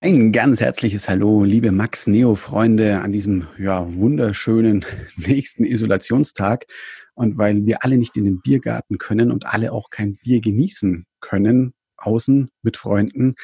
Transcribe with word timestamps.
Ein 0.00 0.30
ganz 0.30 0.60
herzliches 0.60 1.08
Hallo, 1.08 1.42
liebe 1.42 1.72
Max 1.72 2.06
Neo-Freunde, 2.06 3.00
an 3.00 3.10
diesem 3.10 3.48
ja, 3.58 3.96
wunderschönen 3.96 4.86
nächsten 5.16 5.64
Isolationstag. 5.64 6.66
Und 7.14 7.36
weil 7.36 7.66
wir 7.66 7.82
alle 7.82 7.98
nicht 7.98 8.16
in 8.16 8.24
den 8.24 8.40
Biergarten 8.40 8.98
können 8.98 9.32
und 9.32 9.46
alle 9.46 9.72
auch 9.72 9.90
kein 9.90 10.16
Bier 10.22 10.40
genießen 10.40 11.04
können, 11.18 11.74
außen 11.96 12.48
mit 12.62 12.76
Freunden, 12.76 13.34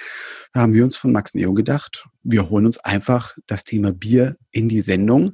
haben 0.55 0.75
wir 0.75 0.85
uns 0.85 0.95
von 0.95 1.11
Max 1.11 1.35
Neo 1.35 1.55
gedacht, 1.55 2.07
wir 2.23 2.49
holen 2.49 2.67
uns 2.67 2.79
einfach 2.79 3.35
das 3.49 3.65
Thema 3.65 3.93
Bier 3.93 4.37
in 4.53 4.69
die 4.69 4.81
Sendung. 4.81 5.33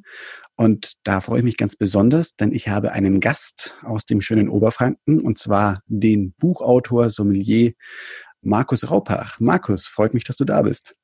Und 0.56 0.94
da 1.04 1.20
freue 1.20 1.40
ich 1.40 1.44
mich 1.44 1.58
ganz 1.58 1.76
besonders, 1.76 2.34
denn 2.36 2.50
ich 2.50 2.68
habe 2.68 2.92
einen 2.92 3.20
Gast 3.20 3.76
aus 3.82 4.06
dem 4.06 4.22
schönen 4.22 4.48
Oberfranken, 4.48 5.20
und 5.20 5.38
zwar 5.38 5.82
den 5.86 6.32
Buchautor, 6.38 7.10
Sommelier 7.10 7.72
Markus 8.40 8.90
Raupach. 8.90 9.38
Markus, 9.38 9.86
freut 9.86 10.14
mich, 10.14 10.24
dass 10.24 10.38
du 10.38 10.46
da 10.46 10.62
bist. 10.62 10.94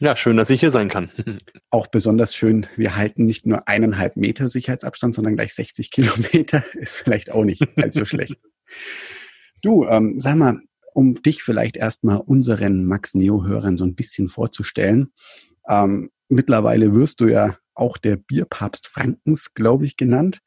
Ja, 0.00 0.14
schön, 0.14 0.36
dass 0.36 0.50
ich 0.50 0.60
hier 0.60 0.70
sein 0.70 0.88
kann. 0.88 1.10
Auch 1.70 1.88
besonders 1.88 2.34
schön, 2.34 2.66
wir 2.76 2.94
halten 2.94 3.26
nicht 3.26 3.46
nur 3.46 3.66
eineinhalb 3.66 4.16
Meter 4.16 4.48
Sicherheitsabstand, 4.48 5.16
sondern 5.16 5.34
gleich 5.34 5.54
60 5.54 5.90
Kilometer. 5.90 6.64
Ist 6.74 6.98
vielleicht 6.98 7.32
auch 7.32 7.44
nicht 7.44 7.66
allzu 7.76 8.04
schlecht. 8.04 8.36
Du, 9.60 9.86
ähm, 9.86 10.20
sag 10.20 10.36
mal, 10.36 10.60
um 10.94 11.20
dich 11.20 11.42
vielleicht 11.42 11.76
erstmal 11.76 12.18
unseren 12.18 12.84
Max 12.84 13.14
Neo-Hörern 13.14 13.76
so 13.76 13.84
ein 13.84 13.96
bisschen 13.96 14.28
vorzustellen. 14.28 15.12
Ähm, 15.68 16.10
mittlerweile 16.28 16.94
wirst 16.94 17.20
du 17.20 17.26
ja 17.26 17.58
auch 17.74 17.98
der 17.98 18.16
Bierpapst 18.16 18.86
Frankens, 18.86 19.52
glaube 19.54 19.84
ich, 19.84 19.96
genannt. 19.96 20.38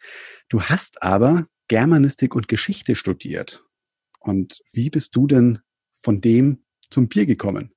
Du 0.47 0.61
hast 0.61 1.03
aber 1.03 1.47
Germanistik 1.67 2.35
und 2.35 2.47
Geschichte 2.47 2.95
studiert. 2.95 3.65
Und 4.19 4.61
wie 4.71 4.89
bist 4.89 5.15
du 5.15 5.27
denn 5.27 5.59
von 5.93 6.21
dem 6.21 6.63
zum 6.89 7.09
Bier 7.09 7.25
gekommen? 7.25 7.73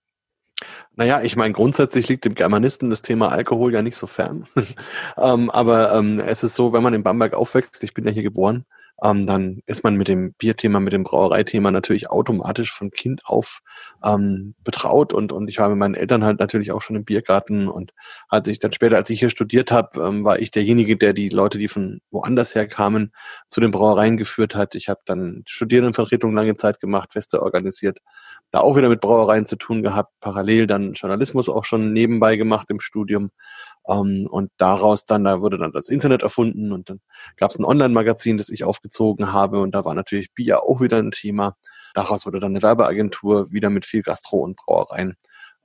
Naja, 0.96 1.22
ich 1.22 1.36
meine, 1.36 1.52
grundsätzlich 1.52 2.08
liegt 2.08 2.24
dem 2.24 2.34
Germanisten 2.34 2.90
das 2.90 3.02
Thema 3.02 3.28
Alkohol 3.28 3.72
ja 3.72 3.82
nicht 3.82 3.96
so 3.96 4.06
fern. 4.06 4.46
ähm, 5.16 5.50
aber 5.50 5.94
ähm, 5.94 6.20
es 6.20 6.44
ist 6.44 6.54
so, 6.54 6.72
wenn 6.72 6.82
man 6.82 6.94
in 6.94 7.02
Bamberg 7.02 7.34
aufwächst, 7.34 7.82
ich 7.82 7.94
bin 7.94 8.04
ja 8.04 8.12
hier 8.12 8.22
geboren, 8.22 8.64
ähm, 9.02 9.26
dann 9.26 9.60
ist 9.66 9.82
man 9.82 9.96
mit 9.96 10.08
dem 10.08 10.34
Bierthema, 10.34 10.78
mit 10.80 10.92
dem 10.92 11.04
Brauereithema 11.04 11.70
natürlich 11.70 12.10
automatisch 12.10 12.72
von 12.72 12.90
Kind 12.90 13.22
auf 13.26 13.60
ähm, 14.04 14.54
betraut 14.62 15.12
und, 15.12 15.32
und 15.32 15.48
ich 15.48 15.58
war 15.58 15.68
mit 15.68 15.78
meinen 15.78 15.94
Eltern 15.94 16.24
halt 16.24 16.38
natürlich 16.38 16.70
auch 16.70 16.80
schon 16.80 16.96
im 16.96 17.04
Biergarten 17.04 17.68
und 17.68 17.92
als 18.28 18.46
ich 18.48 18.60
dann 18.60 18.72
später, 18.72 18.96
als 18.96 19.10
ich 19.10 19.18
hier 19.18 19.30
studiert 19.30 19.72
habe, 19.72 20.00
ähm, 20.00 20.24
war 20.24 20.38
ich 20.38 20.50
derjenige, 20.50 20.96
der 20.96 21.12
die 21.12 21.28
Leute, 21.28 21.58
die 21.58 21.68
von 21.68 22.00
woanders 22.10 22.54
her 22.54 22.68
kamen, 22.68 23.12
zu 23.48 23.60
den 23.60 23.72
Brauereien 23.72 24.16
geführt 24.16 24.54
hat. 24.54 24.74
Ich 24.74 24.88
habe 24.88 25.00
dann 25.06 25.42
Studierendenvertretung 25.48 26.32
lange 26.32 26.56
Zeit 26.56 26.80
gemacht, 26.80 27.12
Feste 27.12 27.42
organisiert, 27.42 27.98
da 28.54 28.60
auch 28.60 28.76
wieder 28.76 28.88
mit 28.88 29.00
Brauereien 29.00 29.46
zu 29.46 29.56
tun 29.56 29.82
gehabt, 29.82 30.12
parallel 30.20 30.68
dann 30.68 30.92
Journalismus 30.92 31.48
auch 31.48 31.64
schon 31.64 31.92
nebenbei 31.92 32.36
gemacht 32.36 32.70
im 32.70 32.78
Studium 32.78 33.30
ähm, 33.88 34.28
und 34.30 34.52
daraus 34.58 35.06
dann, 35.06 35.24
da 35.24 35.40
wurde 35.40 35.58
dann 35.58 35.72
das 35.72 35.88
Internet 35.88 36.22
erfunden 36.22 36.70
und 36.70 36.88
dann 36.88 37.00
gab 37.36 37.50
es 37.50 37.58
ein 37.58 37.64
Online-Magazin, 37.64 38.36
das 38.36 38.50
ich 38.50 38.62
aufgezogen 38.62 39.32
habe 39.32 39.58
und 39.58 39.74
da 39.74 39.84
war 39.84 39.94
natürlich 39.94 40.32
Bier 40.34 40.62
auch 40.62 40.80
wieder 40.80 40.98
ein 40.98 41.10
Thema. 41.10 41.56
Daraus 41.94 42.26
wurde 42.26 42.38
dann 42.38 42.52
eine 42.52 42.62
Werbeagentur, 42.62 43.50
wieder 43.50 43.70
mit 43.70 43.86
viel 43.86 44.02
Gastro 44.02 44.38
und 44.38 44.54
Brauereien 44.54 45.16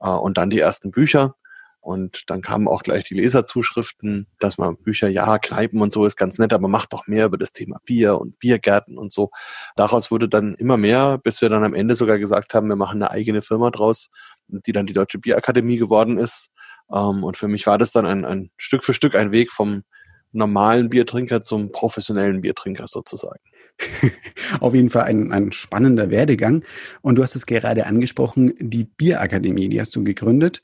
äh, 0.01 0.09
und 0.09 0.39
dann 0.39 0.49
die 0.49 0.59
ersten 0.59 0.89
Bücher. 0.89 1.35
Und 1.81 2.29
dann 2.29 2.41
kamen 2.41 2.67
auch 2.67 2.83
gleich 2.83 3.05
die 3.05 3.13
Leserzuschriften, 3.13 4.27
dass 4.39 4.57
man 4.57 4.77
Bücher, 4.77 5.07
ja, 5.07 5.39
Kneipen 5.39 5.81
und 5.81 5.93
so 5.93 6.05
ist 6.05 6.17
ganz 6.17 6.37
nett, 6.37 6.53
aber 6.53 6.67
macht 6.67 6.93
doch 6.93 7.07
mehr 7.07 7.25
über 7.25 7.37
das 7.37 7.51
Thema 7.51 7.79
Bier 7.85 8.19
und 8.19 8.37
Biergärten 8.39 8.97
und 8.97 9.13
so. 9.13 9.31
Daraus 9.75 10.11
wurde 10.11 10.27
dann 10.27 10.55
immer 10.55 10.77
mehr, 10.77 11.17
bis 11.17 11.41
wir 11.41 11.49
dann 11.49 11.63
am 11.63 11.73
Ende 11.73 11.95
sogar 11.95 12.19
gesagt 12.19 12.53
haben, 12.53 12.67
wir 12.67 12.75
machen 12.75 13.01
eine 13.01 13.11
eigene 13.11 13.41
Firma 13.41 13.71
draus, 13.71 14.09
die 14.47 14.73
dann 14.73 14.87
die 14.87 14.93
Deutsche 14.93 15.19
Bierakademie 15.19 15.77
geworden 15.77 16.17
ist. 16.17 16.49
Ähm, 16.91 17.23
und 17.23 17.37
für 17.37 17.47
mich 17.47 17.65
war 17.65 17.77
das 17.77 17.91
dann 17.91 18.05
ein, 18.05 18.25
ein 18.25 18.51
Stück 18.57 18.83
für 18.83 18.93
Stück 18.93 19.15
ein 19.15 19.31
Weg 19.31 19.51
vom 19.51 19.83
normalen 20.31 20.89
Biertrinker 20.89 21.41
zum 21.41 21.71
professionellen 21.71 22.41
Biertrinker 22.41 22.87
sozusagen. 22.87 23.39
Auf 24.59 24.75
jeden 24.75 24.89
Fall 24.89 25.03
ein, 25.03 25.31
ein 25.31 25.51
spannender 25.51 26.09
Werdegang. 26.09 26.63
Und 27.01 27.15
du 27.15 27.23
hast 27.23 27.35
es 27.35 27.45
gerade 27.45 27.85
angesprochen, 27.85 28.53
die 28.59 28.83
Bierakademie, 28.83 29.69
die 29.69 29.79
hast 29.79 29.95
du 29.95 30.03
gegründet. 30.03 30.61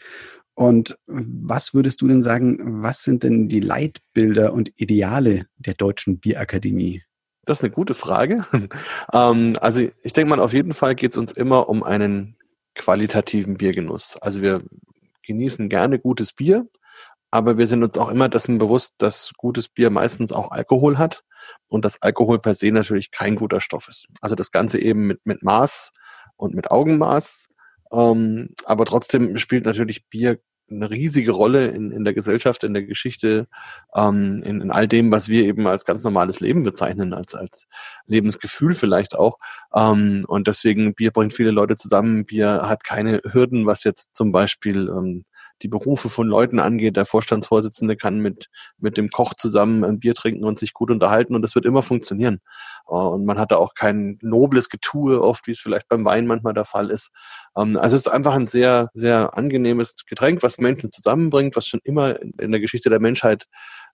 Und 0.55 0.97
was 1.05 1.73
würdest 1.73 2.01
du 2.01 2.07
denn 2.07 2.21
sagen, 2.21 2.81
was 2.81 3.03
sind 3.03 3.23
denn 3.23 3.49
die 3.49 3.59
Leitbilder 3.59 4.53
und 4.53 4.71
Ideale 4.77 5.47
der 5.57 5.73
Deutschen 5.73 6.19
Bierakademie? 6.19 7.03
Das 7.43 7.59
ist 7.59 7.63
eine 7.63 7.73
gute 7.73 7.93
Frage. 7.93 8.45
ähm, 9.13 9.53
also 9.59 9.81
ich 9.81 10.13
denke 10.13 10.29
mal, 10.29 10.39
auf 10.39 10.53
jeden 10.53 10.73
Fall 10.73 10.95
geht 10.95 11.11
es 11.11 11.17
uns 11.17 11.33
immer 11.33 11.67
um 11.69 11.83
einen 11.83 12.37
qualitativen 12.73 13.57
Biergenuss. 13.57 14.17
Also 14.21 14.41
wir 14.41 14.63
genießen 15.23 15.69
gerne 15.69 15.99
gutes 15.99 16.33
Bier, 16.33 16.67
aber 17.31 17.57
wir 17.57 17.67
sind 17.67 17.83
uns 17.83 17.97
auch 17.97 18.09
immer 18.09 18.29
dessen 18.29 18.57
bewusst, 18.57 18.93
dass 18.97 19.31
gutes 19.37 19.67
Bier 19.67 19.89
meistens 19.89 20.31
auch 20.31 20.51
Alkohol 20.51 20.97
hat 20.97 21.23
und 21.67 21.83
dass 21.83 22.01
Alkohol 22.01 22.39
per 22.39 22.55
se 22.55 22.71
natürlich 22.71 23.11
kein 23.11 23.35
guter 23.35 23.59
Stoff 23.59 23.89
ist. 23.89 24.07
Also 24.21 24.35
das 24.35 24.51
Ganze 24.51 24.79
eben 24.79 25.07
mit, 25.07 25.25
mit 25.25 25.43
Maß 25.43 25.91
und 26.37 26.55
mit 26.55 26.71
Augenmaß. 26.71 27.49
Ähm, 27.95 28.49
aber 28.65 28.85
trotzdem 28.85 29.37
spielt 29.37 29.65
natürlich 29.65 30.07
Bier 30.09 30.39
eine 30.69 30.89
riesige 30.89 31.31
Rolle 31.31 31.67
in, 31.67 31.91
in 31.91 32.03
der 32.03 32.13
Gesellschaft, 32.13 32.63
in 32.63 32.73
der 32.73 32.83
Geschichte, 32.83 33.47
ähm, 33.95 34.37
in, 34.43 34.61
in 34.61 34.71
all 34.71 34.87
dem, 34.87 35.11
was 35.11 35.29
wir 35.29 35.43
eben 35.43 35.67
als 35.67 35.85
ganz 35.85 36.03
normales 36.03 36.39
Leben 36.39 36.63
bezeichnen, 36.63 37.13
als, 37.13 37.35
als 37.35 37.67
Lebensgefühl 38.07 38.73
vielleicht 38.73 39.15
auch. 39.15 39.37
Ähm, 39.73 40.25
und 40.27 40.47
deswegen, 40.47 40.95
Bier 40.95 41.11
bringt 41.11 41.33
viele 41.33 41.51
Leute 41.51 41.75
zusammen. 41.75 42.25
Bier 42.25 42.63
hat 42.67 42.83
keine 42.83 43.21
Hürden, 43.31 43.65
was 43.67 43.83
jetzt 43.83 44.15
zum 44.15 44.31
Beispiel 44.31 44.89
ähm, 44.89 45.25
die 45.61 45.67
Berufe 45.67 46.09
von 46.09 46.27
Leuten 46.27 46.59
angeht. 46.59 46.97
Der 46.97 47.05
Vorstandsvorsitzende 47.05 47.95
kann 47.95 48.19
mit, 48.19 48.49
mit 48.77 48.97
dem 48.97 49.09
Koch 49.09 49.33
zusammen 49.33 49.83
ein 49.83 49.99
Bier 49.99 50.13
trinken 50.13 50.45
und 50.45 50.59
sich 50.59 50.73
gut 50.73 50.91
unterhalten 50.91 51.35
und 51.35 51.41
das 51.41 51.55
wird 51.55 51.65
immer 51.65 51.83
funktionieren. 51.83 52.41
Äh, 52.87 52.93
und 52.93 53.25
man 53.25 53.39
hat 53.39 53.51
da 53.51 53.57
auch 53.57 53.73
kein 53.73 54.17
nobles 54.21 54.69
Getue 54.69 55.21
oft, 55.21 55.47
wie 55.47 55.51
es 55.51 55.59
vielleicht 55.59 55.87
beim 55.87 56.05
Wein 56.05 56.27
manchmal 56.27 56.53
der 56.53 56.65
Fall 56.65 56.89
ist. 56.91 57.11
Ähm, 57.57 57.77
also 57.77 57.95
es 57.95 58.05
ist 58.05 58.11
einfach 58.11 58.35
ein 58.35 58.47
sehr, 58.47 58.89
sehr 58.93 59.37
angenehmes 59.37 59.95
Getränk, 60.07 60.43
was 60.43 60.57
Menschen 60.57 60.91
zusammenbringt, 60.91 61.55
was 61.55 61.67
schon 61.67 61.81
immer 61.83 62.19
in 62.21 62.51
der 62.51 62.59
Geschichte 62.59 62.89
der 62.89 62.99
Menschheit 62.99 63.45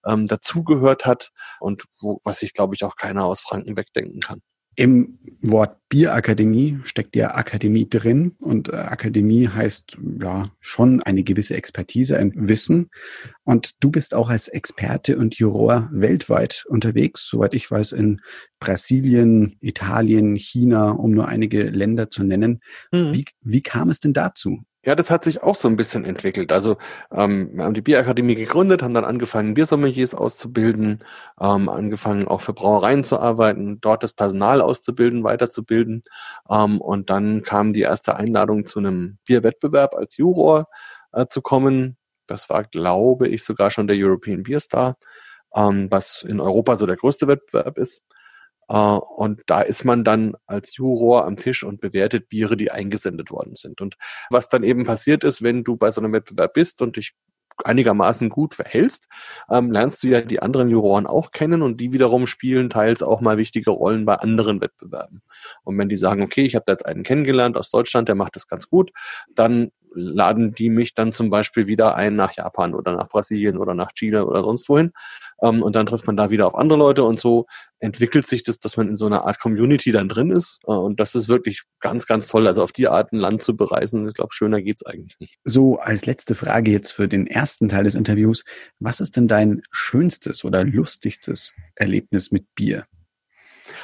ähm, 0.05 0.27
dazugehört 0.27 1.05
hat 1.05 1.31
und 1.59 1.85
wo, 1.99 2.19
was 2.23 2.39
sich, 2.39 2.53
glaube 2.53 2.75
ich, 2.75 2.83
auch 2.83 2.95
keiner 2.95 3.25
aus 3.25 3.41
Franken 3.41 3.77
wegdenken 3.77 4.19
kann. 4.19 4.41
Im 4.81 5.19
Wort 5.43 5.77
Bierakademie 5.89 6.79
steckt 6.85 7.15
ja 7.15 7.35
Akademie 7.35 7.87
drin 7.87 8.31
und 8.39 8.69
äh, 8.69 8.77
Akademie 8.77 9.47
heißt 9.47 9.95
ja 10.19 10.47
schon 10.59 11.03
eine 11.03 11.21
gewisse 11.21 11.53
Expertise, 11.55 12.17
ein 12.17 12.31
Wissen. 12.33 12.89
Und 13.43 13.73
du 13.79 13.91
bist 13.91 14.15
auch 14.15 14.31
als 14.31 14.47
Experte 14.47 15.19
und 15.19 15.35
Juror 15.35 15.87
weltweit 15.91 16.65
unterwegs, 16.67 17.27
soweit 17.29 17.53
ich 17.53 17.69
weiß, 17.69 17.91
in 17.91 18.21
Brasilien, 18.59 19.55
Italien, 19.61 20.35
China, 20.35 20.89
um 20.89 21.11
nur 21.11 21.27
einige 21.27 21.69
Länder 21.69 22.09
zu 22.09 22.23
nennen. 22.23 22.61
Mhm. 22.91 23.13
Wie, 23.13 23.25
wie 23.41 23.61
kam 23.61 23.91
es 23.91 23.99
denn 23.99 24.13
dazu? 24.13 24.63
Ja, 24.83 24.95
das 24.95 25.11
hat 25.11 25.23
sich 25.23 25.43
auch 25.43 25.53
so 25.53 25.67
ein 25.67 25.75
bisschen 25.75 26.05
entwickelt. 26.05 26.51
Also 26.51 26.77
ähm, 27.11 27.51
wir 27.53 27.65
haben 27.65 27.75
die 27.75 27.81
Bierakademie 27.83 28.33
gegründet, 28.33 28.81
haben 28.81 28.95
dann 28.95 29.05
angefangen, 29.05 29.53
Biersommeliers 29.53 30.15
auszubilden, 30.15 31.03
ähm, 31.39 31.69
angefangen 31.69 32.27
auch 32.27 32.41
für 32.41 32.53
Brauereien 32.53 33.03
zu 33.03 33.19
arbeiten, 33.19 33.79
dort 33.79 34.01
das 34.01 34.13
Personal 34.13 34.59
auszubilden, 34.59 35.23
weiterzubilden. 35.23 36.01
Ähm, 36.49 36.81
und 36.81 37.11
dann 37.11 37.43
kam 37.43 37.73
die 37.73 37.81
erste 37.81 38.15
Einladung 38.15 38.65
zu 38.65 38.79
einem 38.79 39.19
Bierwettbewerb 39.25 39.93
als 39.93 40.17
Juror 40.17 40.65
äh, 41.13 41.27
zu 41.27 41.43
kommen. 41.43 41.97
Das 42.25 42.49
war, 42.49 42.63
glaube 42.63 43.27
ich, 43.27 43.43
sogar 43.43 43.69
schon 43.69 43.85
der 43.87 43.97
European 43.99 44.41
Beer 44.41 44.59
Star, 44.61 44.97
ähm, 45.55 45.89
was 45.91 46.23
in 46.27 46.39
Europa 46.39 46.75
so 46.75 46.87
der 46.87 46.95
größte 46.97 47.27
Wettbewerb 47.27 47.77
ist. 47.77 48.03
Äh, 48.71 48.75
und 48.75 49.41
da 49.47 49.61
ist 49.61 49.83
man 49.83 50.03
dann 50.03 50.35
als 50.47 50.75
Juror 50.75 51.25
am 51.25 51.35
Tisch 51.35 51.63
und 51.63 51.81
bewertet 51.81 52.29
Biere, 52.29 52.55
die 52.55 52.71
eingesendet 52.71 53.29
worden 53.29 53.55
sind. 53.55 53.81
Und 53.81 53.97
was 54.29 54.47
dann 54.49 54.63
eben 54.63 54.85
passiert 54.85 55.23
ist, 55.23 55.43
wenn 55.43 55.63
du 55.63 55.75
bei 55.75 55.91
so 55.91 56.01
einem 56.01 56.13
Wettbewerb 56.13 56.53
bist 56.53 56.81
und 56.81 56.95
dich 56.95 57.13
einigermaßen 57.63 58.29
gut 58.29 58.55
verhältst, 58.55 59.07
ähm, 59.51 59.71
lernst 59.71 60.01
du 60.01 60.07
ja 60.07 60.21
die 60.21 60.41
anderen 60.41 60.69
Juroren 60.69 61.05
auch 61.05 61.31
kennen 61.31 61.61
und 61.61 61.77
die 61.77 61.93
wiederum 61.93 62.25
spielen 62.25 62.69
teils 62.69 63.03
auch 63.03 63.21
mal 63.21 63.37
wichtige 63.37 63.71
Rollen 63.71 64.05
bei 64.05 64.15
anderen 64.15 64.61
Wettbewerben. 64.61 65.21
Und 65.63 65.77
wenn 65.77 65.89
die 65.89 65.97
sagen, 65.97 66.23
okay, 66.23 66.43
ich 66.43 66.55
habe 66.55 66.63
da 66.65 66.73
jetzt 66.73 66.85
einen 66.85 67.03
kennengelernt 67.03 67.57
aus 67.57 67.69
Deutschland, 67.69 68.07
der 68.07 68.15
macht 68.15 68.35
das 68.35 68.47
ganz 68.47 68.67
gut, 68.67 68.91
dann 69.35 69.71
laden 69.93 70.53
die 70.53 70.69
mich 70.69 70.93
dann 70.93 71.11
zum 71.11 71.29
Beispiel 71.29 71.67
wieder 71.67 71.95
ein 71.95 72.15
nach 72.15 72.33
Japan 72.33 72.73
oder 72.73 72.95
nach 72.95 73.09
Brasilien 73.09 73.57
oder 73.57 73.73
nach 73.73 73.91
Chile 73.91 74.25
oder 74.25 74.43
sonst 74.43 74.67
wohin. 74.69 74.91
Ähm, 75.41 75.61
und 75.63 75.75
dann 75.75 75.85
trifft 75.85 76.07
man 76.07 76.17
da 76.17 76.29
wieder 76.29 76.47
auf 76.47 76.55
andere 76.55 76.79
Leute 76.79 77.03
und 77.03 77.19
so 77.19 77.45
entwickelt 77.79 78.27
sich 78.27 78.43
das, 78.43 78.59
dass 78.59 78.77
man 78.77 78.87
in 78.89 78.95
so 78.95 79.05
einer 79.05 79.25
Art 79.25 79.39
Community 79.39 79.91
dann 79.91 80.07
drin 80.07 80.31
ist. 80.31 80.59
Äh, 80.65 80.71
und 80.71 80.99
das 80.99 81.15
ist 81.15 81.27
wirklich 81.27 81.63
ganz, 81.79 82.05
ganz 82.05 82.27
toll. 82.27 82.47
Also 82.47 82.63
auf 82.63 82.71
die 82.71 82.87
Art 82.87 83.11
ein 83.11 83.17
Land 83.17 83.41
zu 83.41 83.55
bereisen, 83.55 84.07
ich 84.07 84.13
glaube, 84.13 84.33
schöner 84.33 84.61
geht's 84.61 84.85
eigentlich 84.85 85.19
nicht. 85.19 85.37
So, 85.43 85.77
als 85.77 86.05
letzte 86.05 86.35
Frage 86.35 86.71
jetzt 86.71 86.91
für 86.91 87.07
den 87.07 87.27
ersten 87.27 87.69
Teil 87.69 87.83
des 87.83 87.95
Interviews. 87.95 88.43
Was 88.79 88.99
ist 88.99 89.17
denn 89.17 89.27
dein 89.27 89.61
schönstes 89.71 90.43
oder 90.43 90.63
lustigstes 90.63 91.53
Erlebnis 91.75 92.31
mit 92.31 92.45
Bier? 92.55 92.85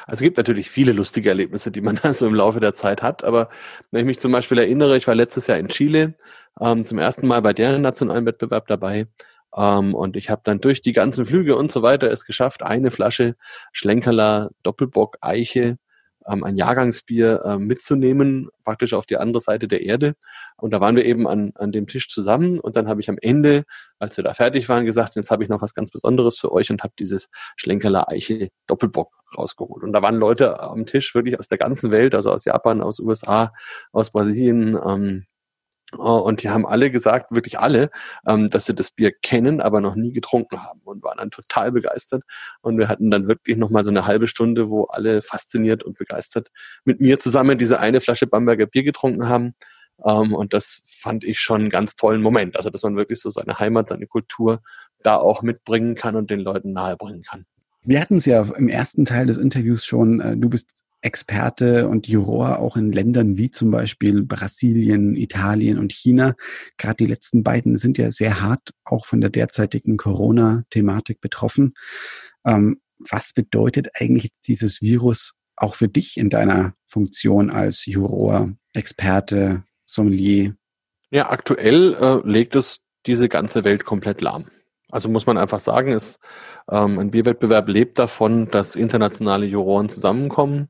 Also 0.05 0.19
es 0.19 0.21
gibt 0.21 0.37
natürlich 0.37 0.69
viele 0.69 0.91
lustige 0.91 1.29
Erlebnisse, 1.29 1.71
die 1.71 1.81
man 1.81 1.95
da 2.03 2.13
so 2.13 2.27
im 2.27 2.35
Laufe 2.35 2.59
der 2.59 2.73
Zeit 2.73 3.01
hat. 3.01 3.23
Aber 3.23 3.49
wenn 3.91 4.01
ich 4.01 4.07
mich 4.07 4.19
zum 4.19 4.31
Beispiel 4.31 4.57
erinnere, 4.57 4.97
ich 4.97 5.07
war 5.07 5.15
letztes 5.15 5.47
Jahr 5.47 5.57
in 5.57 5.67
Chile 5.69 6.15
ähm, 6.59 6.83
zum 6.83 6.99
ersten 6.99 7.27
Mal 7.27 7.41
bei 7.41 7.53
deren 7.53 7.81
nationalen 7.81 8.25
Wettbewerb 8.25 8.67
dabei. 8.67 9.07
Ähm, 9.55 9.95
und 9.95 10.17
ich 10.17 10.29
habe 10.29 10.41
dann 10.43 10.61
durch 10.61 10.81
die 10.81 10.93
ganzen 10.93 11.25
Flüge 11.25 11.55
und 11.55 11.71
so 11.71 11.81
weiter 11.81 12.11
es 12.11 12.25
geschafft, 12.25 12.63
eine 12.63 12.91
Flasche 12.91 13.35
Schlenkerler 13.71 14.51
Doppelbock 14.63 15.17
Eiche 15.21 15.77
ähm, 16.27 16.43
ein 16.43 16.55
Jahrgangsbier 16.55 17.41
äh, 17.45 17.57
mitzunehmen, 17.57 18.49
praktisch 18.63 18.93
auf 18.93 19.05
die 19.05 19.17
andere 19.17 19.41
Seite 19.41 19.67
der 19.67 19.81
Erde. 19.81 20.13
Und 20.57 20.71
da 20.71 20.81
waren 20.81 20.95
wir 20.95 21.05
eben 21.05 21.27
an, 21.27 21.51
an 21.55 21.71
dem 21.71 21.87
Tisch 21.87 22.09
zusammen 22.09 22.59
und 22.59 22.75
dann 22.75 22.87
habe 22.87 23.01
ich 23.01 23.09
am 23.09 23.17
Ende, 23.21 23.63
als 23.99 24.17
wir 24.17 24.23
da 24.23 24.33
fertig 24.33 24.67
waren, 24.69 24.85
gesagt, 24.85 25.15
jetzt 25.15 25.31
habe 25.31 25.43
ich 25.43 25.49
noch 25.49 25.61
was 25.61 25.73
ganz 25.73 25.91
Besonderes 25.91 26.37
für 26.39 26.51
euch 26.51 26.69
und 26.69 26.83
habe 26.83 26.93
dieses 26.97 27.29
Schlenkerler 27.55 28.09
Eiche 28.09 28.49
Doppelbock 28.67 29.13
rausgeholt. 29.37 29.83
Und 29.83 29.93
da 29.93 30.01
waren 30.01 30.15
Leute 30.15 30.59
am 30.61 30.85
Tisch 30.85 31.13
wirklich 31.15 31.39
aus 31.39 31.47
der 31.47 31.57
ganzen 31.57 31.91
Welt, 31.91 32.15
also 32.15 32.31
aus 32.31 32.45
Japan, 32.45 32.81
aus 32.81 32.99
USA, 32.99 33.53
aus 33.91 34.11
Brasilien, 34.11 34.77
ähm, 34.85 35.25
und 35.93 36.43
die 36.43 36.49
haben 36.49 36.65
alle 36.65 36.91
gesagt, 36.91 37.33
wirklich 37.33 37.59
alle, 37.59 37.89
ähm, 38.27 38.49
dass 38.49 38.65
sie 38.65 38.75
das 38.75 38.91
Bier 38.91 39.11
kennen, 39.11 39.61
aber 39.61 39.79
noch 39.79 39.95
nie 39.95 40.11
getrunken 40.11 40.61
haben 40.61 40.81
und 40.83 41.01
waren 41.01 41.17
dann 41.17 41.31
total 41.31 41.71
begeistert. 41.71 42.23
Und 42.61 42.77
wir 42.77 42.89
hatten 42.89 43.09
dann 43.09 43.27
wirklich 43.27 43.55
nochmal 43.55 43.85
so 43.85 43.89
eine 43.89 44.05
halbe 44.05 44.27
Stunde, 44.27 44.69
wo 44.69 44.83
alle 44.85 45.21
fasziniert 45.21 45.83
und 45.83 45.97
begeistert 45.97 46.49
mit 46.83 46.99
mir 46.99 47.19
zusammen 47.19 47.57
diese 47.57 47.79
eine 47.79 48.01
Flasche 48.01 48.27
Bamberger 48.27 48.65
Bier 48.65 48.83
getrunken 48.83 49.29
haben. 49.29 49.53
Ähm, 50.05 50.33
und 50.33 50.53
das 50.53 50.81
fand 50.85 51.23
ich 51.23 51.39
schon 51.39 51.61
einen 51.61 51.69
ganz 51.69 51.95
tollen 51.95 52.21
Moment. 52.21 52.57
Also, 52.57 52.69
dass 52.69 52.83
man 52.83 52.97
wirklich 52.97 53.21
so 53.21 53.29
seine 53.29 53.57
Heimat, 53.57 53.87
seine 53.87 54.07
Kultur 54.07 54.59
da 55.03 55.15
auch 55.15 55.41
mitbringen 55.41 55.95
kann 55.95 56.17
und 56.17 56.29
den 56.29 56.41
Leuten 56.41 56.73
nahebringen 56.73 57.23
kann. 57.23 57.45
Wir 57.83 58.01
hatten 58.01 58.17
es 58.17 58.25
ja 58.25 58.41
im 58.57 58.67
ersten 58.67 59.05
Teil 59.05 59.25
des 59.25 59.37
Interviews 59.37 59.85
schon. 59.85 60.19
Äh, 60.19 60.35
du 60.35 60.49
bist 60.49 60.83
Experte 61.01 61.87
und 61.87 62.07
Juror 62.07 62.59
auch 62.59 62.75
in 62.75 62.91
Ländern 62.91 63.37
wie 63.37 63.51
zum 63.51 63.71
Beispiel 63.71 64.23
Brasilien, 64.23 65.15
Italien 65.15 65.77
und 65.77 65.93
China. 65.93 66.35
Gerade 66.77 66.97
die 66.97 67.05
letzten 67.05 67.43
beiden 67.43 67.77
sind 67.77 67.97
ja 67.97 68.11
sehr 68.11 68.41
hart 68.41 68.71
auch 68.83 69.05
von 69.05 69.21
der 69.21 69.29
derzeitigen 69.29 69.97
Corona-Thematik 69.97 71.21
betroffen. 71.21 71.73
Ähm, 72.45 72.81
was 72.97 73.33
bedeutet 73.33 73.89
eigentlich 73.93 74.31
dieses 74.47 74.81
Virus 74.81 75.35
auch 75.55 75.75
für 75.75 75.87
dich 75.87 76.17
in 76.17 76.29
deiner 76.29 76.73
Funktion 76.85 77.49
als 77.49 77.85
Juror, 77.85 78.53
Experte, 78.73 79.63
Sommelier? 79.85 80.55
Ja, 81.11 81.29
aktuell 81.29 81.93
äh, 81.93 82.27
legt 82.27 82.55
es 82.55 82.79
diese 83.05 83.29
ganze 83.29 83.63
Welt 83.63 83.85
komplett 83.85 84.21
lahm. 84.21 84.47
Also 84.89 85.09
muss 85.09 85.25
man 85.25 85.37
einfach 85.37 85.59
sagen, 85.59 85.91
ist, 85.91 86.19
ähm, 86.71 86.97
ein 86.99 87.11
Bierwettbewerb 87.11 87.67
lebt 87.67 87.99
davon, 87.99 88.49
dass 88.49 88.75
internationale 88.75 89.45
Juroren 89.45 89.89
zusammenkommen, 89.89 90.69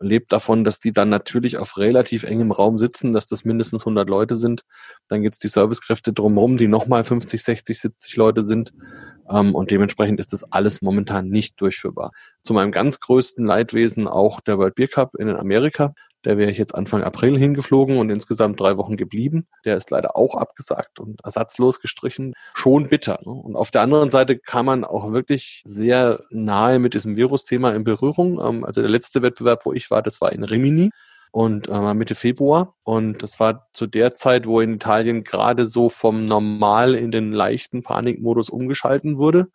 lebt 0.00 0.32
davon, 0.32 0.64
dass 0.64 0.80
die 0.80 0.92
dann 0.92 1.08
natürlich 1.08 1.56
auf 1.56 1.78
relativ 1.78 2.24
engem 2.24 2.52
Raum 2.52 2.78
sitzen, 2.78 3.12
dass 3.12 3.26
das 3.26 3.44
mindestens 3.44 3.82
100 3.82 4.08
Leute 4.08 4.34
sind. 4.34 4.64
Dann 5.08 5.22
gibt 5.22 5.34
es 5.34 5.38
die 5.38 5.48
Servicekräfte 5.48 6.12
drumherum, 6.12 6.56
die 6.56 6.68
nochmal 6.68 7.04
50, 7.04 7.42
60, 7.42 7.80
70 7.80 8.16
Leute 8.16 8.42
sind. 8.42 8.72
Ähm, 9.30 9.54
und 9.54 9.70
dementsprechend 9.70 10.20
ist 10.20 10.32
das 10.32 10.44
alles 10.52 10.82
momentan 10.82 11.28
nicht 11.28 11.60
durchführbar. 11.60 12.10
Zu 12.42 12.52
meinem 12.52 12.72
ganz 12.72 13.00
größten 13.00 13.44
Leidwesen 13.44 14.06
auch 14.08 14.40
der 14.40 14.58
World 14.58 14.74
Beer 14.74 14.88
Cup 14.88 15.14
in 15.14 15.28
Amerika. 15.30 15.94
Der 16.24 16.38
wäre 16.38 16.50
ich 16.50 16.58
jetzt 16.58 16.74
Anfang 16.74 17.02
April 17.02 17.38
hingeflogen 17.38 17.98
und 17.98 18.10
insgesamt 18.10 18.60
drei 18.60 18.76
Wochen 18.76 18.96
geblieben. 18.96 19.46
Der 19.64 19.76
ist 19.76 19.90
leider 19.90 20.16
auch 20.16 20.34
abgesagt 20.34 21.00
und 21.00 21.22
ersatzlos 21.24 21.80
gestrichen. 21.80 22.34
Schon 22.54 22.88
bitter. 22.88 23.20
Ne? 23.24 23.32
Und 23.32 23.56
auf 23.56 23.70
der 23.70 23.82
anderen 23.82 24.10
Seite 24.10 24.38
kam 24.38 24.66
man 24.66 24.84
auch 24.84 25.12
wirklich 25.12 25.62
sehr 25.64 26.24
nahe 26.30 26.78
mit 26.78 26.94
diesem 26.94 27.16
Virusthema 27.16 27.72
in 27.72 27.84
Berührung. 27.84 28.40
Ähm, 28.44 28.64
also 28.64 28.80
der 28.80 28.90
letzte 28.90 29.22
Wettbewerb, 29.22 29.66
wo 29.66 29.72
ich 29.72 29.90
war, 29.90 30.02
das 30.02 30.20
war 30.20 30.32
in 30.32 30.44
Rimini 30.44 30.90
und 31.34 31.68
äh, 31.68 31.94
Mitte 31.94 32.14
Februar. 32.14 32.74
Und 32.84 33.22
das 33.22 33.40
war 33.40 33.68
zu 33.72 33.86
der 33.86 34.14
Zeit, 34.14 34.46
wo 34.46 34.60
in 34.60 34.74
Italien 34.74 35.24
gerade 35.24 35.66
so 35.66 35.88
vom 35.88 36.24
Normal 36.24 36.94
in 36.94 37.10
den 37.10 37.32
leichten 37.32 37.82
Panikmodus 37.82 38.50
umgeschalten 38.50 39.18
wurde. 39.18 39.48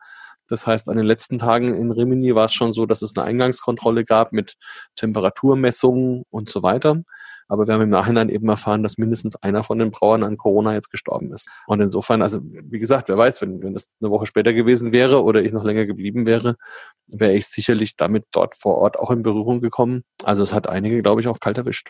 Das 0.49 0.67
heißt, 0.67 0.89
an 0.89 0.97
den 0.97 1.05
letzten 1.05 1.37
Tagen 1.37 1.73
in 1.73 1.91
Rimini 1.91 2.35
war 2.35 2.45
es 2.45 2.53
schon 2.53 2.73
so, 2.73 2.85
dass 2.85 3.01
es 3.01 3.15
eine 3.15 3.25
Eingangskontrolle 3.25 4.03
gab 4.03 4.33
mit 4.33 4.55
Temperaturmessungen 4.95 6.23
und 6.29 6.49
so 6.49 6.63
weiter. 6.63 7.03
Aber 7.49 7.65
wir 7.65 7.73
haben 7.73 7.81
im 7.81 7.89
Nachhinein 7.89 8.29
eben 8.29 8.47
erfahren, 8.47 8.83
dass 8.83 8.99
mindestens 8.99 9.35
einer 9.37 9.63
von 9.63 9.79
den 9.79 9.89
Brauern 9.89 10.23
an 10.23 10.37
Corona 10.37 10.75
jetzt 10.75 10.91
gestorben 10.91 11.33
ist. 11.33 11.49
Und 11.65 11.81
insofern, 11.81 12.21
also 12.21 12.39
wie 12.43 12.77
gesagt, 12.77 13.09
wer 13.09 13.17
weiß, 13.17 13.41
wenn, 13.41 13.63
wenn 13.63 13.73
das 13.73 13.95
eine 13.99 14.11
Woche 14.11 14.27
später 14.27 14.53
gewesen 14.53 14.93
wäre 14.93 15.23
oder 15.23 15.41
ich 15.43 15.51
noch 15.51 15.63
länger 15.63 15.87
geblieben 15.87 16.27
wäre, 16.27 16.55
wäre 17.07 17.33
ich 17.33 17.47
sicherlich 17.47 17.95
damit 17.95 18.25
dort 18.31 18.53
vor 18.53 18.77
Ort 18.77 18.99
auch 18.99 19.09
in 19.09 19.23
Berührung 19.23 19.61
gekommen. 19.61 20.03
Also 20.23 20.43
es 20.43 20.53
hat 20.53 20.69
einige, 20.69 21.01
glaube 21.01 21.21
ich, 21.21 21.27
auch 21.27 21.39
kalt 21.39 21.57
erwischt. 21.57 21.89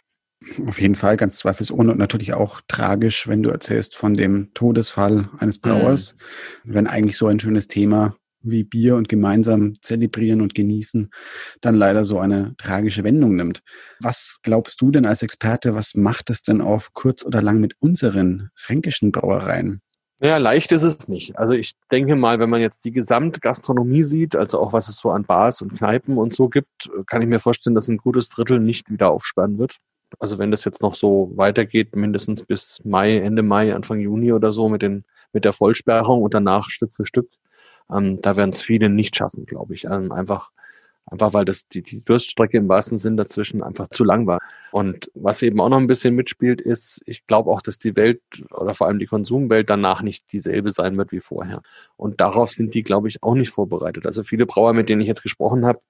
Auf 0.66 0.80
jeden 0.80 0.96
Fall, 0.96 1.18
ganz 1.18 1.38
zweifelsohne 1.38 1.92
und 1.92 1.98
natürlich 1.98 2.34
auch 2.34 2.62
tragisch, 2.70 3.28
wenn 3.28 3.44
du 3.44 3.50
erzählst 3.50 3.98
von 3.98 4.14
dem 4.14 4.54
Todesfall 4.54 5.30
eines 5.38 5.60
Brauers, 5.60 6.16
mhm. 6.64 6.76
wenn 6.76 6.88
eigentlich 6.88 7.18
so 7.18 7.28
ein 7.28 7.42
schönes 7.42 7.68
Thema 7.68 8.16
wie 8.42 8.64
Bier 8.64 8.96
und 8.96 9.10
gemeinsam 9.10 9.74
zelebrieren 9.82 10.42
und 10.42 10.56
genießen, 10.56 11.10
dann 11.62 11.76
leider 11.76 12.04
so 12.04 12.20
eine 12.20 12.56
tragische 12.58 13.04
Wendung 13.04 13.36
nimmt. 13.36 13.62
Was 14.00 14.40
glaubst 14.44 14.82
du 14.82 14.92
denn 14.92 15.06
als 15.06 15.24
Experte, 15.24 15.76
was 15.76 15.96
macht 15.96 16.30
es 16.30 16.42
denn 16.42 16.62
auf 16.62 16.94
kurz 16.94 17.24
oder 17.26 17.42
lang 17.42 17.60
mit 17.60 17.76
unseren 17.80 18.50
fränkischen 18.56 19.12
Brauereien? 19.12 19.82
Ja, 20.22 20.36
leicht 20.36 20.74
ist 20.74 20.84
es 20.84 21.08
nicht. 21.08 21.38
Also 21.38 21.54
ich 21.54 21.74
denke 21.92 22.18
mal, 22.18 22.40
wenn 22.40 22.50
man 22.50 22.60
jetzt 22.60 22.84
die 22.84 22.92
Gesamtgastronomie 22.92 24.04
sieht, 24.04 24.36
also 24.36 24.60
auch 24.60 24.74
was 24.74 24.90
es 24.90 24.98
so 24.98 25.12
an 25.12 25.24
Bars 25.24 25.62
und 25.62 25.78
Kneipen 25.78 26.18
und 26.18 26.34
so 26.34 26.50
gibt, 26.50 26.90
kann 27.08 27.22
ich 27.22 27.30
mir 27.30 27.40
vorstellen, 27.40 27.74
dass 27.74 27.88
ein 27.88 27.98
gutes 27.98 28.28
Drittel 28.28 28.60
nicht 28.60 28.90
wieder 28.90 29.12
aufsperren 29.12 29.58
wird. 29.58 29.78
Also 30.20 30.38
wenn 30.38 30.52
das 30.52 30.66
jetzt 30.66 30.82
noch 30.82 30.96
so 30.96 31.32
weitergeht, 31.36 31.96
mindestens 31.96 32.44
bis 32.44 32.82
Mai, 32.84 33.18
Ende 33.20 33.44
Mai, 33.44 33.74
Anfang 33.74 34.00
Juni 34.00 34.34
oder 34.34 34.52
so 34.52 34.68
mit 34.68 34.82
den, 34.82 35.06
mit 35.32 35.46
der 35.46 35.54
Vollsperrung 35.54 36.22
und 36.22 36.34
danach 36.34 36.70
Stück 36.70 36.94
für 36.96 37.06
Stück, 37.06 37.30
ähm, 37.92 38.22
da 38.22 38.36
werden 38.38 38.52
es 38.52 38.62
viele 38.62 38.90
nicht 38.90 39.16
schaffen, 39.16 39.46
glaube 39.46 39.74
ich. 39.74 39.86
Ähm, 39.86 40.12
einfach, 40.12 40.52
einfach 41.06 41.34
weil 41.34 41.46
das 41.46 41.68
die, 41.68 41.82
die 41.82 42.04
Durststrecke 42.04 42.58
im 42.58 42.70
wahrsten 42.70 42.98
Sinn 42.98 43.18
dazwischen 43.18 43.64
einfach 43.64 43.88
zu 43.88 44.04
lang 44.04 44.28
war. 44.28 44.40
Und 44.72 45.10
was 45.16 45.42
eben 45.42 45.60
auch 45.60 45.70
noch 45.70 45.78
ein 45.78 45.88
bisschen 45.88 46.16
mitspielt, 46.16 46.62
ist, 46.62 47.02
ich 47.06 47.26
glaube 47.26 47.50
auch, 47.50 47.62
dass 47.62 47.80
die 47.80 47.96
Welt 47.96 48.22
oder 48.52 48.74
vor 48.74 48.88
allem 48.88 49.00
die 49.00 49.08
Konsumwelt 49.08 49.70
danach 49.70 50.02
nicht 50.02 50.32
dieselbe 50.32 50.72
sein 50.72 50.98
wird 50.98 51.12
wie 51.12 51.22
vorher. 51.22 51.62
Und 51.98 52.22
darauf 52.22 52.52
sind 52.52 52.74
die, 52.74 52.84
glaube 52.84 53.08
ich, 53.08 53.24
auch 53.24 53.36
nicht 53.36 53.50
vorbereitet. 53.50 54.06
Also 54.06 54.24
viele 54.24 54.46
Brauer, 54.46 54.74
mit 54.74 54.90
denen 54.90 55.02
ich 55.02 55.08
jetzt 55.08 55.24
gesprochen 55.24 55.66
habe, 55.66 55.82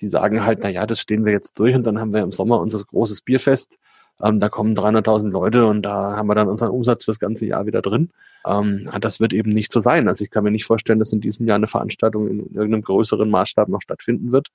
die 0.00 0.08
sagen 0.08 0.44
halt, 0.44 0.60
na 0.62 0.68
ja, 0.68 0.86
das 0.86 1.00
stehen 1.00 1.24
wir 1.24 1.32
jetzt 1.32 1.58
durch 1.58 1.74
und 1.74 1.84
dann 1.84 1.98
haben 1.98 2.12
wir 2.12 2.22
im 2.22 2.32
Sommer 2.32 2.60
unser 2.60 2.84
großes 2.84 3.22
Bierfest 3.22 3.72
ähm, 4.22 4.40
da 4.40 4.48
kommen 4.48 4.76
300.000 4.76 5.30
Leute 5.30 5.66
und 5.66 5.82
da 5.82 6.16
haben 6.16 6.28
wir 6.28 6.34
dann 6.34 6.48
unseren 6.48 6.70
Umsatz 6.70 7.04
fürs 7.04 7.20
ganze 7.20 7.46
Jahr 7.46 7.66
wieder 7.66 7.82
drin. 7.82 8.10
Ähm, 8.46 8.90
das 9.00 9.20
wird 9.20 9.32
eben 9.32 9.52
nicht 9.52 9.70
so 9.70 9.80
sein. 9.80 10.08
Also 10.08 10.24
ich 10.24 10.30
kann 10.30 10.44
mir 10.44 10.50
nicht 10.50 10.64
vorstellen, 10.64 10.98
dass 10.98 11.12
in 11.12 11.20
diesem 11.20 11.46
Jahr 11.46 11.56
eine 11.56 11.68
Veranstaltung 11.68 12.28
in 12.28 12.38
irgendeinem 12.54 12.82
größeren 12.82 13.30
Maßstab 13.30 13.68
noch 13.68 13.82
stattfinden 13.82 14.32
wird. 14.32 14.48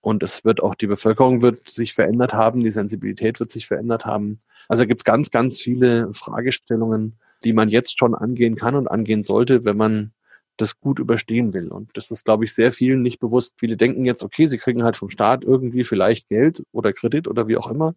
Und 0.00 0.22
es 0.22 0.44
wird 0.44 0.62
auch 0.62 0.74
die 0.74 0.86
Bevölkerung 0.86 1.42
wird 1.42 1.68
sich 1.68 1.92
verändert 1.92 2.32
haben, 2.32 2.62
die 2.62 2.70
Sensibilität 2.70 3.40
wird 3.40 3.50
sich 3.50 3.66
verändert 3.66 4.06
haben. 4.06 4.40
Also 4.68 4.86
gibt 4.86 5.00
es 5.00 5.04
ganz, 5.04 5.30
ganz 5.30 5.60
viele 5.60 6.14
Fragestellungen, 6.14 7.18
die 7.44 7.52
man 7.52 7.68
jetzt 7.68 7.98
schon 7.98 8.14
angehen 8.14 8.54
kann 8.54 8.76
und 8.76 8.88
angehen 8.88 9.22
sollte, 9.22 9.64
wenn 9.64 9.76
man 9.76 10.12
das 10.56 10.78
gut 10.78 10.98
überstehen 10.98 11.52
will. 11.52 11.68
Und 11.68 11.90
das 11.94 12.10
ist, 12.10 12.24
glaube 12.24 12.44
ich, 12.44 12.54
sehr 12.54 12.72
vielen 12.72 13.02
nicht 13.02 13.18
bewusst. 13.18 13.54
Viele 13.58 13.76
denken 13.76 14.04
jetzt, 14.04 14.22
okay, 14.22 14.46
sie 14.46 14.58
kriegen 14.58 14.84
halt 14.84 14.96
vom 14.96 15.10
Staat 15.10 15.42
irgendwie 15.42 15.84
vielleicht 15.84 16.28
Geld 16.28 16.62
oder 16.72 16.92
Kredit 16.92 17.28
oder 17.28 17.48
wie 17.48 17.56
auch 17.56 17.70
immer 17.70 17.94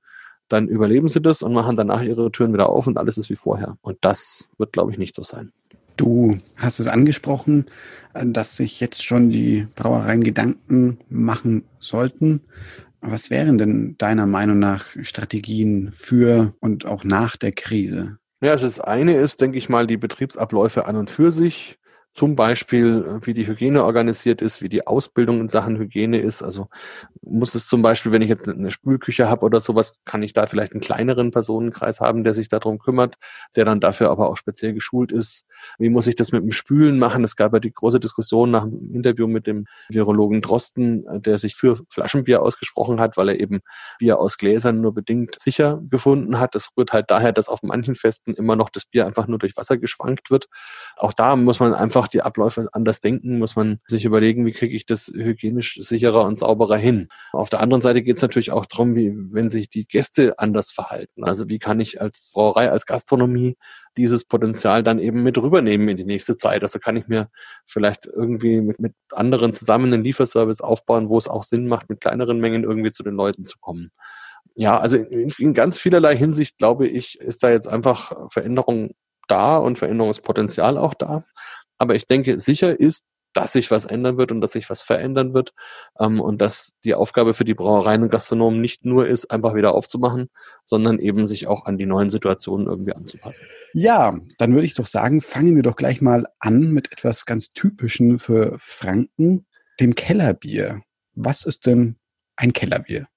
dann 0.50 0.68
überleben 0.68 1.08
sie 1.08 1.22
das 1.22 1.42
und 1.42 1.54
machen 1.54 1.78
danach 1.78 2.02
ihre 2.02 2.32
Türen 2.32 2.54
wieder 2.54 2.70
auf 2.70 2.88
und 2.88 2.98
alles 2.98 3.18
ist 3.18 3.30
wie 3.30 3.36
vorher. 3.36 3.78
Und 3.82 3.98
das 4.02 4.46
wird, 4.58 4.74
glaube 4.74 4.92
ich, 4.92 4.98
nicht 4.98 5.16
so 5.16 5.24
sein. 5.24 5.52
Du 5.98 6.40
hast 6.58 6.80
es 6.80 6.88
angesprochen, 6.88 7.66
dass 8.14 8.58
sich 8.58 8.80
jetzt 8.80 9.04
schon 9.04 9.30
die 9.30 9.68
Brauereien 9.76 10.24
Gedanken 10.24 11.00
machen 11.10 11.66
sollten. 11.80 12.42
Was 13.02 13.30
wären 13.30 13.58
denn 13.58 13.96
deiner 13.98 14.26
Meinung 14.26 14.60
nach 14.60 14.86
Strategien 15.02 15.92
für 15.94 16.54
und 16.60 16.86
auch 16.86 17.04
nach 17.04 17.36
der 17.36 17.52
Krise? 17.52 18.18
Ja, 18.42 18.52
also 18.52 18.66
das 18.66 18.80
eine 18.80 19.16
ist, 19.16 19.42
denke 19.42 19.58
ich 19.58 19.70
mal, 19.70 19.88
die 19.88 19.98
Betriebsabläufe 19.98 20.86
an 20.86 20.96
und 20.96 21.10
für 21.10 21.32
sich 21.32 21.78
zum 22.13 22.36
Beispiel, 22.36 23.05
äh, 23.08 23.25
wie 23.25 23.34
die 23.34 23.48
Hygiene 23.48 23.84
organisiert 23.84 24.41
ist, 24.41 24.62
wie 24.62 24.70
die 24.70 24.86
Ausbildung 24.86 25.41
in 25.41 25.48
Sachen 25.48 25.77
Hygiene 25.77 26.20
ist. 26.20 26.43
Also 26.43 26.67
muss 27.22 27.55
es 27.55 27.67
zum 27.67 27.82
Beispiel, 27.82 28.12
wenn 28.12 28.22
ich 28.22 28.29
jetzt 28.29 28.48
eine 28.48 28.72
Spülküche 28.72 29.29
habe 29.29 29.46
oder 29.46 29.60
sowas, 29.62 29.93
kann 30.05 30.22
ich 30.22 30.34
da 30.34 30.46
vielleicht 30.46 30.74
einen 30.74 30.82
kleineren 30.82 31.32
Personenkreis 31.32 32.00
haben, 32.00 32.24
der 32.24 32.34
sich 32.34 32.50
darum 32.50 32.77
kümmert, 32.77 33.15
der 33.55 33.65
dann 33.65 33.79
dafür 33.79 34.12
aber 34.12 34.29
auch 34.29 34.38
speziell 34.38 34.74
geschult 34.74 35.12
ist. 35.12 35.46
Wie 35.79 35.89
muss 35.89 36.08
ich 36.08 36.15
das 36.15 36.32
mit 36.32 36.43
dem 36.43 36.51
Spülen 36.51 37.00
machen? 37.00 37.24
Es 37.24 37.36
gab 37.36 37.53
ja 37.53 37.60
die 37.60 37.74
große 37.74 38.00
Diskussion 38.00 38.51
nach 38.51 38.63
dem 38.63 38.93
Interview 38.93 39.27
mit 39.27 39.48
dem 39.48 39.65
Virologen 39.89 40.41
Drosten, 40.41 41.08
äh, 41.08 41.20
der 41.20 41.39
sich 41.39 41.55
für 41.55 41.79
Flaschenbier 41.89 42.41
ausgesprochen 42.41 43.00
hat, 43.00 43.17
weil 43.17 43.29
er 43.29 43.39
eben 43.39 43.62
Bier 43.98 44.20
aus 44.20 44.38
Gläsern 44.38 44.82
nur 44.82 44.93
bedingt 44.93 45.39
sicher 45.39 45.82
gefunden 45.89 46.39
hat. 46.39 46.53
Das 46.55 46.70
rührt 46.77 46.93
halt 46.93 47.10
daher, 47.10 47.32
dass 47.32 47.50
auf 47.50 47.63
manchen 47.63 47.96
Festen 47.96 48.34
immer 48.34 48.55
noch 48.55 48.70
das 48.70 48.86
Bier 48.86 49.08
einfach 49.08 49.27
nur 49.27 49.39
durch 49.39 49.58
Wasser 49.58 49.77
geschwankt 49.77 50.29
wird. 50.29 50.48
Auch 50.98 51.13
da 51.13 51.36
muss 51.36 51.60
man 51.60 51.74
einfach 51.74 52.03
einfach 52.04 52.10
die 52.10 52.22
Abläufe 52.22 52.68
anders 52.74 53.00
denken, 53.00 53.40
muss 53.40 53.56
man 53.56 53.80
sich 53.88 54.04
überlegen, 54.04 54.46
wie 54.46 54.52
kriege 54.52 54.76
ich 54.76 54.86
das 54.86 55.08
hygienisch 55.14 55.80
sicherer 55.82 56.26
und 56.26 56.38
sauberer 56.38 56.76
hin. 56.76 57.08
Auf 57.32 57.50
der 57.50 57.62
anderen 57.62 57.82
Seite 57.82 58.02
geht 58.04 58.18
es 58.18 58.22
natürlich 58.22 58.52
auch 58.52 58.66
darum, 58.66 58.96
wie 58.96 59.14
wenn 59.32 59.50
sich 59.50 59.70
die 59.70 59.86
Gäste 59.86 60.38
anders 60.38 60.72
verhalten. 60.72 61.24
Also 61.24 61.50
wie 61.50 61.60
kann 61.60 61.80
ich 61.80 62.02
als 62.02 62.32
Brauerei, 62.34 62.70
als 62.70 62.86
Gastronomie 62.86 63.56
dieses 63.96 64.26
Potenzial 64.26 64.84
dann 64.84 65.00
eben 65.00 65.24
mit 65.24 65.38
rübernehmen 65.38 65.88
in 65.88 65.98
die 65.98 66.06
nächste 66.06 66.36
Zeit. 66.36 66.64
Also 66.64 66.80
kann 66.80 66.98
ich 66.98 67.08
mir 67.08 67.30
vielleicht 67.66 68.08
irgendwie 68.08 68.60
mit, 68.60 68.80
mit 68.80 68.94
anderen 69.12 69.54
zusammen 69.54 69.94
einen 69.94 70.04
Lieferservice 70.04 70.62
aufbauen, 70.62 71.10
wo 71.10 71.18
es 71.18 71.28
auch 71.28 71.44
Sinn 71.44 71.68
macht, 71.68 71.90
mit 71.90 72.02
kleineren 72.02 72.40
Mengen 72.40 72.64
irgendwie 72.64 72.92
zu 72.92 73.04
den 73.04 73.16
Leuten 73.16 73.46
zu 73.46 73.58
kommen. 73.60 73.92
Ja, 74.56 74.78
also 74.78 74.98
in, 74.98 75.32
in 75.38 75.54
ganz 75.54 75.78
vielerlei 75.78 76.16
Hinsicht, 76.16 76.58
glaube 76.58 76.88
ich, 76.88 77.20
ist 77.20 77.44
da 77.44 77.50
jetzt 77.50 77.68
einfach 77.68 78.14
Veränderung 78.30 78.92
da 79.28 79.58
und 79.58 79.80
Veränderungspotenzial 79.80 80.78
auch 80.78 80.94
da. 80.94 81.24
Aber 81.84 81.96
ich 81.96 82.08
denke, 82.08 82.40
sicher 82.40 82.80
ist, 82.80 83.04
dass 83.34 83.52
sich 83.52 83.72
was 83.72 83.84
ändern 83.84 84.18
wird 84.18 84.32
und 84.32 84.40
dass 84.40 84.54
sich 84.54 84.70
was 84.70 84.82
verändern 84.82 85.34
wird 85.34 85.54
ähm, 86.00 86.22
und 86.22 86.40
dass 86.40 86.72
die 86.86 86.96
Aufgabe 86.96 87.34
für 87.34 87.44
die 87.44 87.54
Brauereien 87.54 88.04
und 88.04 88.10
Gastronomen 88.10 88.62
nicht 88.62 88.86
nur 88.86 89.06
ist, 89.06 89.32
einfach 89.32 89.54
wieder 89.54 89.74
aufzumachen, 89.74 90.30
sondern 90.63 90.98
eben 90.98 91.28
sich 91.28 91.48
auch 91.48 91.66
an 91.66 91.78
die 91.78 91.86
neuen 91.86 92.10
Situationen 92.10 92.68
irgendwie 92.68 92.94
anzupassen. 92.94 93.46
Ja, 93.74 94.18
dann 94.38 94.54
würde 94.54 94.66
ich 94.66 94.75
doch 94.75 94.88
sagen, 94.88 95.20
fangen 95.20 95.58
wir 95.58 95.63
doch 95.63 95.75
gleich 95.75 96.00
mal 96.00 96.25
an 96.40 96.72
mit 96.72 96.94
etwas 96.94 97.25
ganz 97.25 97.52
Typischen 97.52 98.18
für 98.18 98.56
Franken, 98.60 99.46
dem 99.80 99.94
Kellerbier. 99.94 100.82
Was 101.13 101.44
ist 101.44 101.66
denn 101.66 101.98
ein 102.38 102.54
Kellerbier? 102.54 103.08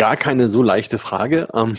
Gar 0.00 0.16
keine 0.16 0.48
so 0.48 0.62
leichte 0.62 0.98
Frage, 0.98 1.48
ähm, 1.52 1.76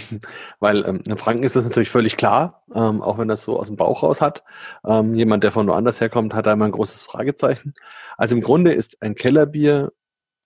weil 0.59 0.85
ähm, 0.85 1.01
in 1.07 1.17
Franken 1.17 1.41
ist 1.41 1.55
das 1.55 1.63
natürlich 1.63 1.89
völlig 1.89 2.17
klar, 2.17 2.63
ähm, 2.71 3.01
auch 3.01 3.17
wenn 3.17 3.27
das 3.27 3.41
so 3.41 3.59
aus 3.59 3.65
dem 3.65 3.77
Bauch 3.77 4.03
raus 4.03 4.21
hat. 4.21 4.43
Ähm, 4.85 5.15
jemand, 5.15 5.43
der 5.43 5.51
von 5.51 5.67
woanders 5.67 5.99
herkommt, 5.99 6.35
hat 6.35 6.45
da 6.45 6.53
immer 6.53 6.65
ein 6.65 6.71
großes 6.71 7.03
Fragezeichen. 7.03 7.73
Also 8.17 8.35
im 8.35 8.43
Grunde 8.43 8.73
ist 8.73 9.01
ein 9.01 9.15
Kellerbier 9.15 9.91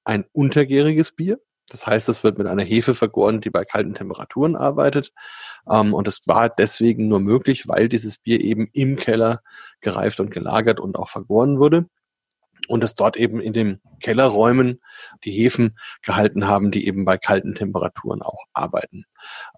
ein 0.05 0.23
untergäriges 0.31 1.11
Bier. 1.17 1.37
Das 1.69 1.85
heißt, 1.85 2.07
es 2.07 2.23
wird 2.23 2.37
mit 2.37 2.47
einer 2.47 2.63
Hefe 2.63 2.93
vergoren, 2.95 3.41
die 3.41 3.49
bei 3.49 3.65
kalten 3.65 3.93
Temperaturen 3.93 4.55
arbeitet. 4.55 5.11
Ähm, 5.69 5.93
und 5.93 6.07
es 6.07 6.21
war 6.27 6.47
deswegen 6.47 7.09
nur 7.09 7.19
möglich, 7.19 7.67
weil 7.67 7.89
dieses 7.89 8.17
Bier 8.17 8.39
eben 8.39 8.69
im 8.71 8.95
Keller 8.95 9.41
gereift 9.81 10.21
und 10.21 10.31
gelagert 10.31 10.79
und 10.79 10.95
auch 10.95 11.09
vergoren 11.09 11.59
wurde 11.59 11.89
und 12.67 12.83
es 12.83 12.95
dort 12.95 13.17
eben 13.17 13.39
in 13.39 13.53
den 13.53 13.81
Kellerräumen 13.99 14.81
die 15.23 15.31
Hefen 15.31 15.75
gehalten 16.01 16.47
haben, 16.47 16.71
die 16.71 16.87
eben 16.87 17.05
bei 17.05 17.17
kalten 17.17 17.55
Temperaturen 17.55 18.21
auch 18.21 18.45
arbeiten. 18.53 19.05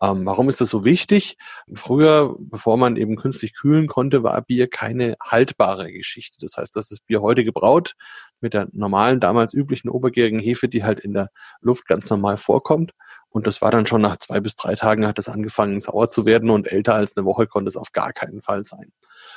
Ähm, 0.01 0.25
warum 0.25 0.49
ist 0.49 0.61
das 0.61 0.69
so 0.69 0.85
wichtig? 0.85 1.37
Früher, 1.73 2.35
bevor 2.39 2.77
man 2.77 2.95
eben 2.95 3.15
künstlich 3.15 3.53
kühlen 3.55 3.87
konnte, 3.87 4.23
war 4.23 4.41
Bier 4.41 4.69
keine 4.69 5.15
haltbare 5.21 5.91
Geschichte. 5.91 6.37
Das 6.41 6.57
heißt, 6.57 6.75
dass 6.75 6.89
das 6.89 6.99
Bier 6.99 7.21
heute 7.21 7.43
gebraut 7.43 7.95
mit 8.41 8.53
der 8.53 8.67
normalen, 8.71 9.19
damals 9.19 9.53
üblichen 9.53 9.89
obergärigen 9.89 10.39
Hefe, 10.39 10.67
die 10.67 10.83
halt 10.83 10.99
in 10.99 11.13
der 11.13 11.29
Luft 11.61 11.87
ganz 11.87 12.09
normal 12.09 12.37
vorkommt. 12.37 12.93
Und 13.29 13.45
das 13.45 13.61
war 13.61 13.71
dann 13.71 13.85
schon 13.85 14.01
nach 14.01 14.17
zwei 14.17 14.39
bis 14.39 14.55
drei 14.55 14.75
Tagen 14.75 15.05
hat 15.05 15.19
es 15.19 15.29
angefangen 15.29 15.79
sauer 15.79 16.09
zu 16.09 16.25
werden 16.25 16.49
und 16.49 16.71
älter 16.71 16.95
als 16.95 17.15
eine 17.15 17.25
Woche 17.25 17.47
konnte 17.47 17.69
es 17.69 17.77
auf 17.77 17.91
gar 17.91 18.13
keinen 18.13 18.41
Fall 18.41 18.63
sein. 18.65 18.91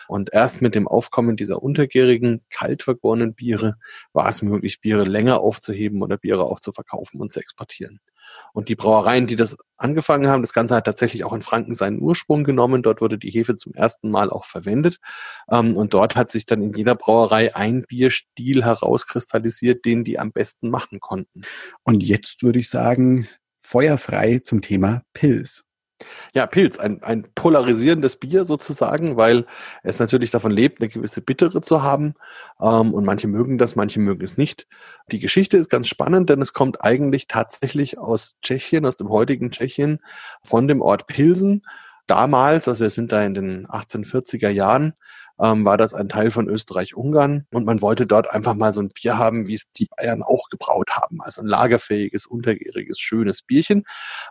Und 0.08 0.32
erst 0.32 0.62
mit 0.62 0.74
dem 0.74 0.88
Aufkommen 0.88 1.36
dieser 1.36 1.62
untergärigen, 1.62 2.42
kalt 2.50 2.82
vergorenen 2.82 3.34
Biere 3.34 3.76
war 4.12 4.28
es 4.28 4.42
möglich, 4.42 4.80
Biere 4.80 5.04
länger 5.04 5.40
aufzuheben 5.40 6.02
oder 6.02 6.16
Biere 6.16 6.44
auch 6.44 6.60
zu 6.60 6.72
verkaufen 6.72 7.20
und 7.20 7.32
zu 7.32 7.40
exportieren. 7.40 8.00
Und 8.52 8.68
die 8.68 8.76
Brauereien, 8.76 9.26
die 9.26 9.36
das 9.36 9.56
angefangen 9.76 10.28
haben, 10.28 10.42
das 10.42 10.52
Ganze 10.52 10.74
hat 10.76 10.84
tatsächlich 10.84 11.24
auch 11.24 11.32
in 11.32 11.42
Franken 11.42 11.74
seinen 11.74 12.00
Ursprung 12.00 12.44
genommen. 12.44 12.82
Dort 12.82 13.00
wurde 13.00 13.18
die 13.18 13.30
Hefe 13.30 13.56
zum 13.56 13.74
ersten 13.74 14.10
Mal 14.10 14.30
auch 14.30 14.44
verwendet. 14.44 14.98
Ähm, 15.50 15.76
und 15.76 15.94
dort 15.94 16.16
hat 16.16 16.30
sich 16.30 16.46
dann 16.46 16.62
in 16.62 16.72
jeder 16.72 16.94
Brauerei 16.94 17.54
ein 17.54 17.82
Bierstil 17.82 18.64
herauskristallisiert, 18.64 19.84
den 19.84 20.04
die 20.04 20.18
am 20.18 20.32
besten 20.32 20.70
machen 20.70 21.00
konnten. 21.00 21.42
Und 21.84 22.02
jetzt 22.02 22.42
würde 22.42 22.58
ich 22.58 22.68
sagen, 22.68 23.28
feuerfrei 23.58 24.40
zum 24.44 24.62
Thema 24.62 25.02
Pilz. 25.12 25.64
Ja, 26.34 26.46
Pilz, 26.46 26.78
ein, 26.78 27.02
ein 27.02 27.26
polarisierendes 27.34 28.16
Bier 28.16 28.44
sozusagen, 28.44 29.16
weil 29.16 29.44
es 29.82 29.98
natürlich 29.98 30.30
davon 30.30 30.50
lebt, 30.50 30.80
eine 30.80 30.88
gewisse 30.88 31.20
Bittere 31.20 31.60
zu 31.60 31.82
haben. 31.82 32.14
Ähm, 32.60 32.94
und 32.94 33.04
manche 33.04 33.28
mögen 33.28 33.58
das, 33.58 33.76
manche 33.76 34.00
mögen 34.00 34.24
es 34.24 34.36
nicht. 34.36 34.66
Die 35.10 35.20
Geschichte 35.20 35.56
ist 35.56 35.68
ganz 35.68 35.88
spannend, 35.88 36.30
denn 36.30 36.40
es 36.40 36.52
kommt 36.52 36.82
eigentlich 36.82 37.26
tatsächlich 37.26 37.98
aus 37.98 38.36
Tschechien, 38.42 38.86
aus 38.86 38.96
dem 38.96 39.08
heutigen 39.08 39.50
Tschechien, 39.50 40.00
von 40.42 40.68
dem 40.68 40.82
Ort 40.82 41.06
Pilsen. 41.06 41.62
Damals, 42.06 42.66
also 42.66 42.84
wir 42.84 42.90
sind 42.90 43.12
da 43.12 43.22
in 43.22 43.34
den 43.34 43.66
1840er 43.68 44.50
Jahren, 44.50 44.94
ähm, 45.42 45.64
war 45.64 45.76
das 45.76 45.94
ein 45.94 46.08
Teil 46.08 46.30
von 46.30 46.48
Österreich-Ungarn 46.48 47.46
und 47.52 47.64
man 47.64 47.80
wollte 47.80 48.06
dort 48.06 48.30
einfach 48.30 48.54
mal 48.54 48.72
so 48.72 48.80
ein 48.80 48.88
Bier 48.88 49.18
haben, 49.18 49.46
wie 49.46 49.54
es 49.54 49.70
die 49.72 49.86
Bayern 49.86 50.22
auch 50.22 50.48
gebraut 50.50 50.90
haben. 50.92 51.20
Also 51.22 51.40
ein 51.40 51.46
lagerfähiges, 51.46 52.26
untergäriges, 52.26 52.98
schönes 52.98 53.42
Bierchen. 53.42 53.84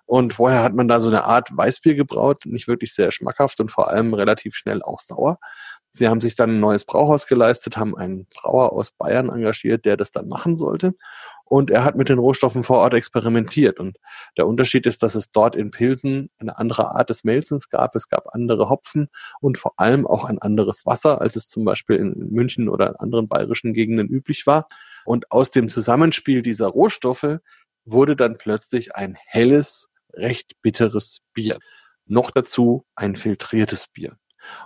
Und 0.05 0.35
vorher 0.35 0.63
hat 0.63 0.73
man 0.73 0.87
da 0.87 0.99
so 0.99 1.07
eine 1.07 1.23
Art 1.23 1.49
Weißbier 1.55 1.95
gebraut, 1.95 2.43
nicht 2.45 2.67
wirklich 2.67 2.93
sehr 2.93 3.11
schmackhaft 3.11 3.59
und 3.59 3.71
vor 3.71 3.89
allem 3.89 4.13
relativ 4.13 4.55
schnell 4.55 4.81
auch 4.83 4.99
sauer. 4.99 5.39
Sie 5.91 6.07
haben 6.07 6.21
sich 6.21 6.35
dann 6.35 6.51
ein 6.51 6.59
neues 6.59 6.85
Brauhaus 6.85 7.25
geleistet, 7.25 7.77
haben 7.77 7.97
einen 7.97 8.27
Brauer 8.27 8.73
aus 8.73 8.91
Bayern 8.91 9.29
engagiert, 9.29 9.85
der 9.85 9.97
das 9.97 10.11
dann 10.11 10.27
machen 10.27 10.55
sollte 10.55 10.93
und 11.49 11.71
er 11.71 11.83
hat 11.83 11.95
mit 11.95 12.09
den 12.09 12.19
Rohstoffen 12.19 12.63
vor 12.63 12.77
Ort 12.77 12.93
experimentiert. 12.93 13.79
Und 13.79 13.97
der 14.37 14.47
Unterschied 14.47 14.85
ist, 14.85 15.01
dass 15.01 15.15
es 15.15 15.31
dort 15.31 15.55
in 15.55 15.71
Pilsen 15.71 16.29
eine 16.37 16.57
andere 16.59 16.91
Art 16.91 17.09
des 17.09 17.23
Melzens 17.23 17.69
gab. 17.69 17.95
Es 17.95 18.07
gab 18.07 18.35
andere 18.35 18.69
Hopfen 18.69 19.09
und 19.41 19.57
vor 19.57 19.73
allem 19.77 20.05
auch 20.05 20.25
ein 20.25 20.39
anderes 20.39 20.85
Wasser, 20.85 21.21
als 21.21 21.35
es 21.35 21.47
zum 21.47 21.65
Beispiel 21.65 21.97
in 21.97 22.13
München 22.31 22.69
oder 22.69 22.89
in 22.89 22.95
anderen 22.97 23.27
bayerischen 23.27 23.73
Gegenden 23.73 24.07
üblich 24.07 24.45
war. 24.45 24.67
Und 25.05 25.31
aus 25.31 25.49
dem 25.49 25.69
Zusammenspiel 25.69 26.43
dieser 26.43 26.67
Rohstoffe 26.67 27.39
wurde 27.83 28.15
dann 28.15 28.37
plötzlich 28.37 28.95
ein 28.95 29.17
helles, 29.25 29.89
recht 30.13 30.61
bitteres 30.61 31.21
Bier. 31.33 31.57
Noch 32.05 32.29
dazu 32.29 32.85
ein 32.95 33.15
filtriertes 33.15 33.87
Bier. 33.87 34.17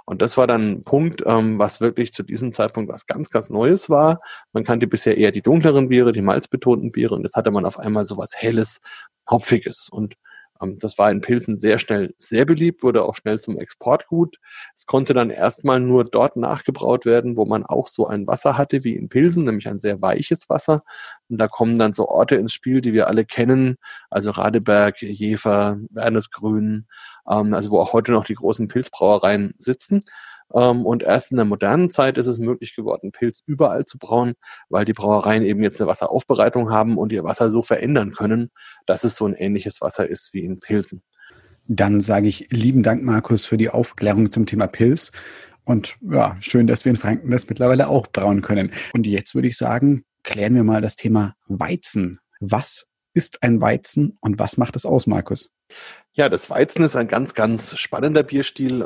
Und 0.06 0.22
das 0.22 0.38
war 0.38 0.48
dann 0.48 0.72
ein 0.72 0.84
Punkt, 0.84 1.24
ähm, 1.26 1.60
was 1.60 1.82
wirklich 1.82 2.14
zu 2.14 2.24
diesem 2.24 2.54
Zeitpunkt 2.54 2.92
was 2.92 3.06
ganz, 3.08 3.30
ganz 3.30 3.50
Neues 3.50 3.90
war. 3.90 4.22
Man 4.52 4.64
kannte 4.64 4.88
bisher 4.88 5.18
eher 5.18 5.32
die 5.32 5.42
dunkleren 5.42 5.90
Biere, 5.90 6.12
die 6.12 6.22
malzbetonten 6.22 6.92
Biere 6.92 7.16
und 7.16 7.24
jetzt 7.24 7.36
hatte 7.36 7.52
man 7.52 7.66
auf 7.66 7.80
einmal 7.80 8.06
so 8.06 8.18
was 8.18 8.36
Helles, 8.36 8.82
Hopfiges. 9.30 9.90
Und 9.90 10.16
das 10.66 10.98
war 10.98 11.12
in 11.12 11.22
Pilsen 11.22 11.58
sehr 11.58 11.80
schnell 11.80 12.14
sehr 12.18 12.46
beliebt, 12.46 12.84
wurde 12.84 13.04
auch 13.04 13.16
schnell 13.16 13.40
zum 13.40 13.58
Exportgut. 13.58 14.38
Es 14.76 14.86
konnte 14.86 15.14
dann 15.14 15.30
erstmal 15.30 15.80
nur 15.80 16.04
dort 16.06 16.36
nachgebraut 16.36 17.06
werden, 17.06 17.38
wo 17.38 17.46
man 17.46 17.66
auch 17.66 17.88
so 17.88 18.08
ein 18.08 18.28
Wasser 18.28 18.58
hatte 18.58 18.84
wie 18.84 18.96
in 18.96 19.10
Pilsen, 19.10 19.44
nämlich 19.44 19.68
ein 19.68 19.80
sehr 19.80 20.02
weiches 20.02 20.50
Wasser. 20.50 20.84
Und 21.30 21.40
da 21.40 21.48
kommen 21.48 21.80
dann 21.80 21.94
so 21.94 22.08
Orte 22.08 22.36
ins 22.36 22.54
Spiel, 22.54 22.82
die 22.82 22.94
wir 22.94 23.08
alle 23.08 23.26
kennen, 23.26 23.78
also 24.10 24.32
Radeberg, 24.32 25.02
Jever, 25.02 25.78
Wernesgrün, 25.90 26.88
ähm, 27.30 27.54
also 27.54 27.72
wo 27.72 27.80
auch 27.80 27.94
heute 27.94 28.12
noch 28.12 28.26
die 28.26 28.36
großen 28.36 28.68
Pilzbrauereien 28.68 29.54
sitzen. 29.58 30.02
Ähm, 30.54 30.86
und 30.86 31.04
erst 31.04 31.32
in 31.32 31.38
der 31.38 31.46
modernen 31.46 31.90
Zeit 31.90 32.18
ist 32.18 32.28
es 32.28 32.40
möglich 32.40 32.76
geworden, 32.76 33.12
Pilz 33.12 33.42
überall 33.46 33.86
zu 33.86 33.98
brauen, 33.98 34.34
weil 34.70 34.86
die 34.86 34.94
Brauereien 34.94 35.44
eben 35.44 35.64
jetzt 35.64 35.82
eine 35.82 35.88
Wasseraufbereitung 35.88 36.72
haben 36.72 36.98
und 36.98 37.12
ihr 37.12 37.24
Wasser 37.24 37.50
so 37.50 37.62
verändern 37.62 38.12
können, 38.12 38.52
dass 38.86 39.04
es 39.04 39.16
so 39.16 39.26
ein 39.26 39.34
ähnliches 39.34 39.82
Wasser 39.82 40.08
ist 40.08 40.30
wie 40.34 40.44
in 40.44 40.60
Pilzen. 40.60 41.04
Dann 41.68 42.02
sage 42.02 42.28
ich 42.28 42.48
lieben 42.52 42.84
Dank, 42.84 43.04
Markus, 43.04 43.46
für 43.46 43.58
die 43.58 43.70
Aufklärung 43.70 44.32
zum 44.32 44.46
Thema 44.46 44.68
Pilz. 44.68 45.12
Und 45.66 45.96
ja, 46.02 46.36
schön, 46.42 46.68
dass 46.68 46.84
wir 46.84 46.90
in 46.90 46.98
Franken 46.98 47.32
das 47.32 47.48
mittlerweile 47.48 47.88
auch 47.88 48.08
brauen 48.08 48.42
können. 48.42 48.72
Und 48.94 49.08
jetzt 49.08 49.34
würde 49.34 49.48
ich 49.48 49.58
sagen, 49.58 50.04
klären 50.24 50.56
wir 50.56 50.64
mal 50.64 50.82
das 50.82 50.98
Thema 50.98 51.36
Weizen. 51.48 52.18
Was 52.42 52.90
ist 53.14 53.44
ein 53.44 53.62
Weizen 53.62 54.18
und 54.20 54.40
was 54.40 54.58
macht 54.58 54.76
es 54.76 54.86
aus, 54.86 55.08
Markus? 55.08 55.52
Ja, 56.14 56.30
das 56.30 56.50
Weizen 56.50 56.84
ist 56.84 56.96
ein 56.96 57.08
ganz, 57.08 57.34
ganz 57.34 57.78
spannender 57.78 58.24
Bierstil. 58.24 58.82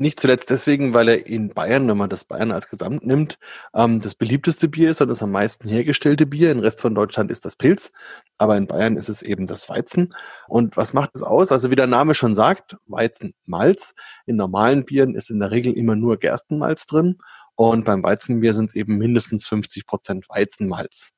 Nicht 0.00 0.20
zuletzt 0.20 0.48
deswegen, 0.48 0.94
weil 0.94 1.08
er 1.08 1.26
in 1.26 1.48
Bayern, 1.48 1.88
wenn 1.88 1.96
man 1.96 2.08
das 2.08 2.24
Bayern 2.24 2.52
als 2.52 2.68
Gesamt 2.68 3.04
nimmt, 3.04 3.36
ähm, 3.74 3.98
das 3.98 4.14
beliebteste 4.14 4.68
Bier 4.68 4.90
ist 4.90 5.00
und 5.00 5.08
das 5.08 5.24
am 5.24 5.32
meisten 5.32 5.68
hergestellte 5.68 6.24
Bier. 6.24 6.52
Im 6.52 6.60
Rest 6.60 6.80
von 6.80 6.94
Deutschland 6.94 7.32
ist 7.32 7.44
das 7.44 7.56
Pilz, 7.56 7.90
aber 8.38 8.56
in 8.56 8.68
Bayern 8.68 8.96
ist 8.96 9.08
es 9.08 9.22
eben 9.22 9.48
das 9.48 9.68
Weizen. 9.68 10.10
Und 10.46 10.76
was 10.76 10.92
macht 10.92 11.10
es 11.14 11.24
aus? 11.24 11.50
Also 11.50 11.72
wie 11.72 11.76
der 11.76 11.88
Name 11.88 12.14
schon 12.14 12.36
sagt, 12.36 12.76
Weizenmalz. 12.86 13.96
In 14.24 14.36
normalen 14.36 14.84
Bieren 14.84 15.16
ist 15.16 15.30
in 15.30 15.40
der 15.40 15.50
Regel 15.50 15.72
immer 15.72 15.96
nur 15.96 16.18
Gerstenmalz 16.18 16.86
drin 16.86 17.18
und 17.56 17.84
beim 17.84 18.04
Weizenbier 18.04 18.54
sind 18.54 18.70
es 18.70 18.76
eben 18.76 18.98
mindestens 18.98 19.48
50 19.48 19.84
Prozent 19.84 20.28
Weizenmalz. 20.28 21.14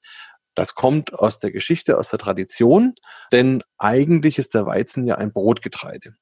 Das 0.55 0.75
kommt 0.75 1.13
aus 1.13 1.39
der 1.39 1.53
Geschichte, 1.53 1.99
aus 1.99 2.09
der 2.09 2.19
Tradition, 2.19 2.95
denn 3.31 3.63
eigentlich 3.77 4.39
ist 4.39 4.55
der 4.55 4.65
Weizen 4.65 5.05
ja 5.05 5.17
ein 5.17 5.35
Brotgetreide. 5.35 6.15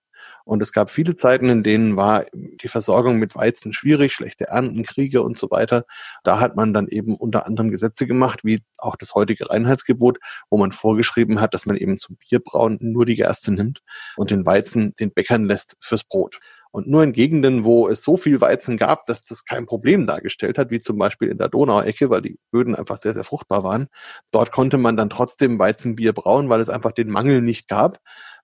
Und 0.49 0.63
es 0.63 0.73
gab 0.73 0.91
viele 0.91 1.15
Zeiten, 1.15 1.51
in 1.51 1.63
denen 1.63 1.97
war 1.97 2.25
die 2.33 2.69
Versorgung 2.69 3.19
mit 3.19 3.35
Weizen 3.35 3.75
schwierig, 3.75 4.15
schlechte 4.15 4.47
Ernten, 4.47 4.83
Kriege 4.83 5.21
und 5.21 5.37
so 5.37 5.51
weiter. 5.51 5.85
Da 6.25 6.41
hat 6.41 6.57
man 6.57 6.73
dann 6.73 6.89
eben 6.89 7.17
unter 7.17 7.45
anderem 7.45 7.71
Gesetze 7.71 8.07
gemacht, 8.07 8.41
wie 8.45 8.63
auch 8.79 8.97
das 8.97 9.15
heutige 9.15 9.51
Reinheitsgebot, 9.51 10.17
wo 10.49 10.57
man 10.57 10.73
vorgeschrieben 10.73 11.43
hat, 11.43 11.53
dass 11.53 11.67
man 11.67 11.77
eben 11.77 11.99
zum 11.99 12.17
Bierbrauen 12.17 12.79
nur 12.81 13.05
die 13.05 13.17
Gerste 13.17 13.53
nimmt 13.53 13.83
und 14.17 14.31
den 14.31 14.47
Weizen 14.47 14.95
den 14.99 15.13
Bäckern 15.13 15.45
lässt 15.45 15.77
fürs 15.83 16.05
Brot. 16.05 16.39
Und 16.71 16.87
nur 16.87 17.03
in 17.03 17.13
Gegenden, 17.13 17.65
wo 17.65 17.89
es 17.89 18.03
so 18.03 18.17
viel 18.17 18.41
Weizen 18.41 18.77
gab, 18.77 19.07
dass 19.07 19.25
das 19.25 19.45
kein 19.45 19.67
Problem 19.67 20.07
dargestellt 20.07 20.59
hat, 20.59 20.71
wie 20.71 20.81
zum 20.81 20.99
Beispiel 20.99 21.29
in 21.29 21.39
der 21.39 21.49
Donauecke, 21.49 22.11
weil 22.11 22.23
die 22.23 22.39
Böden 22.51 22.75
einfach 22.75 22.99
sehr, 22.99 23.15
sehr 23.15 23.25
fruchtbar 23.25 23.65
waren, 23.65 23.89
dort 24.31 24.53
konnte 24.53 24.77
man 24.77 24.97
dann 24.97 25.11
trotzdem 25.11 25.59
Weizenbier 25.59 26.13
brauen, 26.13 26.49
weil 26.49 26.61
es 26.61 26.69
einfach 26.69 26.93
den 26.93 27.09
Mangel 27.09 27.41
nicht 27.41 27.69
gab. 27.69 27.99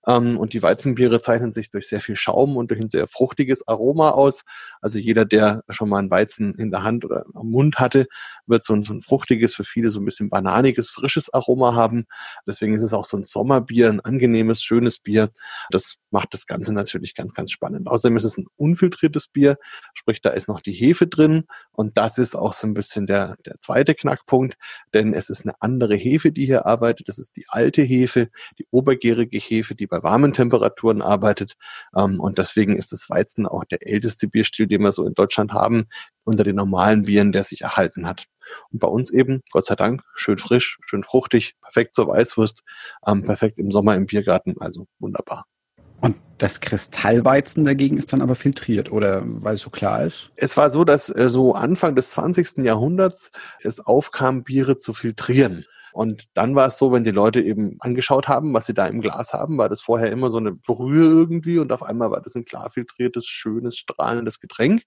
Ähm, 0.07 0.37
und 0.37 0.53
die 0.53 0.63
Weizenbiere 0.63 1.19
zeichnen 1.19 1.51
sich 1.51 1.71
durch 1.71 1.87
sehr 1.87 2.01
viel 2.01 2.15
Schaum 2.15 2.57
und 2.57 2.71
durch 2.71 2.79
ein 2.79 2.89
sehr 2.89 3.07
fruchtiges 3.07 3.67
Aroma 3.67 4.11
aus. 4.11 4.43
Also 4.81 4.99
jeder, 4.99 5.25
der 5.25 5.63
schon 5.69 5.89
mal 5.89 5.99
einen 5.99 6.11
Weizen 6.11 6.55
in 6.55 6.71
der 6.71 6.83
Hand 6.83 7.05
oder 7.05 7.25
am 7.33 7.49
Mund 7.49 7.79
hatte, 7.79 8.07
wird 8.45 8.63
so 8.63 8.73
ein, 8.73 8.83
so 8.83 8.93
ein 8.93 9.01
fruchtiges, 9.01 9.55
für 9.55 9.63
viele 9.63 9.91
so 9.91 9.99
ein 9.99 10.05
bisschen 10.05 10.29
bananiges, 10.29 10.89
frisches 10.89 11.33
Aroma 11.33 11.75
haben. 11.75 12.05
Deswegen 12.47 12.75
ist 12.75 12.83
es 12.83 12.93
auch 12.93 13.05
so 13.05 13.17
ein 13.17 13.23
Sommerbier, 13.23 13.89
ein 13.89 14.01
angenehmes, 14.01 14.61
schönes 14.61 14.99
Bier. 14.99 15.29
Das 15.69 15.95
macht 16.11 16.33
das 16.33 16.45
Ganze 16.45 16.73
natürlich 16.73 17.15
ganz, 17.15 17.33
ganz 17.33 17.51
spannend. 17.51 17.87
Außerdem 17.87 18.17
ist 18.17 18.23
es 18.23 18.37
ein 18.37 18.45
unfiltriertes 18.55 19.27
Bier, 19.27 19.57
sprich, 19.93 20.21
da 20.21 20.29
ist 20.29 20.47
noch 20.47 20.61
die 20.61 20.71
Hefe 20.71 21.07
drin. 21.07 21.45
Und 21.71 21.97
das 21.97 22.17
ist 22.17 22.35
auch 22.35 22.53
so 22.53 22.67
ein 22.67 22.73
bisschen 22.73 23.07
der, 23.07 23.35
der 23.45 23.55
zweite 23.61 23.95
Knackpunkt, 23.95 24.55
denn 24.93 25.13
es 25.13 25.29
ist 25.29 25.45
eine 25.45 25.55
andere 25.59 25.95
Hefe, 25.95 26.31
die 26.31 26.45
hier 26.45 26.65
arbeitet. 26.65 27.09
Das 27.09 27.17
ist 27.19 27.35
die 27.35 27.45
alte 27.49 27.81
Hefe, 27.81 28.29
die 28.59 28.67
obergärige 28.71 29.37
Hefe, 29.37 29.75
die 29.75 29.87
bei 29.95 30.03
warmen 30.03 30.33
Temperaturen 30.33 31.01
arbeitet. 31.01 31.53
Ähm, 31.95 32.19
und 32.19 32.37
deswegen 32.37 32.75
ist 32.75 32.91
das 32.91 33.09
Weizen 33.09 33.45
auch 33.45 33.63
der 33.65 33.85
älteste 33.87 34.27
Bierstil, 34.27 34.67
den 34.67 34.81
wir 34.81 34.91
so 34.91 35.05
in 35.05 35.13
Deutschland 35.13 35.53
haben, 35.53 35.85
unter 36.23 36.43
den 36.43 36.55
normalen 36.55 37.03
Bieren, 37.03 37.31
der 37.31 37.43
sich 37.43 37.61
erhalten 37.61 38.07
hat. 38.07 38.25
Und 38.71 38.79
bei 38.79 38.87
uns 38.87 39.09
eben, 39.09 39.41
Gott 39.51 39.65
sei 39.65 39.75
Dank, 39.75 40.03
schön 40.13 40.37
frisch, 40.37 40.79
schön 40.85 41.03
fruchtig, 41.03 41.55
perfekt 41.61 41.95
zur 41.95 42.07
Weißwurst, 42.07 42.61
ähm, 43.07 43.23
perfekt 43.23 43.57
im 43.57 43.71
Sommer 43.71 43.95
im 43.95 44.05
Biergarten, 44.05 44.55
also 44.59 44.87
wunderbar. 44.99 45.45
Und 46.01 46.17
das 46.37 46.59
Kristallweizen 46.59 47.63
dagegen 47.63 47.97
ist 47.97 48.11
dann 48.11 48.21
aber 48.21 48.35
filtriert, 48.35 48.91
oder 48.91 49.23
weil 49.25 49.55
es 49.55 49.61
so 49.61 49.69
klar 49.69 50.03
ist? 50.03 50.31
Es 50.35 50.57
war 50.57 50.69
so, 50.69 50.83
dass 50.83 51.09
äh, 51.09 51.29
so 51.29 51.53
Anfang 51.53 51.95
des 51.95 52.09
20. 52.11 52.57
Jahrhunderts 52.57 53.31
es 53.61 53.79
aufkam, 53.79 54.43
Biere 54.43 54.75
zu 54.75 54.93
filtrieren. 54.93 55.65
Und 55.95 56.25
dann 56.33 56.55
war 56.55 56.67
es 56.67 56.77
so, 56.77 56.91
wenn 56.91 57.05
die 57.05 57.11
Leute 57.11 57.39
eben 57.39 57.77
angeschaut 57.79 58.27
haben, 58.27 58.53
was 58.53 58.65
sie 58.65 58.73
da 58.73 58.85
im 58.85 58.99
Glas 58.99 59.31
haben, 59.31 59.57
war 59.57 59.69
das 59.69 59.81
vorher 59.81 60.11
immer 60.11 60.29
so 60.29 60.35
eine 60.35 60.51
Brühe 60.51 61.05
irgendwie 61.05 61.57
und 61.57 61.71
auf 61.71 61.83
einmal 61.83 62.11
war 62.11 62.19
das 62.19 62.35
ein 62.35 62.43
klar 62.43 62.69
filtriertes, 62.69 63.25
schönes, 63.25 63.77
strahlendes 63.77 64.41
Getränk. 64.41 64.83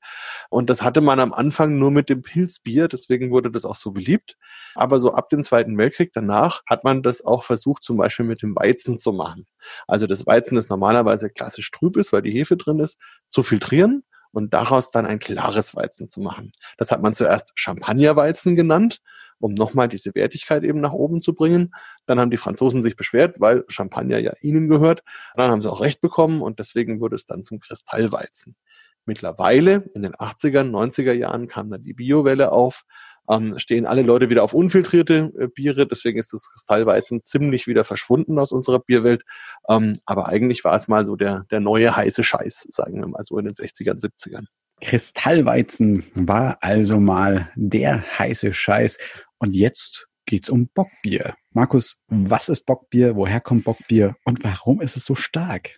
Und 0.50 0.69
das 0.69 0.83
hatte 0.83 1.00
man 1.00 1.19
am 1.19 1.33
Anfang 1.33 1.79
nur 1.79 1.91
mit 1.91 2.11
dem 2.11 2.21
Pilzbier, 2.23 2.88
deswegen 2.88 3.31
wurde 3.31 3.50
das 3.50 3.65
auch 3.65 3.75
so 3.75 3.93
beliebt. 3.93 4.37
Aber 4.75 5.00
so 5.00 5.15
ab 5.15 5.31
dem 5.31 5.43
Zweiten 5.43 5.79
Weltkrieg 5.79 6.12
danach 6.12 6.61
hat 6.67 6.85
man 6.85 7.03
das 7.03 7.25
auch 7.25 7.43
versucht, 7.43 7.85
zum 7.85 7.97
Beispiel 7.97 8.27
mit 8.27 8.43
dem 8.43 8.55
Weizen 8.55 8.99
zu 8.99 9.15
machen. 9.15 9.47
Also 9.87 10.07
das 10.07 10.27
Weizen, 10.27 10.57
das 10.57 10.69
normalerweise 10.69 11.31
klassisch 11.31 11.71
trüb 11.71 11.97
ist, 11.97 12.12
weil 12.12 12.21
die 12.21 12.33
Hefe 12.33 12.59
drin 12.59 12.81
ist, 12.81 12.99
zu 13.29 13.43
filtrieren 13.43 14.05
und 14.33 14.53
daraus 14.53 14.91
dann 14.91 15.07
ein 15.07 15.21
klares 15.21 15.75
Weizen 15.75 16.07
zu 16.07 16.21
machen. 16.21 16.53
Das 16.77 16.91
hat 16.91 17.00
man 17.00 17.15
zuerst 17.15 17.53
Champagnerweizen 17.55 18.57
genannt 18.57 19.00
um 19.40 19.54
nochmal 19.54 19.88
diese 19.88 20.14
Wertigkeit 20.14 20.64
eben 20.64 20.80
nach 20.80 20.92
oben 20.92 21.21
zu 21.21 21.35
bringen. 21.35 21.75
Dann 22.07 22.18
haben 22.21 22.30
die 22.30 22.37
Franzosen 22.37 22.83
sich 22.83 22.97
beschwert, 22.97 23.37
weil 23.38 23.64
Champagner 23.68 24.18
ja 24.18 24.33
ihnen 24.40 24.68
gehört. 24.68 25.02
Dann 25.37 25.50
haben 25.50 25.62
sie 25.62 25.71
auch 25.71 25.80
recht 25.80 26.00
bekommen 26.00 26.42
und 26.42 26.59
deswegen 26.59 27.00
wurde 27.00 27.16
es 27.16 27.26
dann 27.26 27.45
zum 27.45 27.61
Kristallweizen. 27.61 28.57
Mittlerweile, 29.04 29.88
in 29.95 30.02
den 30.02 30.14
80er, 30.14 30.62
90er 30.62 31.12
Jahren 31.12 31.47
kam 31.49 31.71
dann 31.71 31.83
die 31.83 31.95
Biowelle 31.95 32.52
auf, 32.52 32.85
ähm, 33.30 33.59
stehen 33.59 33.87
alle 33.87 34.02
Leute 34.02 34.30
wieder 34.30 34.42
auf 34.42 34.54
unfiltrierte 34.54 35.33
äh, 35.38 35.49
Biere. 35.49 35.87
Deswegen 35.87 36.18
ist 36.18 36.33
das 36.33 36.50
Kristallweizen 36.50 37.23
ziemlich 37.23 37.66
wieder 37.66 37.85
verschwunden 37.85 38.38
aus 38.38 38.52
unserer 38.52 38.80
Bierwelt. 38.80 39.23
Ähm, 39.68 39.99
aber 40.07 40.28
eigentlich 40.28 40.64
war 40.64 40.75
es 40.76 40.88
mal 40.88 41.04
so 41.04 41.16
der, 41.16 41.47
der 41.50 41.61
neue 41.61 41.95
heiße 41.95 42.25
Scheiß, 42.25 42.66
sagen 42.68 43.00
wir 43.00 43.09
mal 43.09 43.25
so 43.25 43.38
in 43.38 43.47
den 43.47 43.54
60ern, 43.54 44.00
70ern. 44.00 44.47
Kristallweizen 44.80 46.04
war 46.14 46.58
also 46.61 47.00
mal 47.00 47.50
der 47.56 48.04
heiße 48.18 48.52
Scheiß. 48.52 48.99
Und 49.38 49.54
jetzt 49.54 50.08
geht's 50.26 50.50
um 50.50 50.68
Bockbier. 50.68 51.35
Markus, 51.52 52.02
was 52.08 52.49
ist 52.49 52.66
Bockbier? 52.66 53.16
Woher 53.16 53.40
kommt 53.40 53.64
Bockbier? 53.64 54.14
Und 54.25 54.44
warum 54.44 54.80
ist 54.80 54.97
es 54.97 55.04
so 55.04 55.14
stark? 55.14 55.70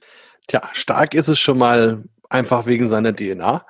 Tja, 0.46 0.62
stark 0.72 1.14
ist 1.14 1.28
es 1.28 1.38
schon 1.38 1.58
mal 1.58 2.04
einfach 2.28 2.66
wegen 2.66 2.88
seiner 2.88 3.14
DNA. 3.14 3.64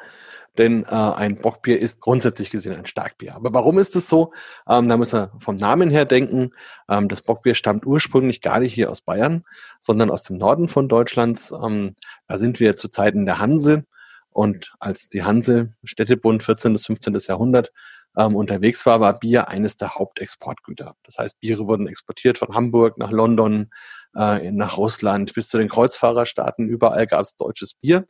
Denn 0.58 0.84
äh, 0.84 0.88
ein 0.88 1.36
Bockbier 1.36 1.78
ist 1.78 2.00
grundsätzlich 2.00 2.50
gesehen 2.50 2.74
ein 2.74 2.86
Starkbier. 2.86 3.36
Aber 3.36 3.54
warum 3.54 3.78
ist 3.78 3.94
es 3.94 4.08
so? 4.08 4.32
Ähm, 4.68 4.88
da 4.88 4.96
müssen 4.96 5.20
wir 5.20 5.32
vom 5.38 5.56
Namen 5.56 5.90
her 5.90 6.04
denken. 6.04 6.50
Ähm, 6.88 7.08
das 7.08 7.22
Bockbier 7.22 7.54
stammt 7.54 7.86
ursprünglich 7.86 8.40
gar 8.40 8.58
nicht 8.58 8.74
hier 8.74 8.90
aus 8.90 9.00
Bayern, 9.00 9.44
sondern 9.78 10.10
aus 10.10 10.24
dem 10.24 10.38
Norden 10.38 10.68
von 10.68 10.88
Deutschlands. 10.88 11.52
Ähm, 11.52 11.94
da 12.26 12.36
sind 12.36 12.58
wir 12.58 12.76
zu 12.76 12.88
Zeiten 12.88 13.26
der 13.26 13.38
Hanse. 13.38 13.84
Und 14.30 14.72
als 14.78 15.08
die 15.08 15.24
Hanse, 15.24 15.74
Städtebund, 15.84 16.42
14. 16.42 16.72
bis 16.72 16.86
15. 16.86 17.16
Jahrhundert, 17.26 17.72
ähm, 18.16 18.36
unterwegs 18.36 18.86
war, 18.86 19.00
war 19.00 19.18
Bier 19.18 19.48
eines 19.48 19.76
der 19.76 19.94
Hauptexportgüter. 19.94 20.94
Das 21.04 21.18
heißt, 21.18 21.40
Biere 21.40 21.66
wurden 21.66 21.86
exportiert 21.86 22.38
von 22.38 22.54
Hamburg 22.54 22.98
nach 22.98 23.10
London, 23.10 23.70
äh, 24.16 24.50
nach 24.50 24.76
Russland 24.76 25.34
bis 25.34 25.48
zu 25.48 25.58
den 25.58 25.68
Kreuzfahrerstaaten. 25.68 26.68
Überall 26.68 27.06
gab 27.06 27.20
es 27.20 27.36
deutsches 27.36 27.74
Bier. 27.74 28.06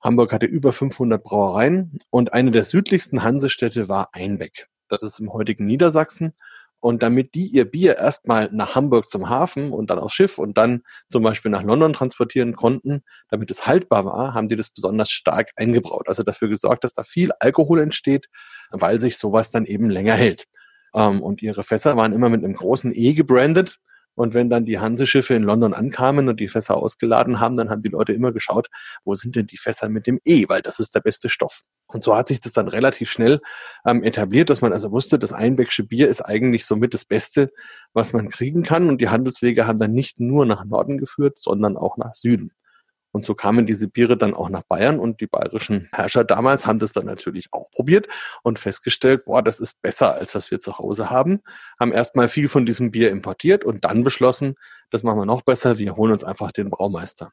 Hamburg 0.00 0.32
hatte 0.32 0.46
über 0.46 0.72
500 0.72 1.22
Brauereien 1.22 1.98
und 2.10 2.32
eine 2.32 2.50
der 2.52 2.64
südlichsten 2.64 3.22
Hansestädte 3.22 3.88
war 3.88 4.10
Einbeck. 4.12 4.68
Das 4.88 5.02
ist 5.02 5.18
im 5.18 5.32
heutigen 5.32 5.66
Niedersachsen. 5.66 6.32
Und 6.80 7.02
damit 7.02 7.34
die 7.34 7.46
ihr 7.46 7.64
Bier 7.64 7.96
erstmal 7.96 8.48
nach 8.52 8.74
Hamburg 8.74 9.08
zum 9.08 9.28
Hafen 9.28 9.72
und 9.72 9.90
dann 9.90 9.98
aufs 9.98 10.14
Schiff 10.14 10.38
und 10.38 10.56
dann 10.56 10.82
zum 11.10 11.22
Beispiel 11.24 11.50
nach 11.50 11.62
London 11.62 11.92
transportieren 11.92 12.54
konnten, 12.54 13.02
damit 13.30 13.50
es 13.50 13.66
haltbar 13.66 14.04
war, 14.04 14.34
haben 14.34 14.48
die 14.48 14.56
das 14.56 14.70
besonders 14.70 15.10
stark 15.10 15.50
eingebraut. 15.56 16.08
Also 16.08 16.22
dafür 16.22 16.48
gesorgt, 16.48 16.84
dass 16.84 16.94
da 16.94 17.02
viel 17.02 17.30
Alkohol 17.40 17.80
entsteht, 17.80 18.28
weil 18.70 19.00
sich 19.00 19.18
sowas 19.18 19.50
dann 19.50 19.64
eben 19.64 19.90
länger 19.90 20.14
hält. 20.14 20.46
Ähm, 20.94 21.22
und 21.22 21.42
ihre 21.42 21.64
Fässer 21.64 21.96
waren 21.96 22.12
immer 22.12 22.28
mit 22.28 22.44
einem 22.44 22.54
großen 22.54 22.92
E 22.94 23.14
gebrandet. 23.14 23.78
Und 24.18 24.34
wenn 24.34 24.50
dann 24.50 24.64
die 24.64 24.80
Hanseschiffe 24.80 25.34
in 25.34 25.44
London 25.44 25.74
ankamen 25.74 26.28
und 26.28 26.40
die 26.40 26.48
Fässer 26.48 26.76
ausgeladen 26.76 27.38
haben, 27.38 27.54
dann 27.54 27.70
haben 27.70 27.82
die 27.82 27.90
Leute 27.90 28.12
immer 28.12 28.32
geschaut, 28.32 28.66
wo 29.04 29.14
sind 29.14 29.36
denn 29.36 29.46
die 29.46 29.56
Fässer 29.56 29.88
mit 29.88 30.08
dem 30.08 30.18
E, 30.24 30.48
weil 30.48 30.60
das 30.60 30.80
ist 30.80 30.96
der 30.96 31.00
beste 31.00 31.28
Stoff. 31.28 31.62
Und 31.86 32.02
so 32.02 32.16
hat 32.16 32.26
sich 32.26 32.40
das 32.40 32.52
dann 32.52 32.66
relativ 32.66 33.12
schnell 33.12 33.40
ähm, 33.86 34.02
etabliert, 34.02 34.50
dass 34.50 34.60
man 34.60 34.72
also 34.72 34.90
wusste, 34.90 35.20
das 35.20 35.32
Einbecksche 35.32 35.84
Bier 35.84 36.08
ist 36.08 36.20
eigentlich 36.20 36.66
somit 36.66 36.94
das 36.94 37.04
Beste, 37.04 37.52
was 37.92 38.12
man 38.12 38.28
kriegen 38.28 38.64
kann. 38.64 38.88
Und 38.88 39.00
die 39.00 39.08
Handelswege 39.08 39.68
haben 39.68 39.78
dann 39.78 39.92
nicht 39.92 40.18
nur 40.18 40.46
nach 40.46 40.64
Norden 40.64 40.98
geführt, 40.98 41.38
sondern 41.38 41.76
auch 41.76 41.96
nach 41.96 42.12
Süden. 42.12 42.50
Und 43.10 43.24
so 43.24 43.34
kamen 43.34 43.66
diese 43.66 43.88
Biere 43.88 44.16
dann 44.16 44.34
auch 44.34 44.50
nach 44.50 44.62
Bayern 44.62 44.98
und 44.98 45.20
die 45.20 45.26
bayerischen 45.26 45.88
Herrscher 45.92 46.24
damals 46.24 46.66
haben 46.66 46.78
das 46.78 46.92
dann 46.92 47.06
natürlich 47.06 47.48
auch 47.52 47.70
probiert 47.70 48.06
und 48.42 48.58
festgestellt, 48.58 49.24
boah, 49.24 49.42
das 49.42 49.60
ist 49.60 49.80
besser, 49.80 50.14
als 50.14 50.34
was 50.34 50.50
wir 50.50 50.58
zu 50.58 50.78
Hause 50.78 51.10
haben. 51.10 51.40
Haben 51.80 51.92
erstmal 51.92 52.28
viel 52.28 52.48
von 52.48 52.66
diesem 52.66 52.90
Bier 52.90 53.10
importiert 53.10 53.64
und 53.64 53.84
dann 53.84 54.04
beschlossen, 54.04 54.56
das 54.90 55.02
machen 55.02 55.18
wir 55.18 55.26
noch 55.26 55.42
besser, 55.42 55.78
wir 55.78 55.96
holen 55.96 56.12
uns 56.12 56.24
einfach 56.24 56.52
den 56.52 56.70
Braumeister. 56.70 57.32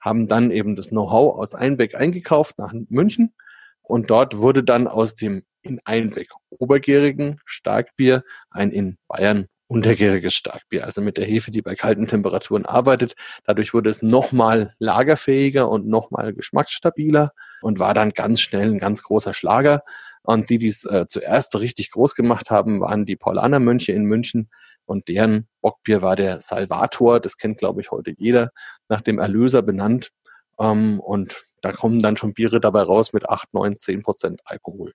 Haben 0.00 0.28
dann 0.28 0.50
eben 0.50 0.76
das 0.76 0.88
Know-how 0.88 1.36
aus 1.38 1.54
Einbeck 1.54 1.94
eingekauft 1.94 2.58
nach 2.58 2.74
München 2.88 3.34
und 3.80 4.10
dort 4.10 4.38
wurde 4.38 4.62
dann 4.62 4.86
aus 4.86 5.14
dem 5.14 5.44
in 5.62 5.80
Einbeck 5.84 6.28
obergärigen 6.50 7.40
Starkbier 7.46 8.22
ein 8.50 8.70
in 8.70 8.98
Bayern 9.08 9.48
untergäriges 9.74 10.34
Starkbier, 10.34 10.84
also 10.84 11.00
mit 11.00 11.16
der 11.16 11.24
Hefe, 11.24 11.50
die 11.50 11.60
bei 11.60 11.74
kalten 11.74 12.06
Temperaturen 12.06 12.64
arbeitet. 12.64 13.14
Dadurch 13.44 13.74
wurde 13.74 13.90
es 13.90 14.02
nochmal 14.02 14.74
lagerfähiger 14.78 15.68
und 15.68 15.86
nochmal 15.88 16.32
geschmacksstabiler 16.32 17.32
und 17.60 17.80
war 17.80 17.92
dann 17.92 18.10
ganz 18.10 18.40
schnell 18.40 18.70
ein 18.70 18.78
ganz 18.78 19.02
großer 19.02 19.34
Schlager. 19.34 19.82
Und 20.22 20.48
die, 20.48 20.58
die 20.58 20.68
es 20.68 20.84
äh, 20.84 21.06
zuerst 21.08 21.56
richtig 21.56 21.90
groß 21.90 22.14
gemacht 22.14 22.50
haben, 22.50 22.80
waren 22.80 23.04
die 23.04 23.16
Paulaner-Mönche 23.16 23.92
in 23.92 24.04
München 24.04 24.48
und 24.86 25.08
deren 25.08 25.48
Bockbier 25.60 26.02
war 26.02 26.14
der 26.14 26.40
Salvator. 26.40 27.20
Das 27.20 27.36
kennt, 27.36 27.58
glaube 27.58 27.80
ich, 27.80 27.90
heute 27.90 28.14
jeder, 28.16 28.50
nach 28.88 29.00
dem 29.00 29.18
Erlöser 29.18 29.62
benannt. 29.62 30.10
Ähm, 30.58 31.00
und 31.00 31.46
da 31.62 31.72
kommen 31.72 31.98
dann 31.98 32.16
schon 32.16 32.34
Biere 32.34 32.60
dabei 32.60 32.82
raus 32.82 33.12
mit 33.12 33.28
8, 33.28 33.54
9, 33.54 33.78
10 33.78 34.02
Prozent 34.02 34.40
Alkohol. 34.44 34.92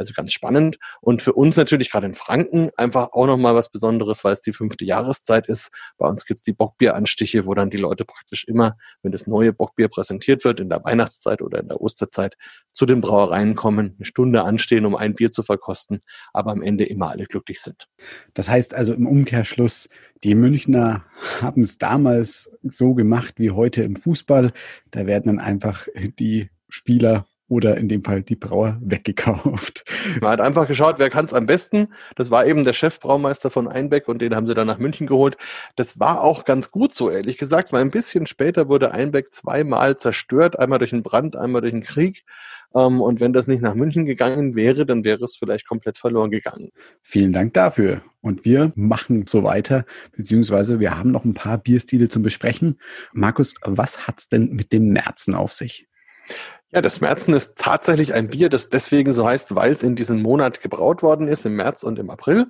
Also 0.00 0.14
ganz 0.14 0.32
spannend. 0.32 0.78
Und 1.02 1.20
für 1.20 1.34
uns 1.34 1.58
natürlich 1.58 1.90
gerade 1.90 2.06
in 2.06 2.14
Franken 2.14 2.70
einfach 2.78 3.12
auch 3.12 3.26
nochmal 3.26 3.54
was 3.54 3.68
Besonderes, 3.68 4.24
weil 4.24 4.32
es 4.32 4.40
die 4.40 4.54
fünfte 4.54 4.86
Jahreszeit 4.86 5.46
ist. 5.46 5.70
Bei 5.98 6.08
uns 6.08 6.24
gibt's 6.24 6.42
die 6.42 6.54
Bockbieranstiche, 6.54 7.44
wo 7.44 7.52
dann 7.52 7.68
die 7.68 7.76
Leute 7.76 8.06
praktisch 8.06 8.44
immer, 8.44 8.78
wenn 9.02 9.12
das 9.12 9.26
neue 9.26 9.52
Bockbier 9.52 9.88
präsentiert 9.88 10.42
wird, 10.44 10.58
in 10.58 10.70
der 10.70 10.82
Weihnachtszeit 10.82 11.42
oder 11.42 11.60
in 11.60 11.68
der 11.68 11.82
Osterzeit, 11.82 12.38
zu 12.72 12.86
den 12.86 13.02
Brauereien 13.02 13.56
kommen, 13.56 13.96
eine 13.98 14.06
Stunde 14.06 14.42
anstehen, 14.42 14.86
um 14.86 14.96
ein 14.96 15.12
Bier 15.12 15.30
zu 15.30 15.42
verkosten, 15.42 16.00
aber 16.32 16.52
am 16.52 16.62
Ende 16.62 16.84
immer 16.84 17.10
alle 17.10 17.26
glücklich 17.26 17.60
sind. 17.60 17.88
Das 18.32 18.48
heißt 18.48 18.72
also 18.72 18.94
im 18.94 19.06
Umkehrschluss, 19.06 19.90
die 20.24 20.34
Münchner 20.34 21.04
haben 21.42 21.60
es 21.60 21.76
damals 21.76 22.56
so 22.62 22.94
gemacht 22.94 23.34
wie 23.36 23.50
heute 23.50 23.82
im 23.82 23.96
Fußball. 23.96 24.52
Da 24.92 25.06
werden 25.06 25.26
dann 25.26 25.38
einfach 25.40 25.88
die 26.18 26.48
Spieler 26.70 27.26
oder 27.50 27.76
in 27.76 27.88
dem 27.88 28.04
Fall 28.04 28.22
die 28.22 28.36
Brauer 28.36 28.78
weggekauft. 28.80 29.84
Man 30.20 30.30
hat 30.30 30.40
einfach 30.40 30.68
geschaut, 30.68 30.94
wer 30.98 31.10
kann 31.10 31.24
es 31.24 31.34
am 31.34 31.46
besten. 31.46 31.88
Das 32.14 32.30
war 32.30 32.46
eben 32.46 32.62
der 32.62 32.72
Chefbraumeister 32.72 33.50
von 33.50 33.66
Einbeck 33.66 34.06
und 34.08 34.22
den 34.22 34.36
haben 34.36 34.46
sie 34.46 34.54
dann 34.54 34.68
nach 34.68 34.78
München 34.78 35.08
geholt. 35.08 35.36
Das 35.74 35.98
war 35.98 36.22
auch 36.22 36.44
ganz 36.44 36.70
gut 36.70 36.94
so, 36.94 37.10
ehrlich 37.10 37.38
gesagt, 37.38 37.72
weil 37.72 37.82
ein 37.82 37.90
bisschen 37.90 38.26
später 38.26 38.68
wurde 38.68 38.92
Einbeck 38.92 39.32
zweimal 39.32 39.96
zerstört, 39.96 40.58
einmal 40.58 40.78
durch 40.78 40.92
einen 40.92 41.02
Brand, 41.02 41.34
einmal 41.34 41.60
durch 41.60 41.72
einen 41.72 41.82
Krieg. 41.82 42.24
Ähm, 42.72 43.00
und 43.00 43.20
wenn 43.20 43.32
das 43.32 43.48
nicht 43.48 43.62
nach 43.62 43.74
München 43.74 44.06
gegangen 44.06 44.54
wäre, 44.54 44.86
dann 44.86 45.04
wäre 45.04 45.24
es 45.24 45.36
vielleicht 45.36 45.66
komplett 45.66 45.98
verloren 45.98 46.30
gegangen. 46.30 46.70
Vielen 47.02 47.32
Dank 47.32 47.52
dafür. 47.54 48.02
Und 48.20 48.44
wir 48.44 48.70
machen 48.76 49.26
so 49.26 49.42
weiter, 49.42 49.84
beziehungsweise 50.16 50.78
wir 50.78 50.96
haben 50.96 51.10
noch 51.10 51.24
ein 51.24 51.34
paar 51.34 51.58
Bierstile 51.58 52.08
zum 52.08 52.22
Besprechen. 52.22 52.78
Markus, 53.12 53.54
was 53.64 54.06
hat's 54.06 54.28
denn 54.28 54.50
mit 54.52 54.72
dem 54.72 54.90
Märzen 54.90 55.34
auf 55.34 55.52
sich? 55.52 55.89
Ja, 56.72 56.80
das 56.80 57.00
Märzen 57.00 57.34
ist 57.34 57.58
tatsächlich 57.58 58.14
ein 58.14 58.28
Bier, 58.28 58.48
das 58.48 58.68
deswegen 58.68 59.10
so 59.10 59.26
heißt, 59.26 59.56
weil 59.56 59.72
es 59.72 59.82
in 59.82 59.96
diesem 59.96 60.22
Monat 60.22 60.60
gebraut 60.60 61.02
worden 61.02 61.26
ist, 61.26 61.44
im 61.44 61.56
März 61.56 61.82
und 61.82 61.98
im 61.98 62.10
April. 62.10 62.46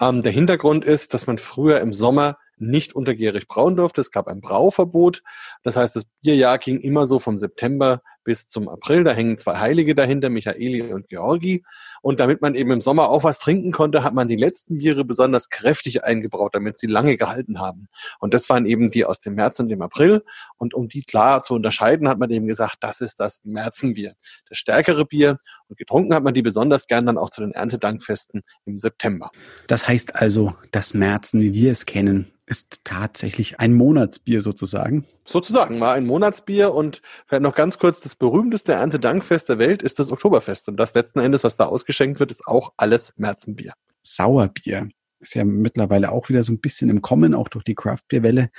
Ähm, 0.00 0.22
der 0.22 0.32
Hintergrund 0.32 0.86
ist, 0.86 1.12
dass 1.12 1.26
man 1.26 1.36
früher 1.36 1.80
im 1.80 1.92
Sommer 1.92 2.38
nicht 2.56 2.94
untergärig 2.94 3.46
brauen 3.46 3.76
durfte. 3.76 4.00
Es 4.00 4.10
gab 4.10 4.26
ein 4.26 4.40
Brauverbot. 4.40 5.22
Das 5.62 5.76
heißt, 5.76 5.94
das 5.96 6.06
Bierjahr 6.22 6.58
ging 6.58 6.80
immer 6.80 7.04
so 7.04 7.18
vom 7.18 7.36
September 7.36 8.00
bis 8.24 8.48
zum 8.48 8.68
April. 8.68 9.04
Da 9.04 9.12
hängen 9.12 9.38
zwei 9.38 9.58
Heilige 9.58 9.94
dahinter, 9.94 10.30
Michaeli 10.30 10.92
und 10.92 11.08
Georgi. 11.08 11.62
Und 12.02 12.20
damit 12.20 12.42
man 12.42 12.54
eben 12.54 12.70
im 12.70 12.80
Sommer 12.80 13.08
auch 13.08 13.24
was 13.24 13.38
trinken 13.38 13.72
konnte, 13.72 14.04
hat 14.04 14.14
man 14.14 14.28
die 14.28 14.36
letzten 14.36 14.78
Biere 14.78 15.04
besonders 15.04 15.48
kräftig 15.48 16.04
eingebraut, 16.04 16.54
damit 16.54 16.76
sie 16.78 16.86
lange 16.86 17.16
gehalten 17.16 17.60
haben. 17.60 17.88
Und 18.18 18.34
das 18.34 18.48
waren 18.48 18.66
eben 18.66 18.90
die 18.90 19.04
aus 19.04 19.20
dem 19.20 19.34
März 19.34 19.60
und 19.60 19.68
dem 19.68 19.82
April. 19.82 20.22
Und 20.56 20.74
um 20.74 20.88
die 20.88 21.02
klar 21.02 21.42
zu 21.42 21.54
unterscheiden, 21.54 22.08
hat 22.08 22.18
man 22.18 22.30
eben 22.30 22.46
gesagt, 22.46 22.76
das 22.80 23.00
ist 23.00 23.20
das 23.20 23.40
Märzenbier, 23.44 24.14
das 24.48 24.58
stärkere 24.58 25.04
Bier. 25.04 25.38
Und 25.68 25.78
getrunken 25.78 26.14
hat 26.14 26.22
man 26.22 26.34
die 26.34 26.42
besonders 26.42 26.86
gern 26.86 27.06
dann 27.06 27.18
auch 27.18 27.30
zu 27.30 27.40
den 27.40 27.52
Erntedankfesten 27.52 28.42
im 28.64 28.78
September. 28.78 29.30
Das 29.66 29.88
heißt 29.88 30.16
also, 30.16 30.54
das 30.70 30.94
Märzen, 30.94 31.40
wie 31.40 31.52
wir 31.52 31.72
es 31.72 31.86
kennen, 31.86 32.30
ist 32.48 32.80
tatsächlich 32.84 33.60
ein 33.60 33.74
Monatsbier 33.74 34.40
sozusagen. 34.40 35.04
Sozusagen, 35.24 35.80
war 35.80 35.92
ein 35.92 36.06
Monatsbier 36.06 36.72
und 36.72 37.02
vielleicht 37.26 37.42
noch 37.42 37.54
ganz 37.54 37.78
kurz, 37.78 38.00
das 38.00 38.16
berühmteste 38.16 38.72
Erntedankfest 38.72 39.48
der 39.50 39.58
Welt 39.58 39.82
ist 39.82 39.98
das 39.98 40.10
Oktoberfest. 40.10 40.68
Und 40.68 40.78
das 40.78 40.94
letzten 40.94 41.20
Endes, 41.20 41.44
was 41.44 41.56
da 41.56 41.66
ausgeschenkt 41.88 42.20
wird, 42.20 42.30
ist 42.30 42.46
auch 42.46 42.72
alles 42.76 43.14
Märzenbier. 43.16 43.72
Sauerbier 44.02 44.88
ist 45.20 45.34
ja 45.34 45.44
mittlerweile 45.44 46.12
auch 46.12 46.28
wieder 46.28 46.42
so 46.42 46.52
ein 46.52 46.60
bisschen 46.60 46.90
im 46.90 47.00
Kommen, 47.00 47.34
auch 47.34 47.48
durch 47.48 47.64
die 47.64 47.74
Craftbeer-Welle 47.74 48.50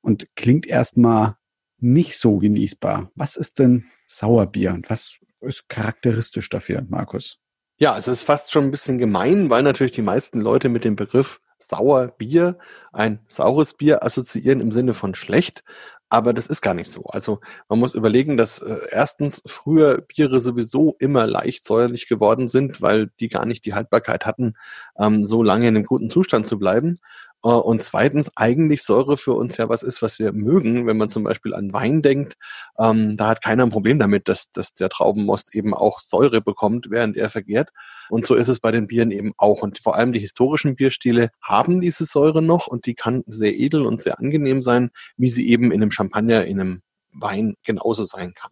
und 0.00 0.26
klingt 0.36 0.66
erstmal 0.66 1.36
nicht 1.78 2.18
so 2.18 2.38
genießbar. 2.38 3.10
Was 3.14 3.36
ist 3.36 3.58
denn 3.58 3.84
Sauerbier 4.06 4.72
und 4.72 4.88
was 4.88 5.18
ist 5.40 5.68
charakteristisch 5.68 6.48
dafür, 6.48 6.84
Markus? 6.88 7.38
Ja, 7.76 7.96
es 7.96 8.08
ist 8.08 8.22
fast 8.22 8.50
schon 8.50 8.64
ein 8.64 8.70
bisschen 8.70 8.98
gemein, 8.98 9.50
weil 9.50 9.62
natürlich 9.62 9.92
die 9.92 10.02
meisten 10.02 10.40
Leute 10.40 10.68
mit 10.68 10.84
dem 10.84 10.96
Begriff 10.96 11.40
Sauerbier, 11.58 12.56
ein 12.92 13.20
saures 13.26 13.74
Bier 13.74 14.02
assoziieren 14.02 14.60
im 14.60 14.72
Sinne 14.72 14.94
von 14.94 15.14
schlecht. 15.14 15.62
Aber 16.10 16.32
das 16.32 16.46
ist 16.46 16.62
gar 16.62 16.74
nicht 16.74 16.90
so. 16.90 17.04
Also 17.04 17.40
man 17.68 17.78
muss 17.78 17.94
überlegen, 17.94 18.36
dass 18.36 18.60
äh, 18.60 18.78
erstens 18.90 19.42
früher 19.46 20.00
Biere 20.00 20.40
sowieso 20.40 20.96
immer 20.98 21.26
leicht 21.26 21.64
säuerlich 21.64 22.08
geworden 22.08 22.48
sind, 22.48 22.80
weil 22.80 23.10
die 23.20 23.28
gar 23.28 23.44
nicht 23.44 23.66
die 23.66 23.74
Haltbarkeit 23.74 24.24
hatten, 24.24 24.54
ähm, 24.98 25.22
so 25.22 25.42
lange 25.42 25.68
in 25.68 25.76
einem 25.76 25.84
guten 25.84 26.08
Zustand 26.08 26.46
zu 26.46 26.58
bleiben. 26.58 26.98
Äh, 27.44 27.48
und 27.48 27.82
zweitens 27.82 28.36
eigentlich 28.36 28.82
Säure 28.82 29.16
für 29.16 29.34
uns 29.34 29.56
ja 29.56 29.68
was 29.68 29.82
ist, 29.82 30.02
was 30.02 30.18
wir 30.18 30.32
mögen. 30.32 30.86
Wenn 30.86 30.96
man 30.96 31.08
zum 31.08 31.24
Beispiel 31.24 31.54
an 31.54 31.72
Wein 31.72 32.02
denkt, 32.02 32.34
ähm, 32.78 33.16
da 33.16 33.28
hat 33.28 33.42
keiner 33.42 33.64
ein 33.64 33.70
Problem 33.70 33.98
damit, 33.98 34.28
dass, 34.28 34.50
dass 34.50 34.74
der 34.74 34.88
Traubenmost 34.88 35.54
eben 35.54 35.74
auch 35.74 36.00
Säure 36.00 36.40
bekommt, 36.40 36.90
während 36.90 37.16
er 37.16 37.30
vergärt. 37.30 37.70
Und 38.10 38.26
so 38.26 38.34
ist 38.34 38.48
es 38.48 38.60
bei 38.60 38.72
den 38.72 38.86
Bieren 38.86 39.10
eben 39.10 39.32
auch. 39.36 39.62
Und 39.62 39.78
vor 39.78 39.96
allem 39.96 40.12
die 40.12 40.20
historischen 40.20 40.76
Bierstile 40.76 41.30
haben 41.42 41.80
diese 41.80 42.04
Säure 42.04 42.42
noch 42.42 42.66
und 42.66 42.86
die 42.86 42.94
kann 42.94 43.22
sehr 43.26 43.54
edel 43.54 43.86
und 43.86 44.00
sehr 44.00 44.18
angenehm 44.18 44.62
sein, 44.62 44.90
wie 45.16 45.30
sie 45.30 45.48
eben 45.48 45.72
in 45.72 45.82
einem 45.82 45.90
Champagner, 45.90 46.44
in 46.44 46.60
einem 46.60 46.82
Wein 47.12 47.54
genauso 47.64 48.04
sein 48.04 48.34
kann. 48.34 48.50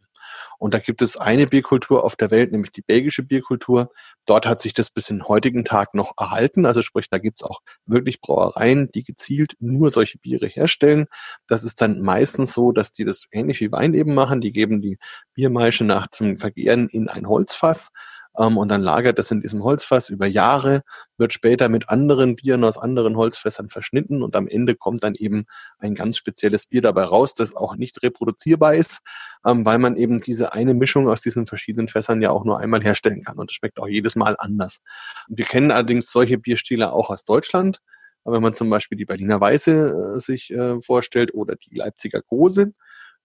Und 0.58 0.74
da 0.74 0.78
gibt 0.78 1.02
es 1.02 1.16
eine 1.16 1.46
Bierkultur 1.46 2.04
auf 2.04 2.16
der 2.16 2.30
Welt, 2.30 2.52
nämlich 2.52 2.72
die 2.72 2.82
belgische 2.82 3.22
Bierkultur. 3.22 3.90
Dort 4.26 4.46
hat 4.46 4.60
sich 4.60 4.72
das 4.72 4.90
bis 4.90 5.10
in 5.10 5.28
heutigen 5.28 5.64
Tag 5.64 5.94
noch 5.94 6.12
erhalten. 6.18 6.66
Also 6.66 6.82
sprich, 6.82 7.08
da 7.10 7.18
gibt 7.18 7.40
es 7.40 7.42
auch 7.42 7.60
wirklich 7.86 8.20
Brauereien, 8.20 8.90
die 8.92 9.04
gezielt 9.04 9.54
nur 9.60 9.90
solche 9.90 10.18
Biere 10.18 10.46
herstellen. 10.46 11.06
Das 11.46 11.64
ist 11.64 11.80
dann 11.80 12.00
meistens 12.00 12.52
so, 12.52 12.72
dass 12.72 12.92
die 12.92 13.04
das 13.04 13.26
ähnlich 13.30 13.60
wie 13.60 13.72
Wein 13.72 13.94
eben 13.94 14.14
machen. 14.14 14.40
Die 14.40 14.52
geben 14.52 14.80
die 14.80 14.98
Biermaische 15.34 15.84
nach 15.84 16.08
zum 16.08 16.36
Vergären 16.36 16.88
in 16.88 17.08
ein 17.08 17.28
Holzfass 17.28 17.90
ähm, 18.38 18.56
und 18.58 18.68
dann 18.70 18.82
lagert 18.82 19.18
es 19.18 19.30
in 19.30 19.40
diesem 19.40 19.62
Holzfass 19.62 20.08
über 20.08 20.26
Jahre, 20.26 20.82
wird 21.18 21.32
später 21.32 21.68
mit 21.68 21.88
anderen 21.88 22.36
Bieren 22.36 22.64
aus 22.64 22.78
anderen 22.78 23.16
Holzfässern 23.16 23.68
verschnitten 23.68 24.22
und 24.22 24.36
am 24.36 24.48
Ende 24.48 24.74
kommt 24.74 25.04
dann 25.04 25.14
eben 25.14 25.46
ein 25.78 25.94
ganz 25.94 26.16
spezielles 26.16 26.66
Bier 26.66 26.82
dabei 26.82 27.04
raus, 27.04 27.34
das 27.34 27.54
auch 27.54 27.76
nicht 27.76 28.02
reproduzierbar 28.02 28.74
ist, 28.74 29.00
ähm, 29.44 29.64
weil 29.64 29.78
man 29.78 29.96
eben 29.96 30.20
diese 30.20 30.52
eine 30.52 30.74
Mischung 30.74 31.08
aus 31.08 31.20
diesen 31.20 31.46
verschiedenen 31.46 31.88
Fässern 31.88 32.22
ja 32.22 32.30
auch 32.30 32.44
nur 32.44 32.58
einmal 32.58 32.82
herstellen 32.82 33.22
kann 33.22 33.38
und 33.38 33.50
es 33.50 33.54
schmeckt 33.56 33.78
auch 33.78 33.88
jedes 33.88 34.16
Mal 34.16 34.36
anders. 34.38 34.80
Wir 35.28 35.44
kennen 35.44 35.70
allerdings 35.70 36.10
solche 36.10 36.38
Bierstile 36.38 36.92
auch 36.92 37.10
aus 37.10 37.24
Deutschland. 37.24 37.80
Wenn 38.28 38.42
man 38.42 38.54
zum 38.54 38.68
Beispiel 38.68 38.98
die 38.98 39.04
Berliner 39.04 39.40
Weiße 39.40 40.16
äh, 40.16 40.18
sich 40.18 40.50
äh, 40.50 40.80
vorstellt 40.82 41.32
oder 41.32 41.54
die 41.54 41.76
Leipziger 41.76 42.22
Gose, 42.22 42.72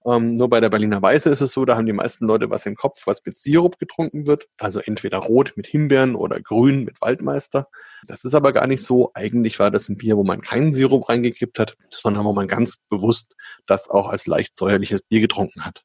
ähm, 0.06 0.38
nur 0.38 0.50
bei 0.50 0.60
der 0.60 0.70
Berliner 0.70 1.02
Weiße 1.02 1.30
ist 1.30 1.42
es 1.42 1.52
so, 1.52 1.66
da 1.66 1.76
haben 1.76 1.86
die 1.86 1.94
meisten 1.94 2.28
Leute 2.28 2.50
was 2.50 2.66
im 2.66 2.76
Kopf, 2.76 3.04
was 3.06 3.22
mit 3.26 3.38
Sirup 3.38 3.78
getrunken 3.78 4.26
wird. 4.26 4.48
Also 4.58 4.80
entweder 4.80 5.20
rot 5.20 5.54
mit 5.56 5.68
Himbeeren 5.68 6.16
oder 6.16 6.42
grün 6.42 6.84
mit 6.84 7.02
Waldmeister. 7.02 7.68
Das 8.08 8.24
ist 8.24 8.34
aber 8.34 8.54
gar 8.54 8.68
nicht 8.68 8.84
so. 8.84 9.12
Eigentlich 9.14 9.60
war 9.60 9.70
das 9.70 9.90
ein 9.90 9.98
Bier, 9.98 10.18
wo 10.18 10.24
man 10.24 10.42
keinen 10.42 10.74
Sirup 10.74 11.10
reingekippt 11.10 11.60
hat, 11.60 11.78
sondern 11.90 12.26
wo 12.26 12.34
man 12.34 12.48
ganz 12.48 12.78
bewusst 12.90 13.36
das 13.68 13.90
auch 13.90 14.08
als 14.08 14.28
leicht 14.28 14.56
säuerliches 14.58 15.02
Bier 15.02 15.22
getrunken 15.22 15.66
hat 15.66 15.84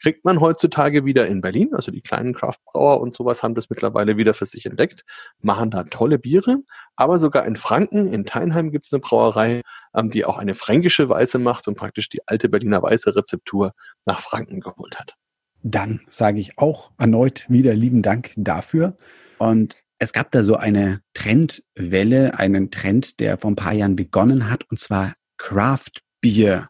kriegt 0.00 0.24
man 0.24 0.40
heutzutage 0.40 1.04
wieder 1.04 1.26
in 1.26 1.40
Berlin. 1.40 1.74
Also 1.74 1.90
die 1.90 2.00
kleinen 2.00 2.34
Craftbrauer 2.34 3.00
und 3.00 3.14
sowas 3.14 3.42
haben 3.42 3.54
das 3.54 3.70
mittlerweile 3.70 4.16
wieder 4.16 4.34
für 4.34 4.44
sich 4.44 4.66
entdeckt, 4.66 5.04
machen 5.40 5.70
da 5.70 5.84
tolle 5.84 6.18
Biere. 6.18 6.58
Aber 6.96 7.18
sogar 7.18 7.46
in 7.46 7.56
Franken, 7.56 8.06
in 8.06 8.24
Teinheim 8.24 8.70
gibt 8.70 8.86
es 8.86 8.92
eine 8.92 9.00
Brauerei, 9.00 9.62
ähm, 9.94 10.10
die 10.10 10.24
auch 10.24 10.38
eine 10.38 10.54
fränkische 10.54 11.08
Weiße 11.08 11.38
macht 11.38 11.68
und 11.68 11.76
praktisch 11.76 12.08
die 12.08 12.26
alte 12.26 12.48
Berliner 12.48 12.82
Weiße 12.82 13.16
Rezeptur 13.16 13.72
nach 14.04 14.20
Franken 14.20 14.60
geholt 14.60 14.98
hat. 14.98 15.14
Dann 15.62 16.02
sage 16.06 16.38
ich 16.38 16.58
auch 16.58 16.92
erneut 16.98 17.46
wieder 17.48 17.74
lieben 17.74 18.02
Dank 18.02 18.32
dafür. 18.36 18.96
Und 19.38 19.76
es 19.98 20.12
gab 20.12 20.30
da 20.30 20.42
so 20.42 20.56
eine 20.56 21.00
Trendwelle, 21.14 22.38
einen 22.38 22.70
Trend, 22.70 23.18
der 23.18 23.38
vor 23.38 23.50
ein 23.50 23.56
paar 23.56 23.72
Jahren 23.72 23.96
begonnen 23.96 24.50
hat, 24.50 24.64
und 24.70 24.78
zwar 24.78 25.14
Craft 25.38 26.02
Beer. 26.20 26.68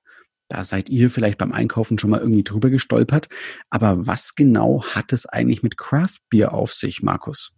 Da 0.49 0.63
seid 0.63 0.91
ihr 0.91 1.11
vielleicht 1.11 1.39
beim 1.39 1.53
Einkaufen 1.53 1.99
schon 1.99 2.11
mal 2.11 2.21
irgendwie 2.21 2.45
drüber 2.45 2.71
gestolpert. 2.71 3.29
Aber 3.69 4.07
was 4.07 4.35
genau 4.35 4.85
hat 4.85 5.13
es 5.13 5.27
eigentlich 5.27 5.63
mit 5.63 5.77
Craft 5.77 6.21
Beer 6.31 6.55
auf 6.55 6.73
sich, 6.73 7.03
Markus? 7.03 7.53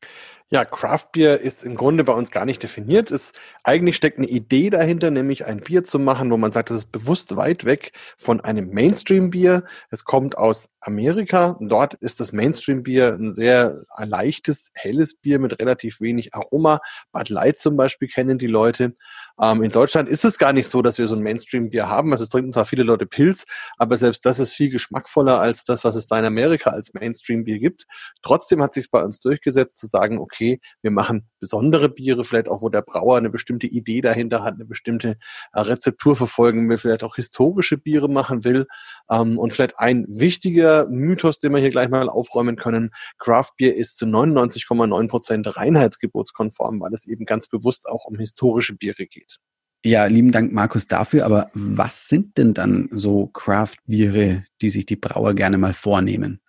Ja, 0.51 0.65
Craft 0.65 1.09
Beer 1.13 1.41
ist 1.41 1.63
im 1.63 1.75
Grunde 1.75 2.05
bei 2.05 2.15
uns 2.15 2.31
gar 2.31 2.47
nicht 2.47 2.63
definiert. 2.63 3.11
Es, 3.11 3.35
eigentlich 3.65 3.97
steckt 3.97 4.17
eine 4.17 4.29
Idee 4.29 4.71
dahinter, 4.71 5.11
nämlich 5.11 5.45
ein 5.45 5.59
Bier 5.61 5.85
zu 5.85 5.99
machen, 5.99 6.31
wo 6.31 6.39
man 6.39 6.53
sagt, 6.53 6.71
das 6.71 6.79
ist 6.79 6.93
bewusst 6.93 7.37
weit 7.37 7.67
weg 7.67 7.93
von 8.17 8.41
einem 8.41 8.71
Mainstream-Bier. 8.71 9.65
Es 9.91 10.05
kommt 10.05 10.39
aus 10.39 10.71
Amerika. 10.81 11.59
Dort 11.61 11.95
ist 11.95 12.21
das 12.21 12.33
Mainstream-Bier 12.33 13.19
ein 13.21 13.35
sehr 13.35 13.83
leichtes, 13.99 14.71
helles 14.73 15.15
Bier 15.15 15.39
mit 15.39 15.59
relativ 15.59 16.01
wenig 16.01 16.35
Aroma. 16.35 16.81
Bud 17.13 17.29
Light 17.29 17.59
zum 17.59 17.77
Beispiel 17.77 18.09
kennen 18.09 18.39
die 18.39 18.47
Leute. 18.47 18.95
Ähm, 19.39 19.63
in 19.63 19.71
Deutschland 19.71 20.09
ist 20.09 20.25
es 20.25 20.39
gar 20.39 20.55
nicht 20.55 20.69
so, 20.69 20.81
dass 20.81 20.97
wir 20.97 21.07
so 21.07 21.15
ein 21.15 21.23
Mainstream-Bier 21.23 21.91
haben. 21.91 22.11
Also 22.13 22.25
es 22.25 22.31
trinken 22.31 22.53
zwar 22.53 22.65
viele 22.65 22.85
Leute 22.85 23.05
Pilz, 23.05 23.45
aber 23.77 23.99
selbst 23.99 24.25
das 24.25 24.39
ist 24.39 24.55
viel 24.55 24.71
geschmackvoller 24.71 25.41
als 25.41 25.67
das, 25.67 25.85
was 25.85 25.95
es 25.95 26.07
da 26.07 26.19
in 26.19 26.25
Amerika 26.25 26.71
als 26.71 26.95
Mainstream-Bier 26.95 27.59
gibt. 27.59 27.85
Trotzdem 28.23 28.63
hat 28.63 28.73
sich 28.73 28.87
es 28.87 28.91
bei 28.91 29.03
uns 29.03 29.21
durchgesetzt 29.21 29.79
zu 29.79 29.87
sagen, 29.87 30.19
okay, 30.19 30.38
okay, 30.39 30.61
wir 30.83 30.91
machen 30.91 31.29
besondere 31.41 31.89
Biere, 31.89 32.25
vielleicht 32.25 32.49
auch, 32.49 32.63
wo 32.63 32.69
der 32.69 32.83
Brauer 32.83 33.17
eine 33.17 33.31
bestimmte 33.31 33.67
Idee 33.67 34.01
dahinter 34.01 34.45
hat, 34.45 34.55
eine 34.55 34.65
bestimmte 34.65 35.17
äh, 35.53 35.61
Rezeptur 35.61 36.17
verfolgen 36.17 36.69
will, 36.69 36.79
vielleicht 36.79 37.05
auch 37.05 37.17
historische 37.17 37.79
Biere 37.79 38.09
machen 38.09 38.45
will. 38.45 38.67
Ähm, 39.11 39.39
und 39.39 39.53
vielleicht 39.53 39.79
ein 39.79 40.07
wichtiger 40.09 40.87
Mythos, 40.89 41.39
den 41.39 41.53
wir 41.53 41.61
hier 41.61 41.71
gleich 41.71 41.89
mal 41.89 42.09
aufräumen 42.09 42.57
können, 42.57 42.91
Craft 43.19 43.53
Beer 43.57 43.77
ist 43.77 43.99
zu 43.99 44.07
99,9 44.07 45.09
Prozent 45.09 45.57
reinheitsgebotskonform, 45.57 46.81
weil 46.81 46.93
es 46.93 47.07
eben 47.07 47.25
ganz 47.25 47.49
bewusst 47.49 47.89
auch 47.89 48.05
um 48.05 48.19
historische 48.19 48.75
Biere 48.75 49.07
geht. 49.07 49.39
Ja, 49.85 50.07
lieben 50.07 50.33
Dank, 50.33 50.53
Markus, 50.53 50.89
dafür. 50.89 51.25
Aber 51.25 51.51
was 51.55 52.09
sind 52.09 52.37
denn 52.37 52.53
dann 52.53 52.89
so 52.91 53.29
Craft-Biere, 53.29 54.45
die 54.61 54.71
sich 54.71 54.87
die 54.87 54.97
Brauer 54.97 55.35
gerne 55.35 55.57
mal 55.57 55.73
vornehmen? 55.73 56.41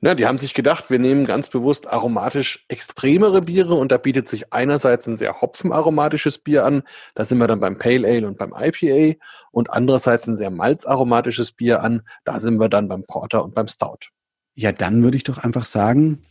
Na, 0.00 0.14
die 0.14 0.26
haben 0.26 0.38
sich 0.38 0.54
gedacht, 0.54 0.90
wir 0.90 0.98
nehmen 0.98 1.24
ganz 1.24 1.48
bewusst 1.48 1.92
aromatisch 1.92 2.64
extremere 2.68 3.42
Biere 3.42 3.74
und 3.74 3.92
da 3.92 3.98
bietet 3.98 4.28
sich 4.28 4.52
einerseits 4.52 5.06
ein 5.06 5.16
sehr 5.16 5.40
hopfenaromatisches 5.40 6.38
Bier 6.38 6.64
an, 6.64 6.82
da 7.14 7.24
sind 7.24 7.38
wir 7.38 7.46
dann 7.46 7.60
beim 7.60 7.78
Pale 7.78 8.06
Ale 8.06 8.26
und 8.26 8.38
beim 8.38 8.54
IPA 8.56 9.18
und 9.50 9.70
andererseits 9.70 10.26
ein 10.28 10.36
sehr 10.36 10.50
malzaromatisches 10.50 11.52
Bier 11.52 11.82
an, 11.82 12.02
da 12.24 12.38
sind 12.38 12.58
wir 12.58 12.68
dann 12.68 12.88
beim 12.88 13.04
Porter 13.04 13.44
und 13.44 13.54
beim 13.54 13.68
Stout. 13.68 14.10
Ja, 14.54 14.72
dann 14.72 15.02
würde 15.02 15.16
ich 15.16 15.24
doch 15.24 15.38
einfach 15.38 15.66
sagen, 15.66 16.24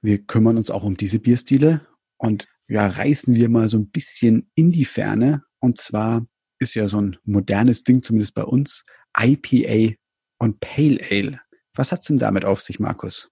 wir 0.00 0.18
kümmern 0.18 0.56
uns 0.56 0.70
auch 0.70 0.82
um 0.82 0.96
diese 0.96 1.18
Bierstile 1.18 1.80
und 2.16 2.48
ja, 2.68 2.86
reißen 2.86 3.34
wir 3.34 3.48
mal 3.48 3.68
so 3.68 3.78
ein 3.78 3.90
bisschen 3.90 4.50
in 4.54 4.72
die 4.72 4.84
Ferne. 4.84 5.42
Und 5.60 5.78
zwar 5.78 6.26
ist 6.58 6.74
ja 6.74 6.88
so 6.88 7.00
ein 7.00 7.18
modernes 7.24 7.84
Ding, 7.84 8.02
zumindest 8.02 8.34
bei 8.34 8.44
uns, 8.44 8.84
IPA 9.18 9.94
und 10.38 10.60
Pale 10.60 10.98
Ale. 11.10 11.40
Was 11.74 11.92
hat's 11.92 12.06
denn 12.06 12.18
damit 12.18 12.44
auf 12.44 12.60
sich, 12.60 12.80
Markus? 12.80 13.30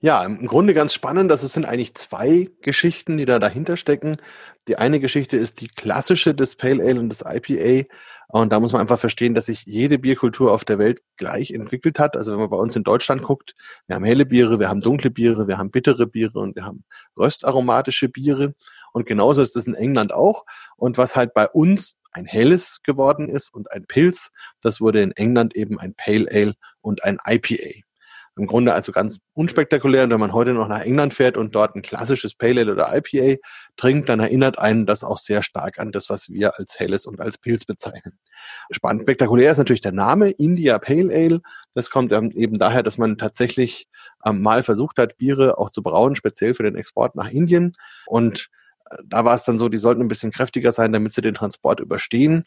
Ja, 0.00 0.22
im 0.22 0.46
Grunde 0.46 0.74
ganz 0.74 0.92
spannend. 0.92 1.30
Das 1.30 1.40
sind 1.40 1.64
eigentlich 1.64 1.94
zwei 1.94 2.50
Geschichten, 2.60 3.16
die 3.16 3.24
da 3.24 3.38
dahinter 3.38 3.78
stecken. 3.78 4.18
Die 4.68 4.76
eine 4.76 5.00
Geschichte 5.00 5.38
ist 5.38 5.62
die 5.62 5.66
klassische 5.66 6.34
des 6.34 6.56
Pale 6.56 6.84
Ale 6.84 7.00
und 7.00 7.08
des 7.08 7.24
IPA. 7.26 7.88
Und 8.28 8.52
da 8.52 8.60
muss 8.60 8.72
man 8.72 8.82
einfach 8.82 8.98
verstehen, 8.98 9.34
dass 9.34 9.46
sich 9.46 9.64
jede 9.64 9.98
Bierkultur 9.98 10.52
auf 10.52 10.66
der 10.66 10.78
Welt 10.78 11.00
gleich 11.16 11.52
entwickelt 11.52 11.98
hat. 11.98 12.18
Also 12.18 12.32
wenn 12.32 12.40
man 12.40 12.50
bei 12.50 12.56
uns 12.58 12.76
in 12.76 12.84
Deutschland 12.84 13.22
guckt, 13.22 13.54
wir 13.86 13.96
haben 13.96 14.04
helle 14.04 14.26
Biere, 14.26 14.60
wir 14.60 14.68
haben 14.68 14.82
dunkle 14.82 15.10
Biere, 15.10 15.48
wir 15.48 15.56
haben 15.56 15.70
bittere 15.70 16.06
Biere 16.06 16.38
und 16.38 16.54
wir 16.54 16.64
haben 16.64 16.84
röstaromatische 17.16 18.10
Biere. 18.10 18.54
Und 18.92 19.06
genauso 19.06 19.40
ist 19.40 19.56
es 19.56 19.66
in 19.66 19.74
England 19.74 20.12
auch. 20.12 20.44
Und 20.76 20.98
was 20.98 21.16
halt 21.16 21.32
bei 21.32 21.48
uns 21.48 21.96
ein 22.14 22.26
helles 22.26 22.80
geworden 22.82 23.28
ist 23.28 23.52
und 23.52 23.70
ein 23.72 23.86
Pilz, 23.86 24.30
das 24.60 24.80
wurde 24.80 25.02
in 25.02 25.12
England 25.12 25.54
eben 25.54 25.78
ein 25.78 25.94
Pale 25.94 26.26
Ale 26.30 26.54
und 26.80 27.04
ein 27.04 27.18
IPA. 27.26 27.84
Im 28.36 28.46
Grunde 28.46 28.74
also 28.74 28.90
ganz 28.90 29.18
unspektakulär. 29.32 30.04
Und 30.04 30.10
wenn 30.10 30.18
man 30.18 30.32
heute 30.32 30.54
noch 30.54 30.66
nach 30.66 30.80
England 30.80 31.14
fährt 31.14 31.36
und 31.36 31.54
dort 31.54 31.76
ein 31.76 31.82
klassisches 31.82 32.34
Pale 32.34 32.62
Ale 32.62 32.72
oder 32.72 32.92
IPA 32.92 33.40
trinkt, 33.76 34.08
dann 34.08 34.18
erinnert 34.18 34.58
einen 34.58 34.86
das 34.86 35.04
auch 35.04 35.18
sehr 35.18 35.42
stark 35.44 35.78
an 35.78 35.92
das, 35.92 36.10
was 36.10 36.28
wir 36.28 36.58
als 36.58 36.78
Helles 36.78 37.06
und 37.06 37.20
als 37.20 37.38
Pilz 37.38 37.64
bezeichnen. 37.64 38.18
Spannend 38.72 39.02
spektakulär 39.02 39.52
ist 39.52 39.58
natürlich 39.58 39.82
der 39.82 39.92
Name 39.92 40.30
India 40.30 40.78
Pale 40.80 41.14
Ale. 41.14 41.40
Das 41.74 41.90
kommt 41.90 42.12
eben 42.12 42.58
daher, 42.58 42.82
dass 42.82 42.98
man 42.98 43.18
tatsächlich 43.18 43.86
ähm, 44.24 44.42
mal 44.42 44.64
versucht 44.64 44.98
hat, 44.98 45.16
Biere 45.16 45.58
auch 45.58 45.70
zu 45.70 45.82
brauen, 45.82 46.16
speziell 46.16 46.54
für 46.54 46.64
den 46.64 46.74
Export 46.74 47.14
nach 47.14 47.30
Indien. 47.30 47.72
Und 48.06 48.48
da 49.04 49.24
war 49.24 49.34
es 49.34 49.44
dann 49.44 49.58
so, 49.58 49.68
die 49.68 49.78
sollten 49.78 50.02
ein 50.02 50.08
bisschen 50.08 50.32
kräftiger 50.32 50.72
sein, 50.72 50.92
damit 50.92 51.12
sie 51.12 51.22
den 51.22 51.34
Transport 51.34 51.80
überstehen. 51.80 52.44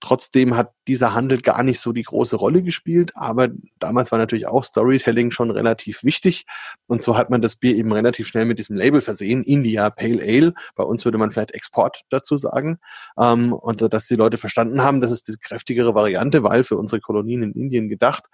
Trotzdem 0.00 0.56
hat 0.56 0.72
dieser 0.88 1.14
Handel 1.14 1.40
gar 1.40 1.62
nicht 1.62 1.80
so 1.80 1.92
die 1.92 2.02
große 2.02 2.36
Rolle 2.36 2.62
gespielt, 2.62 3.12
aber 3.14 3.48
damals 3.78 4.12
war 4.12 4.18
natürlich 4.18 4.46
auch 4.46 4.62
Storytelling 4.62 5.30
schon 5.30 5.50
relativ 5.50 6.04
wichtig 6.04 6.44
und 6.86 7.00
so 7.00 7.16
hat 7.16 7.30
man 7.30 7.40
das 7.40 7.56
Bier 7.56 7.74
eben 7.74 7.92
relativ 7.92 8.28
schnell 8.28 8.44
mit 8.44 8.58
diesem 8.58 8.76
Label 8.76 9.00
versehen, 9.00 9.42
India 9.42 9.88
Pale 9.88 10.22
Ale. 10.22 10.52
Bei 10.74 10.84
uns 10.84 11.06
würde 11.06 11.16
man 11.16 11.32
vielleicht 11.32 11.52
Export 11.52 12.02
dazu 12.10 12.36
sagen 12.36 12.76
ähm, 13.18 13.54
und 13.54 13.80
dass 13.90 14.06
die 14.06 14.16
Leute 14.16 14.36
verstanden 14.36 14.82
haben, 14.82 15.00
das 15.00 15.10
ist 15.10 15.28
die 15.28 15.36
kräftigere 15.40 15.94
Variante, 15.94 16.42
weil 16.42 16.62
für 16.62 16.76
unsere 16.76 17.00
Kolonien 17.00 17.42
in 17.42 17.52
Indien 17.52 17.88
gedacht. 17.88 18.24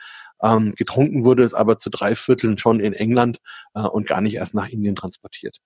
Ähm, 0.43 0.75
getrunken 0.75 1.25
wurde 1.25 1.45
es 1.45 1.55
aber 1.55 1.77
zu 1.77 1.91
drei 1.91 2.17
Vierteln 2.17 2.59
schon 2.59 2.81
in 2.81 2.93
England 2.93 3.39
äh, 3.75 3.83
und 3.83 4.09
gar 4.09 4.21
nicht 4.21 4.35
erst 4.35 4.55
nach 4.55 4.69
Indien 4.69 4.97
transportiert. 4.97 5.59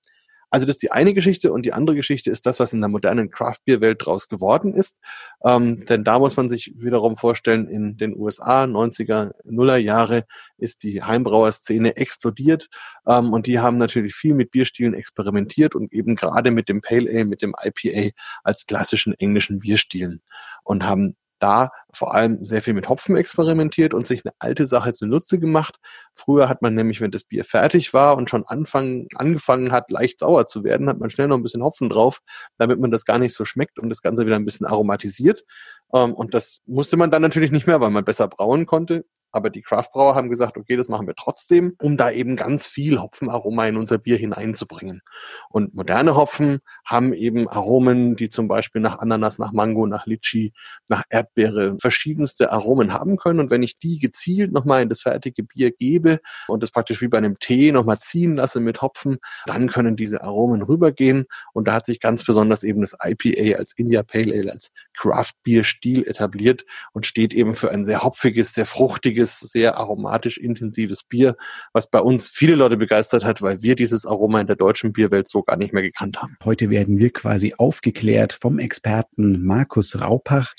Also 0.50 0.66
das 0.66 0.76
ist 0.76 0.82
die 0.82 0.92
eine 0.92 1.14
Geschichte 1.14 1.52
und 1.52 1.64
die 1.64 1.72
andere 1.72 1.96
Geschichte 1.96 2.30
ist 2.30 2.46
das, 2.46 2.61
was 2.61 2.72
in 2.72 2.80
der 2.80 2.88
modernen 2.88 3.30
Craft 3.30 3.59
Beer 3.64 3.80
Welt 3.80 4.04
draus 4.04 4.28
geworden 4.28 4.74
ist. 4.74 4.98
Ähm, 5.44 5.85
denn 5.85 6.04
da 6.04 6.18
muss 6.18 6.37
man 6.37 6.48
sich 6.48 6.72
wiederum 6.76 7.16
vorstellen, 7.16 7.68
in 7.68 7.96
den 7.96 8.16
USA 8.16 8.64
90er, 8.64 9.32
Nuller 9.44 9.76
Jahre 9.76 10.24
ist 10.59 10.82
die 10.82 11.02
Heimbrauerszene 11.02 11.96
explodiert 11.96 12.68
ähm, 13.06 13.32
und 13.32 13.46
die 13.46 13.59
haben 13.59 13.76
natürlich 13.76 14.14
viel 14.14 14.35
mit 14.35 14.50
Bierstilen 14.50 14.94
experimentiert 14.94 15.74
und 15.74 15.92
eben 15.92 16.14
gerade 16.14 16.50
mit 16.50 16.68
dem 16.68 16.80
Pale 16.80 17.11
Ale, 17.11 17.24
mit 17.24 17.42
dem 17.42 17.54
IPA 17.62 18.11
als 18.42 18.66
klassischen 18.66 19.14
englischen 19.14 19.61
Bierstilen 19.61 20.22
und 20.64 20.85
haben 20.85 21.16
da 21.38 21.70
vor 21.92 22.14
allem 22.14 22.44
sehr 22.44 22.62
viel 22.62 22.75
mit 22.75 22.88
Hopfen 22.88 23.16
experimentiert 23.16 23.94
und 23.94 24.07
sich 24.07 24.22
eine 24.25 24.35
alte 24.38 24.66
Sache 24.66 24.92
zunutze 24.92 25.38
gemacht. 25.38 25.77
Früher 26.14 26.49
hat 26.49 26.62
man 26.62 26.75
nämlich, 26.75 27.01
wenn 27.01 27.11
das 27.11 27.25
Bier 27.25 27.44
fertig 27.44 27.94
war 27.94 28.16
und 28.16 28.31
schon 28.31 28.44
anfangen, 28.46 29.09
angefangen 29.14 29.72
hat, 29.72 29.90
leicht 29.90 30.18
sauer 30.18 30.46
zu 30.46 30.64
werden, 30.64 30.88
hat 30.88 30.99
man 30.99 31.11
schnell 31.11 31.29
noch 31.29 31.37
ein 31.37 31.42
bisschen 31.42 31.62
Hopfen 31.62 31.88
drauf, 31.88 32.20
damit 32.59 32.81
man 32.81 32.90
das 32.90 33.05
gar 33.05 33.18
nicht 33.18 33.35
so 33.35 33.44
schmeckt 33.44 33.79
und 33.79 33.88
das 33.90 34.03
Ganze 34.03 34.27
wieder 34.27 34.37
ein 34.37 34.44
bisschen 34.44 34.66
aromatisiert. 34.66 35.44
Ähm, 35.92 36.14
und 36.14 36.35
das 36.35 36.61
musste 36.66 36.96
man 36.96 37.11
dann 37.11 37.22
natürlich 37.22 37.53
nicht 37.53 37.66
mehr, 37.66 37.81
weil 37.81 37.90
man 37.90 38.05
besser 38.05 38.29
brauen 38.29 38.66
konnte. 38.66 39.05
Aber 39.37 39.51
die 39.51 39.61
Craftbrauer 39.61 40.14
haben 40.14 40.31
gesagt, 40.31 40.57
okay, 40.57 40.77
das 40.77 40.88
machen 40.88 41.07
wir 41.07 41.14
trotzdem, 41.14 41.75
um 41.83 41.99
da 41.99 42.11
eben 42.11 42.37
ganz 42.37 42.66
viel 42.66 42.99
Hopfenaroma 42.99 43.66
in 43.66 43.77
unser 43.77 43.99
Bier 43.99 44.16
hineinzubringen. 44.16 45.03
Und 45.51 45.75
moderne 45.75 46.16
Hopfen 46.16 46.61
haben 46.87 47.12
eben 47.12 47.46
Aromen, 47.46 48.16
die 48.16 48.31
zum 48.31 48.49
Beispiel 48.49 48.81
nach 48.81 48.99
Ananas, 48.99 49.38
nach 49.38 49.53
Mango, 49.53 49.87
nach 49.87 50.07
Litschi, 50.07 50.55
nach 50.88 51.03
Erdbeere 51.11 51.77
verschiedenste 51.79 52.51
Aromen 52.51 52.94
haben 52.94 53.18
können. 53.18 53.40
Und 53.40 53.51
wenn 53.51 53.62
ich 53.62 53.79
die 53.79 53.99
gezielt 53.99 54.53
nochmal 54.53 54.81
in 54.81 54.88
das 54.88 55.03
fertige 55.03 55.42
Bier 55.42 55.70
gebe 55.70 56.20
und 56.49 56.62
das 56.62 56.70
praktisch 56.70 57.03
wie 57.03 57.09
bei 57.09 57.18
einem 57.18 57.38
Tee 57.38 57.72
nochmal 57.72 57.99
ziehen 57.99 58.37
lasse 58.37 58.61
mit 58.61 58.81
Hopfen, 58.81 59.18
dann 59.44 59.68
können 59.68 59.96
diese 59.96 60.22
Aromen 60.22 60.62
rübergehen. 60.62 61.27
Und 61.53 61.68
da 61.68 61.75
hat 61.75 61.85
sich 61.85 62.01
ganz 62.01 62.25
besonders 62.25 62.62
eben 62.62 62.81
das 62.81 62.96
IPA 63.05 63.59
als 63.59 63.72
India 63.77 64.03
Pale 64.03 64.33
Ale, 64.33 64.53
als 64.53 64.70
Craft 64.94 65.35
Beer 65.42 65.62
Stil 65.77 66.07
etabliert 66.07 66.65
und 66.93 67.07
steht 67.07 67.35
eben 67.35 67.55
für 67.55 67.71
ein 67.71 67.85
sehr 67.85 68.03
hopfiges, 68.03 68.55
sehr 68.55 68.67
fruchtiges, 68.67 69.41
sehr 69.41 69.77
aromatisch 69.77 70.39
intensives 70.39 71.05
Bier, 71.05 71.37
was 71.73 71.91
bei 71.91 72.01
uns 72.01 72.29
viele 72.29 72.55
Leute 72.55 72.77
begeistert 72.77 73.25
hat, 73.25 73.43
weil 73.43 73.62
wir 73.62 73.77
dieses 73.77 74.07
Aroma 74.07 74.41
in 74.41 74.47
der 74.47 74.57
deutschen 74.57 74.93
Bierwelt 74.93 75.29
so 75.29 75.43
gar 75.43 75.57
nicht 75.57 75.73
mehr 75.73 75.83
gekannt 75.83 76.21
haben. 76.23 76.37
Heute 76.45 76.71
werden 76.71 76.99
wir 76.99 77.12
quasi 77.12 77.55
aufgeklärt 77.57 78.33
vom 78.33 78.59
Experten 78.59 79.45
Markus 79.45 80.01
Raupach 80.01 80.55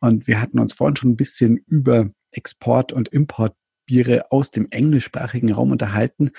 und 0.00 0.26
wir 0.26 0.40
hatten 0.40 0.58
uns 0.58 0.74
vorhin 0.74 0.96
schon 0.96 1.10
ein 1.10 1.16
bisschen 1.16 1.56
über 1.66 2.10
Export 2.32 2.92
und 2.92 3.08
Import 3.08 3.54
Biere 3.86 4.30
aus 4.30 4.50
dem 4.50 4.68
englischsprachigen 4.70 5.52
Raum 5.52 5.72
unterhalten. 5.72 6.30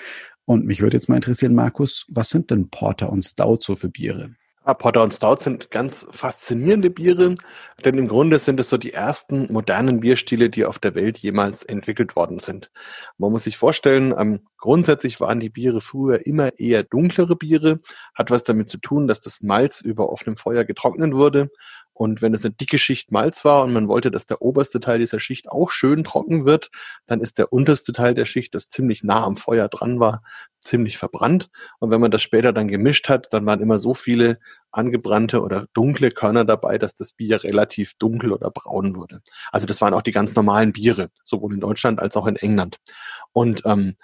Und 0.44 0.64
mich 0.66 0.80
würde 0.80 0.96
jetzt 0.96 1.08
mal 1.08 1.16
interessieren, 1.16 1.54
Markus, 1.54 2.06
was 2.08 2.30
sind 2.30 2.50
denn 2.50 2.70
Porter 2.70 3.10
und 3.10 3.22
Stout 3.22 3.58
so 3.60 3.76
für 3.76 3.88
Biere? 3.88 4.30
Porter 4.74 5.02
und 5.02 5.12
Stout 5.12 5.36
sind 5.38 5.70
ganz 5.70 6.06
faszinierende 6.10 6.90
Biere, 6.90 7.34
denn 7.84 7.98
im 7.98 8.08
Grunde 8.08 8.38
sind 8.38 8.60
es 8.60 8.68
so 8.68 8.76
die 8.76 8.92
ersten 8.92 9.52
modernen 9.52 10.00
Bierstile, 10.00 10.50
die 10.50 10.64
auf 10.64 10.78
der 10.78 10.94
Welt 10.94 11.18
jemals 11.18 11.62
entwickelt 11.62 12.16
worden 12.16 12.38
sind. 12.38 12.70
Man 13.18 13.32
muss 13.32 13.44
sich 13.44 13.56
vorstellen, 13.56 14.14
ähm, 14.18 14.40
grundsätzlich 14.58 15.20
waren 15.20 15.40
die 15.40 15.50
Biere 15.50 15.80
früher 15.80 16.26
immer 16.26 16.58
eher 16.58 16.82
dunklere 16.82 17.36
Biere, 17.36 17.78
hat 18.14 18.30
was 18.30 18.44
damit 18.44 18.68
zu 18.68 18.78
tun, 18.78 19.06
dass 19.06 19.20
das 19.20 19.40
Malz 19.40 19.80
über 19.80 20.10
offenem 20.10 20.36
Feuer 20.36 20.64
getrocknet 20.64 21.12
wurde 21.14 21.50
und 22.00 22.22
wenn 22.22 22.32
es 22.32 22.46
eine 22.46 22.54
dicke 22.54 22.78
Schicht 22.78 23.12
Malz 23.12 23.44
war 23.44 23.62
und 23.62 23.74
man 23.74 23.86
wollte, 23.86 24.10
dass 24.10 24.24
der 24.24 24.40
oberste 24.40 24.80
Teil 24.80 25.00
dieser 25.00 25.20
Schicht 25.20 25.50
auch 25.50 25.70
schön 25.70 26.02
trocken 26.02 26.46
wird, 26.46 26.70
dann 27.04 27.20
ist 27.20 27.36
der 27.36 27.52
unterste 27.52 27.92
Teil 27.92 28.14
der 28.14 28.24
Schicht, 28.24 28.54
das 28.54 28.70
ziemlich 28.70 29.04
nah 29.04 29.22
am 29.22 29.36
Feuer 29.36 29.68
dran 29.68 30.00
war, 30.00 30.22
ziemlich 30.60 30.96
verbrannt. 30.96 31.50
Und 31.78 31.90
wenn 31.90 32.00
man 32.00 32.10
das 32.10 32.22
später 32.22 32.54
dann 32.54 32.68
gemischt 32.68 33.10
hat, 33.10 33.30
dann 33.34 33.44
waren 33.44 33.60
immer 33.60 33.76
so 33.76 33.92
viele 33.92 34.38
angebrannte 34.70 35.42
oder 35.42 35.66
dunkle 35.74 36.10
Körner 36.10 36.46
dabei, 36.46 36.78
dass 36.78 36.94
das 36.94 37.12
Bier 37.12 37.44
relativ 37.44 37.92
dunkel 37.98 38.32
oder 38.32 38.50
braun 38.50 38.96
wurde. 38.96 39.20
Also 39.52 39.66
das 39.66 39.82
waren 39.82 39.92
auch 39.92 40.00
die 40.00 40.12
ganz 40.12 40.34
normalen 40.34 40.72
Biere, 40.72 41.10
sowohl 41.22 41.52
in 41.52 41.60
Deutschland 41.60 42.00
als 42.00 42.16
auch 42.16 42.26
in 42.26 42.36
England. 42.36 42.78
Und 43.32 43.60
ähm, 43.66 43.96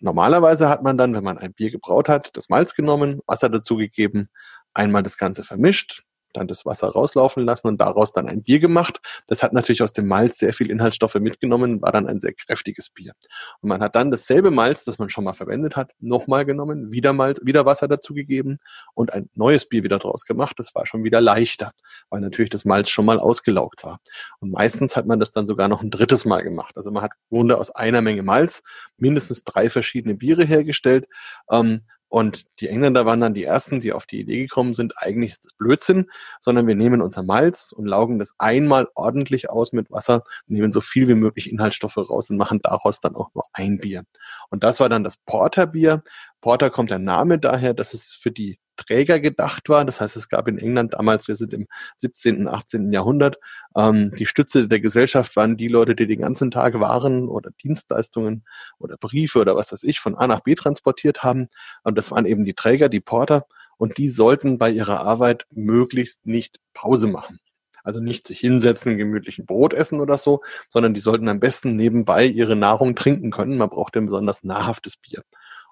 normalerweise 0.00 0.68
hat 0.68 0.82
man 0.82 0.98
dann, 0.98 1.14
wenn 1.14 1.24
man 1.24 1.38
ein 1.38 1.54
Bier 1.54 1.70
gebraut 1.70 2.10
hat, 2.10 2.28
das 2.36 2.50
Malz 2.50 2.74
genommen, 2.74 3.20
Wasser 3.26 3.48
dazugegeben, 3.48 4.28
einmal 4.74 5.02
das 5.02 5.16
Ganze 5.16 5.44
vermischt, 5.44 6.04
dann 6.32 6.48
das 6.48 6.66
Wasser 6.66 6.88
rauslaufen 6.88 7.44
lassen 7.44 7.68
und 7.68 7.80
daraus 7.80 8.12
dann 8.12 8.28
ein 8.28 8.42
Bier 8.42 8.58
gemacht. 8.58 9.00
Das 9.26 9.42
hat 9.42 9.52
natürlich 9.52 9.82
aus 9.82 9.92
dem 9.92 10.06
Malz 10.06 10.38
sehr 10.38 10.52
viel 10.52 10.70
Inhaltsstoffe 10.70 11.14
mitgenommen, 11.16 11.82
war 11.82 11.92
dann 11.92 12.06
ein 12.06 12.18
sehr 12.18 12.32
kräftiges 12.32 12.90
Bier. 12.90 13.12
Und 13.60 13.68
man 13.68 13.82
hat 13.82 13.94
dann 13.94 14.10
dasselbe 14.10 14.50
Malz, 14.50 14.84
das 14.84 14.98
man 14.98 15.10
schon 15.10 15.24
mal 15.24 15.32
verwendet 15.32 15.76
hat, 15.76 15.92
nochmal 15.98 16.44
genommen, 16.44 16.92
wieder 16.92 17.12
Malz, 17.12 17.40
wieder 17.42 17.66
Wasser 17.66 17.88
dazugegeben 17.88 18.58
und 18.94 19.12
ein 19.12 19.28
neues 19.34 19.68
Bier 19.68 19.84
wieder 19.84 19.98
draus 19.98 20.24
gemacht. 20.24 20.54
Das 20.58 20.74
war 20.74 20.86
schon 20.86 21.04
wieder 21.04 21.20
leichter, 21.20 21.72
weil 22.10 22.20
natürlich 22.20 22.50
das 22.50 22.64
Malz 22.64 22.90
schon 22.90 23.04
mal 23.04 23.18
ausgelaugt 23.18 23.84
war. 23.84 24.00
Und 24.40 24.50
meistens 24.50 24.96
hat 24.96 25.06
man 25.06 25.20
das 25.20 25.32
dann 25.32 25.46
sogar 25.46 25.68
noch 25.68 25.82
ein 25.82 25.90
drittes 25.90 26.24
Mal 26.24 26.42
gemacht. 26.42 26.76
Also 26.76 26.90
man 26.90 27.02
hat 27.02 27.12
im 27.30 27.36
Grunde 27.36 27.58
aus 27.58 27.70
einer 27.70 28.02
Menge 28.02 28.22
Malz 28.22 28.62
mindestens 28.96 29.44
drei 29.44 29.70
verschiedene 29.70 30.14
Biere 30.14 30.44
hergestellt. 30.44 31.06
Ähm, 31.50 31.82
und 32.08 32.46
die 32.60 32.68
Engländer 32.68 33.04
waren 33.04 33.20
dann 33.20 33.34
die 33.34 33.44
ersten, 33.44 33.80
die 33.80 33.92
auf 33.92 34.06
die 34.06 34.20
Idee 34.20 34.40
gekommen 34.40 34.74
sind, 34.74 34.94
eigentlich 34.96 35.32
ist 35.32 35.44
das 35.44 35.52
Blödsinn, 35.52 36.10
sondern 36.40 36.66
wir 36.66 36.74
nehmen 36.74 37.02
unser 37.02 37.22
Malz 37.22 37.72
und 37.72 37.86
laugen 37.86 38.18
das 38.18 38.34
einmal 38.38 38.88
ordentlich 38.94 39.50
aus 39.50 39.72
mit 39.72 39.90
Wasser, 39.90 40.22
nehmen 40.46 40.72
so 40.72 40.80
viel 40.80 41.08
wie 41.08 41.14
möglich 41.14 41.50
Inhaltsstoffe 41.52 41.98
raus 41.98 42.30
und 42.30 42.38
machen 42.38 42.60
daraus 42.62 43.00
dann 43.00 43.14
auch 43.14 43.34
nur 43.34 43.44
ein 43.52 43.78
Bier. 43.78 44.04
Und 44.50 44.64
das 44.64 44.80
war 44.80 44.88
dann 44.88 45.04
das 45.04 45.18
Porterbier. 45.18 46.00
Porter 46.40 46.70
kommt 46.70 46.90
der 46.90 46.98
Name 46.98 47.38
daher, 47.38 47.74
dass 47.74 47.92
es 47.92 48.10
für 48.10 48.30
die 48.30 48.58
Träger 48.78 49.20
gedacht 49.20 49.68
war. 49.68 49.84
Das 49.84 50.00
heißt, 50.00 50.16
es 50.16 50.30
gab 50.30 50.48
in 50.48 50.58
England 50.58 50.94
damals, 50.94 51.28
wir 51.28 51.36
sind 51.36 51.52
im 51.52 51.66
17., 51.96 52.48
18. 52.48 52.92
Jahrhundert, 52.92 53.36
ähm, 53.76 54.14
die 54.14 54.26
Stütze 54.26 54.68
der 54.68 54.80
Gesellschaft 54.80 55.36
waren 55.36 55.58
die 55.58 55.68
Leute, 55.68 55.94
die 55.94 56.06
den 56.06 56.22
ganzen 56.22 56.50
Tag 56.50 56.80
Waren 56.80 57.28
oder 57.28 57.50
Dienstleistungen 57.62 58.44
oder 58.78 58.96
Briefe 58.96 59.40
oder 59.40 59.56
was 59.56 59.72
weiß 59.72 59.82
ich 59.82 60.00
von 60.00 60.14
A 60.14 60.26
nach 60.26 60.40
B 60.40 60.54
transportiert 60.54 61.22
haben. 61.22 61.48
Und 61.82 61.98
das 61.98 62.10
waren 62.10 62.24
eben 62.24 62.44
die 62.44 62.54
Träger, 62.54 62.88
die 62.88 63.00
Porter. 63.00 63.46
Und 63.76 63.98
die 63.98 64.08
sollten 64.08 64.58
bei 64.58 64.70
ihrer 64.70 65.00
Arbeit 65.00 65.46
möglichst 65.50 66.26
nicht 66.26 66.60
Pause 66.74 67.06
machen. 67.06 67.40
Also 67.84 68.00
nicht 68.00 68.26
sich 68.26 68.40
hinsetzen, 68.40 68.98
gemütlichen 68.98 69.46
Brot 69.46 69.72
essen 69.72 70.00
oder 70.00 70.18
so, 70.18 70.42
sondern 70.68 70.94
die 70.94 71.00
sollten 71.00 71.28
am 71.28 71.40
besten 71.40 71.74
nebenbei 71.74 72.26
ihre 72.26 72.56
Nahrung 72.56 72.96
trinken 72.96 73.30
können. 73.30 73.56
Man 73.56 73.70
braucht 73.70 73.96
ein 73.96 74.06
besonders 74.06 74.44
nahrhaftes 74.44 74.96
Bier. 74.96 75.22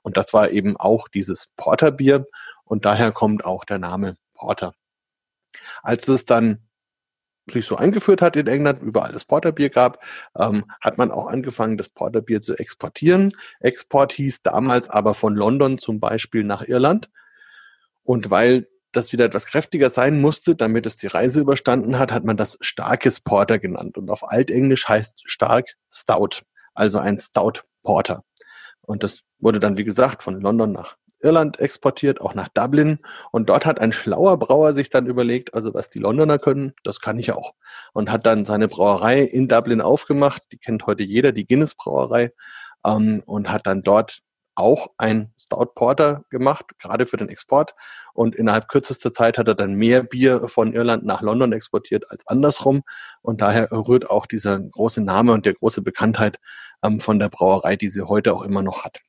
Und 0.06 0.16
das 0.16 0.32
war 0.32 0.50
eben 0.50 0.76
auch 0.76 1.08
dieses 1.08 1.48
Porterbier 1.56 2.26
und 2.62 2.84
daher 2.84 3.10
kommt 3.10 3.44
auch 3.44 3.64
der 3.64 3.80
Name 3.80 4.16
Porter. 4.34 4.72
Als 5.82 6.06
es 6.06 6.26
dann 6.26 6.60
sich 7.50 7.66
so 7.66 7.74
eingeführt 7.74 8.22
hat 8.22 8.36
in 8.36 8.46
England, 8.46 8.80
überall 8.80 9.10
das 9.10 9.24
Porterbier 9.24 9.68
gab, 9.68 10.00
ähm, 10.38 10.70
hat 10.80 10.96
man 10.96 11.10
auch 11.10 11.26
angefangen, 11.26 11.76
das 11.76 11.88
Porterbier 11.88 12.40
zu 12.40 12.54
exportieren. 12.54 13.32
Export 13.58 14.12
hieß 14.12 14.44
damals 14.44 14.88
aber 14.88 15.12
von 15.12 15.34
London 15.34 15.76
zum 15.76 15.98
Beispiel 15.98 16.44
nach 16.44 16.62
Irland. 16.62 17.10
Und 18.04 18.30
weil 18.30 18.68
das 18.92 19.10
wieder 19.10 19.24
etwas 19.24 19.46
kräftiger 19.46 19.90
sein 19.90 20.20
musste, 20.20 20.54
damit 20.54 20.86
es 20.86 20.96
die 20.96 21.08
Reise 21.08 21.40
überstanden 21.40 21.98
hat, 21.98 22.12
hat 22.12 22.22
man 22.22 22.36
das 22.36 22.58
starkes 22.60 23.18
Porter 23.18 23.58
genannt. 23.58 23.98
Und 23.98 24.08
auf 24.10 24.30
Altenglisch 24.30 24.86
heißt 24.88 25.22
stark 25.24 25.74
Stout, 25.92 26.42
also 26.74 26.98
ein 26.98 27.18
Stout 27.18 27.62
Porter. 27.82 28.22
Und 28.82 29.02
das 29.02 29.24
wurde 29.38 29.60
dann, 29.60 29.76
wie 29.76 29.84
gesagt, 29.84 30.22
von 30.22 30.40
London 30.40 30.72
nach 30.72 30.96
Irland 31.20 31.60
exportiert, 31.60 32.20
auch 32.20 32.34
nach 32.34 32.48
Dublin. 32.48 32.98
Und 33.32 33.48
dort 33.48 33.66
hat 33.66 33.80
ein 33.80 33.92
schlauer 33.92 34.38
Brauer 34.38 34.72
sich 34.72 34.90
dann 34.90 35.06
überlegt, 35.06 35.54
also 35.54 35.74
was 35.74 35.88
die 35.88 35.98
Londoner 35.98 36.38
können, 36.38 36.74
das 36.84 37.00
kann 37.00 37.18
ich 37.18 37.32
auch. 37.32 37.52
Und 37.92 38.10
hat 38.10 38.26
dann 38.26 38.44
seine 38.44 38.68
Brauerei 38.68 39.22
in 39.22 39.48
Dublin 39.48 39.80
aufgemacht. 39.80 40.42
Die 40.52 40.58
kennt 40.58 40.86
heute 40.86 41.02
jeder, 41.02 41.32
die 41.32 41.46
Guinness 41.46 41.74
Brauerei. 41.74 42.32
Ähm, 42.84 43.22
und 43.26 43.50
hat 43.50 43.66
dann 43.66 43.82
dort 43.82 44.20
auch 44.56 44.88
ein 44.96 45.32
Stout 45.38 45.72
Porter 45.74 46.22
gemacht, 46.30 46.64
gerade 46.78 47.06
für 47.06 47.18
den 47.18 47.28
Export. 47.28 47.74
Und 48.14 48.34
innerhalb 48.34 48.68
kürzester 48.68 49.12
Zeit 49.12 49.38
hat 49.38 49.48
er 49.48 49.54
dann 49.54 49.74
mehr 49.74 50.02
Bier 50.02 50.48
von 50.48 50.72
Irland 50.72 51.04
nach 51.04 51.20
London 51.20 51.52
exportiert 51.52 52.10
als 52.10 52.26
andersrum. 52.26 52.82
Und 53.20 53.40
daher 53.42 53.70
rührt 53.70 54.10
auch 54.10 54.26
dieser 54.26 54.58
große 54.58 55.02
Name 55.02 55.32
und 55.32 55.44
der 55.46 55.54
große 55.54 55.82
Bekanntheit 55.82 56.38
ähm, 56.82 57.00
von 57.00 57.18
der 57.18 57.28
Brauerei, 57.28 57.76
die 57.76 57.90
sie 57.90 58.02
heute 58.02 58.32
auch 58.32 58.42
immer 58.42 58.62
noch 58.62 58.84
hat. 58.84 59.00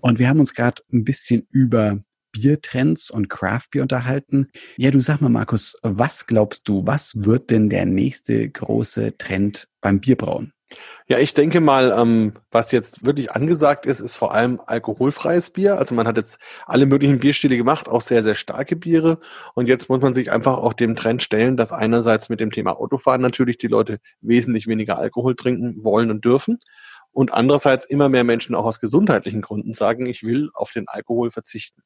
Und 0.00 0.18
wir 0.18 0.28
haben 0.28 0.40
uns 0.40 0.54
gerade 0.54 0.82
ein 0.92 1.04
bisschen 1.04 1.46
über 1.50 1.98
Biertrends 2.32 3.10
und 3.10 3.28
Craftbier 3.28 3.82
unterhalten. 3.82 4.48
Ja, 4.76 4.90
du 4.90 5.00
sag 5.00 5.20
mal, 5.20 5.28
Markus, 5.28 5.76
was 5.82 6.26
glaubst 6.26 6.68
du, 6.68 6.86
was 6.86 7.24
wird 7.24 7.50
denn 7.50 7.68
der 7.68 7.86
nächste 7.86 8.48
große 8.48 9.18
Trend 9.18 9.68
beim 9.80 10.00
Bierbrauen? 10.00 10.52
Ja, 11.08 11.18
ich 11.18 11.34
denke 11.34 11.60
mal, 11.60 11.92
ähm, 11.98 12.34
was 12.52 12.70
jetzt 12.70 13.04
wirklich 13.04 13.32
angesagt 13.32 13.86
ist, 13.86 13.98
ist 13.98 14.14
vor 14.14 14.32
allem 14.32 14.60
alkoholfreies 14.64 15.50
Bier. 15.50 15.76
Also 15.76 15.96
man 15.96 16.06
hat 16.06 16.16
jetzt 16.16 16.38
alle 16.66 16.86
möglichen 16.86 17.18
Bierstile 17.18 17.56
gemacht, 17.56 17.88
auch 17.88 18.00
sehr, 18.00 18.22
sehr 18.22 18.36
starke 18.36 18.76
Biere. 18.76 19.18
Und 19.54 19.66
jetzt 19.66 19.88
muss 19.88 20.00
man 20.00 20.14
sich 20.14 20.30
einfach 20.30 20.58
auch 20.58 20.72
dem 20.72 20.94
Trend 20.94 21.24
stellen, 21.24 21.56
dass 21.56 21.72
einerseits 21.72 22.28
mit 22.28 22.38
dem 22.38 22.52
Thema 22.52 22.78
Autofahren 22.78 23.20
natürlich 23.20 23.58
die 23.58 23.66
Leute 23.66 23.98
wesentlich 24.20 24.68
weniger 24.68 24.98
Alkohol 24.98 25.34
trinken 25.34 25.84
wollen 25.84 26.12
und 26.12 26.24
dürfen 26.24 26.58
und 27.12 27.32
andererseits 27.32 27.84
immer 27.84 28.08
mehr 28.08 28.24
Menschen 28.24 28.54
auch 28.54 28.64
aus 28.64 28.80
gesundheitlichen 28.80 29.40
Gründen 29.40 29.72
sagen, 29.72 30.06
ich 30.06 30.22
will 30.22 30.50
auf 30.54 30.72
den 30.72 30.88
Alkohol 30.88 31.30
verzichten. 31.30 31.82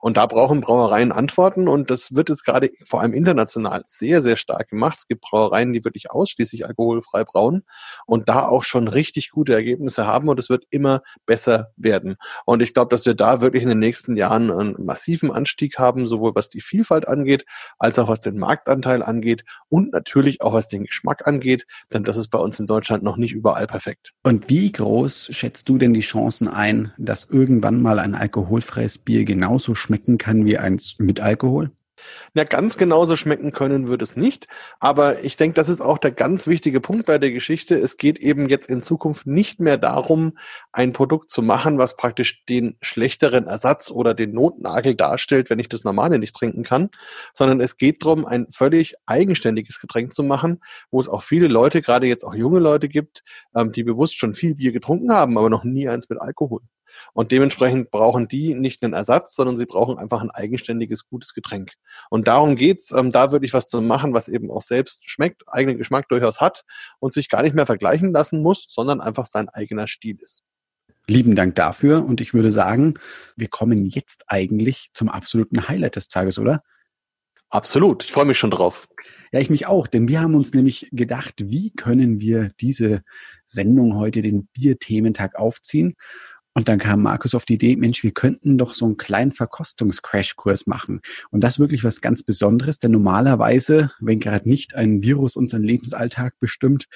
Und 0.00 0.16
da 0.16 0.26
brauchen 0.26 0.60
Brauereien 0.60 1.12
Antworten 1.12 1.68
und 1.68 1.90
das 1.90 2.14
wird 2.14 2.28
jetzt 2.28 2.44
gerade 2.44 2.70
vor 2.86 3.00
allem 3.00 3.12
international 3.12 3.82
sehr, 3.84 4.22
sehr 4.22 4.36
stark 4.36 4.68
gemacht. 4.68 4.98
Es 4.98 5.06
gibt 5.06 5.22
Brauereien, 5.22 5.72
die 5.72 5.84
wirklich 5.84 6.10
ausschließlich 6.10 6.66
alkoholfrei 6.66 7.24
brauen 7.24 7.64
und 8.06 8.28
da 8.28 8.46
auch 8.46 8.62
schon 8.64 8.88
richtig 8.88 9.30
gute 9.30 9.54
Ergebnisse 9.54 10.06
haben 10.06 10.28
und 10.28 10.38
es 10.38 10.48
wird 10.48 10.64
immer 10.70 11.02
besser 11.26 11.72
werden. 11.76 12.16
Und 12.44 12.62
ich 12.62 12.74
glaube, 12.74 12.90
dass 12.90 13.06
wir 13.06 13.14
da 13.14 13.40
wirklich 13.40 13.62
in 13.62 13.68
den 13.68 13.78
nächsten 13.78 14.16
Jahren 14.16 14.50
einen 14.50 14.84
massiven 14.84 15.30
Anstieg 15.30 15.78
haben, 15.78 16.06
sowohl 16.06 16.34
was 16.34 16.48
die 16.48 16.60
Vielfalt 16.60 17.08
angeht, 17.08 17.44
als 17.78 17.98
auch 17.98 18.08
was 18.08 18.20
den 18.20 18.38
Marktanteil 18.38 19.02
angeht 19.02 19.44
und 19.68 19.92
natürlich 19.92 20.42
auch 20.42 20.52
was 20.52 20.68
den 20.68 20.84
Geschmack 20.84 21.26
angeht, 21.26 21.66
denn 21.92 22.04
das 22.04 22.16
ist 22.16 22.28
bei 22.28 22.38
uns 22.38 22.58
in 22.58 22.66
Deutschland 22.66 23.02
noch 23.02 23.16
nicht 23.16 23.32
überall 23.32 23.66
perfekt. 23.66 24.12
Und 24.22 24.48
wie 24.48 24.63
groß 24.72 25.28
schätzt 25.32 25.68
du 25.68 25.78
denn 25.78 25.94
die 25.94 26.00
Chancen 26.00 26.48
ein, 26.48 26.92
dass 26.98 27.24
irgendwann 27.24 27.80
mal 27.82 27.98
ein 27.98 28.14
alkoholfreies 28.14 28.98
Bier 28.98 29.24
genauso 29.24 29.74
schmecken 29.74 30.18
kann 30.18 30.46
wie 30.46 30.58
eins 30.58 30.96
mit 30.98 31.20
Alkohol? 31.20 31.70
Ja, 32.34 32.44
ganz 32.44 32.76
genauso 32.76 33.16
schmecken 33.16 33.52
können 33.52 33.88
wird 33.88 34.02
es 34.02 34.16
nicht. 34.16 34.48
Aber 34.80 35.22
ich 35.24 35.36
denke, 35.36 35.54
das 35.56 35.68
ist 35.68 35.80
auch 35.80 35.98
der 35.98 36.10
ganz 36.10 36.46
wichtige 36.46 36.80
Punkt 36.80 37.06
bei 37.06 37.18
der 37.18 37.30
Geschichte. 37.32 37.76
Es 37.76 37.96
geht 37.96 38.18
eben 38.18 38.48
jetzt 38.48 38.68
in 38.68 38.82
Zukunft 38.82 39.26
nicht 39.26 39.60
mehr 39.60 39.76
darum, 39.76 40.36
ein 40.72 40.92
Produkt 40.92 41.30
zu 41.30 41.42
machen, 41.42 41.78
was 41.78 41.96
praktisch 41.96 42.44
den 42.46 42.76
schlechteren 42.80 43.46
Ersatz 43.46 43.90
oder 43.90 44.14
den 44.14 44.32
Notnagel 44.32 44.94
darstellt, 44.94 45.50
wenn 45.50 45.58
ich 45.58 45.68
das 45.68 45.84
normale 45.84 46.18
nicht 46.18 46.34
trinken 46.34 46.62
kann, 46.62 46.90
sondern 47.32 47.60
es 47.60 47.76
geht 47.76 48.02
darum, 48.04 48.26
ein 48.26 48.46
völlig 48.50 48.94
eigenständiges 49.06 49.80
Getränk 49.80 50.12
zu 50.12 50.22
machen, 50.22 50.60
wo 50.90 51.00
es 51.00 51.08
auch 51.08 51.22
viele 51.22 51.48
Leute, 51.48 51.82
gerade 51.82 52.06
jetzt 52.06 52.24
auch 52.24 52.34
junge 52.34 52.60
Leute 52.60 52.88
gibt, 52.88 53.22
ähm, 53.54 53.72
die 53.72 53.84
bewusst 53.84 54.18
schon 54.18 54.34
viel 54.34 54.54
Bier 54.54 54.72
getrunken 54.72 55.12
haben, 55.12 55.38
aber 55.38 55.50
noch 55.50 55.64
nie 55.64 55.88
eins 55.88 56.08
mit 56.08 56.20
Alkohol. 56.20 56.60
Und 57.12 57.32
dementsprechend 57.32 57.90
brauchen 57.90 58.28
die 58.28 58.54
nicht 58.54 58.82
einen 58.82 58.92
Ersatz, 58.92 59.34
sondern 59.34 59.56
sie 59.56 59.66
brauchen 59.66 59.98
einfach 59.98 60.20
ein 60.20 60.30
eigenständiges, 60.30 61.06
gutes 61.06 61.34
Getränk. 61.34 61.72
Und 62.10 62.28
darum 62.28 62.56
geht's, 62.56 62.92
ähm, 62.92 63.12
da 63.12 63.32
wirklich 63.32 63.52
was 63.52 63.68
zu 63.68 63.80
machen, 63.80 64.14
was 64.14 64.28
eben 64.28 64.50
auch 64.50 64.62
selbst 64.62 65.08
schmeckt, 65.08 65.42
eigenen 65.46 65.78
Geschmack 65.78 66.08
durchaus 66.08 66.40
hat 66.40 66.64
und 66.98 67.12
sich 67.12 67.28
gar 67.28 67.42
nicht 67.42 67.54
mehr 67.54 67.66
vergleichen 67.66 68.12
lassen 68.12 68.42
muss, 68.42 68.66
sondern 68.68 69.00
einfach 69.00 69.26
sein 69.26 69.48
eigener 69.48 69.86
Stil 69.86 70.16
ist. 70.20 70.42
Lieben 71.06 71.34
Dank 71.34 71.54
dafür. 71.54 72.04
Und 72.04 72.20
ich 72.20 72.32
würde 72.32 72.50
sagen, 72.50 72.94
wir 73.36 73.48
kommen 73.48 73.84
jetzt 73.84 74.24
eigentlich 74.26 74.90
zum 74.94 75.08
absoluten 75.08 75.68
Highlight 75.68 75.96
des 75.96 76.08
Tages, 76.08 76.38
oder? 76.38 76.62
Absolut. 77.50 78.02
Ich 78.04 78.12
freue 78.12 78.24
mich 78.24 78.38
schon 78.38 78.50
drauf. 78.50 78.88
Ja, 79.30 79.40
ich 79.40 79.50
mich 79.50 79.66
auch, 79.66 79.86
denn 79.86 80.08
wir 80.08 80.20
haben 80.20 80.34
uns 80.34 80.54
nämlich 80.54 80.88
gedacht, 80.92 81.34
wie 81.38 81.72
können 81.72 82.20
wir 82.20 82.48
diese 82.60 83.02
Sendung 83.44 83.96
heute, 83.96 84.22
den 84.22 84.46
Bierthementag 84.52 85.36
aufziehen? 85.36 85.94
Und 86.54 86.68
dann 86.68 86.78
kam 86.78 87.02
Markus 87.02 87.34
auf 87.34 87.44
die 87.44 87.54
Idee, 87.54 87.74
Mensch, 87.74 88.04
wir 88.04 88.12
könnten 88.12 88.56
doch 88.58 88.74
so 88.74 88.84
einen 88.84 88.96
kleinen 88.96 89.32
Verkostungs-Crashkurs 89.32 90.68
machen. 90.68 91.00
Und 91.30 91.42
das 91.42 91.58
wirklich 91.58 91.82
was 91.82 92.00
ganz 92.00 92.22
Besonderes, 92.22 92.78
denn 92.78 92.92
normalerweise, 92.92 93.90
wenn 93.98 94.20
gerade 94.20 94.48
nicht 94.48 94.74
ein 94.76 95.02
Virus 95.02 95.36
unseren 95.36 95.64
Lebensalltag 95.64 96.38
bestimmt, 96.38 96.86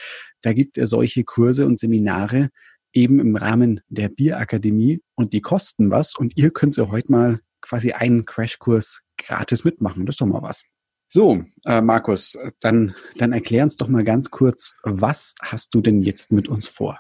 da 0.43 0.53
gibt 0.53 0.79
es 0.79 0.91
solche 0.91 1.25
Kurse 1.25 1.67
und 1.67 1.79
Seminare 1.79 2.51
eben 2.93 3.19
im 3.19 3.35
Rahmen 3.37 3.81
der 3.89 4.09
Bierakademie 4.09 5.03
und 5.17 5.33
die 5.33 5.41
kosten 5.41 5.91
was. 5.91 6.15
Und 6.17 6.37
ihr 6.37 6.51
könnt 6.51 6.77
ja 6.77 6.89
heute 6.89 7.11
mal 7.11 7.41
quasi 7.61 7.93
einen 7.93 8.25
Crashkurs 8.25 9.03
gratis 9.19 9.65
mitmachen. 9.65 10.07
Das 10.07 10.15
ist 10.15 10.21
doch 10.21 10.27
mal 10.27 10.43
was. 10.43 10.65
So, 11.09 11.43
äh, 11.65 11.81
Markus, 11.81 12.39
dann, 12.61 12.95
dann 13.17 13.33
erklär 13.33 13.65
uns 13.65 13.77
doch 13.77 13.89
mal 13.89 14.05
ganz 14.05 14.31
kurz, 14.31 14.75
was 14.83 15.35
hast 15.41 15.75
du 15.75 15.81
denn 15.81 16.03
jetzt 16.03 16.33
mit 16.33 16.49
uns 16.49 16.69
vor? 16.69 16.99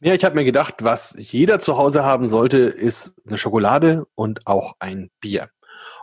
Ja, 0.00 0.14
ich 0.14 0.24
habe 0.24 0.34
mir 0.34 0.44
gedacht, 0.44 0.84
was 0.84 1.16
jeder 1.18 1.58
zu 1.58 1.78
Hause 1.78 2.04
haben 2.04 2.28
sollte, 2.28 2.58
ist 2.58 3.14
eine 3.26 3.38
Schokolade 3.38 4.06
und 4.14 4.46
auch 4.46 4.74
ein 4.78 5.10
Bier. 5.20 5.48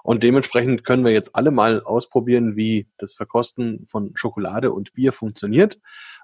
Und 0.03 0.23
dementsprechend 0.23 0.83
können 0.83 1.05
wir 1.05 1.11
jetzt 1.11 1.35
alle 1.35 1.51
mal 1.51 1.83
ausprobieren, 1.83 2.55
wie 2.55 2.87
das 2.97 3.13
Verkosten 3.13 3.85
von 3.89 4.11
Schokolade 4.15 4.71
und 4.71 4.93
Bier 4.93 5.13
funktioniert. 5.13 5.77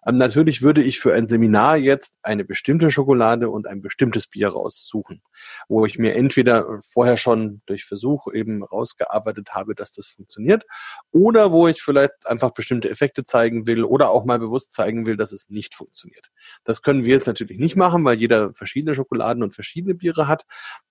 Ähm, 0.05 0.15
natürlich 0.15 0.61
würde 0.61 0.83
ich 0.83 0.99
für 0.99 1.13
ein 1.13 1.27
Seminar 1.27 1.77
jetzt 1.77 2.19
eine 2.21 2.45
bestimmte 2.45 2.91
Schokolade 2.91 3.49
und 3.49 3.67
ein 3.67 3.81
bestimmtes 3.81 4.27
Bier 4.27 4.49
raussuchen, 4.49 5.21
wo 5.67 5.85
ich 5.85 5.97
mir 5.97 6.15
entweder 6.15 6.79
vorher 6.81 7.17
schon 7.17 7.61
durch 7.65 7.85
Versuch 7.85 8.27
eben 8.33 8.63
rausgearbeitet 8.63 9.51
habe, 9.51 9.75
dass 9.75 9.91
das 9.91 10.07
funktioniert, 10.07 10.63
oder 11.11 11.51
wo 11.51 11.67
ich 11.67 11.81
vielleicht 11.81 12.13
einfach 12.25 12.51
bestimmte 12.51 12.89
Effekte 12.89 13.23
zeigen 13.23 13.67
will 13.67 13.83
oder 13.83 14.09
auch 14.09 14.25
mal 14.25 14.39
bewusst 14.39 14.71
zeigen 14.73 15.05
will, 15.05 15.17
dass 15.17 15.31
es 15.31 15.49
nicht 15.49 15.75
funktioniert. 15.75 16.29
Das 16.63 16.81
können 16.81 17.05
wir 17.05 17.13
jetzt 17.13 17.27
natürlich 17.27 17.57
nicht 17.57 17.75
machen, 17.75 18.03
weil 18.05 18.19
jeder 18.19 18.53
verschiedene 18.53 18.95
Schokoladen 18.95 19.43
und 19.43 19.53
verschiedene 19.55 19.95
Biere 19.95 20.27
hat. 20.27 20.43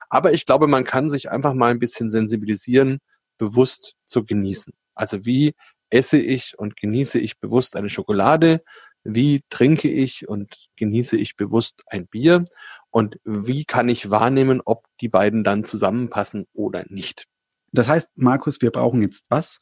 Aber 0.08 0.32
ich 0.32 0.46
glaube, 0.46 0.66
man 0.66 0.84
kann 0.84 1.08
sich 1.08 1.30
einfach 1.30 1.54
mal 1.54 1.70
ein 1.70 1.78
bisschen 1.78 2.08
sensibilisieren, 2.08 2.98
bewusst 3.38 3.94
zu 4.04 4.24
genießen. 4.24 4.72
Also 4.94 5.24
wie 5.26 5.54
esse 5.90 6.18
ich 6.18 6.58
und 6.58 6.76
genieße 6.76 7.18
ich 7.18 7.38
bewusst 7.38 7.76
eine 7.76 7.90
Schokolade? 7.90 8.62
Wie 9.08 9.42
trinke 9.50 9.88
ich 9.88 10.28
und 10.28 10.68
genieße 10.76 11.16
ich 11.16 11.36
bewusst 11.36 11.82
ein 11.86 12.08
Bier? 12.08 12.44
Und 12.90 13.18
wie 13.24 13.64
kann 13.64 13.88
ich 13.88 14.10
wahrnehmen, 14.10 14.60
ob 14.64 14.84
die 15.00 15.08
beiden 15.08 15.44
dann 15.44 15.64
zusammenpassen 15.64 16.46
oder 16.52 16.84
nicht? 16.88 17.26
Das 17.72 17.88
heißt, 17.88 18.12
Markus, 18.16 18.62
wir 18.62 18.70
brauchen 18.70 19.02
jetzt 19.02 19.26
was? 19.28 19.60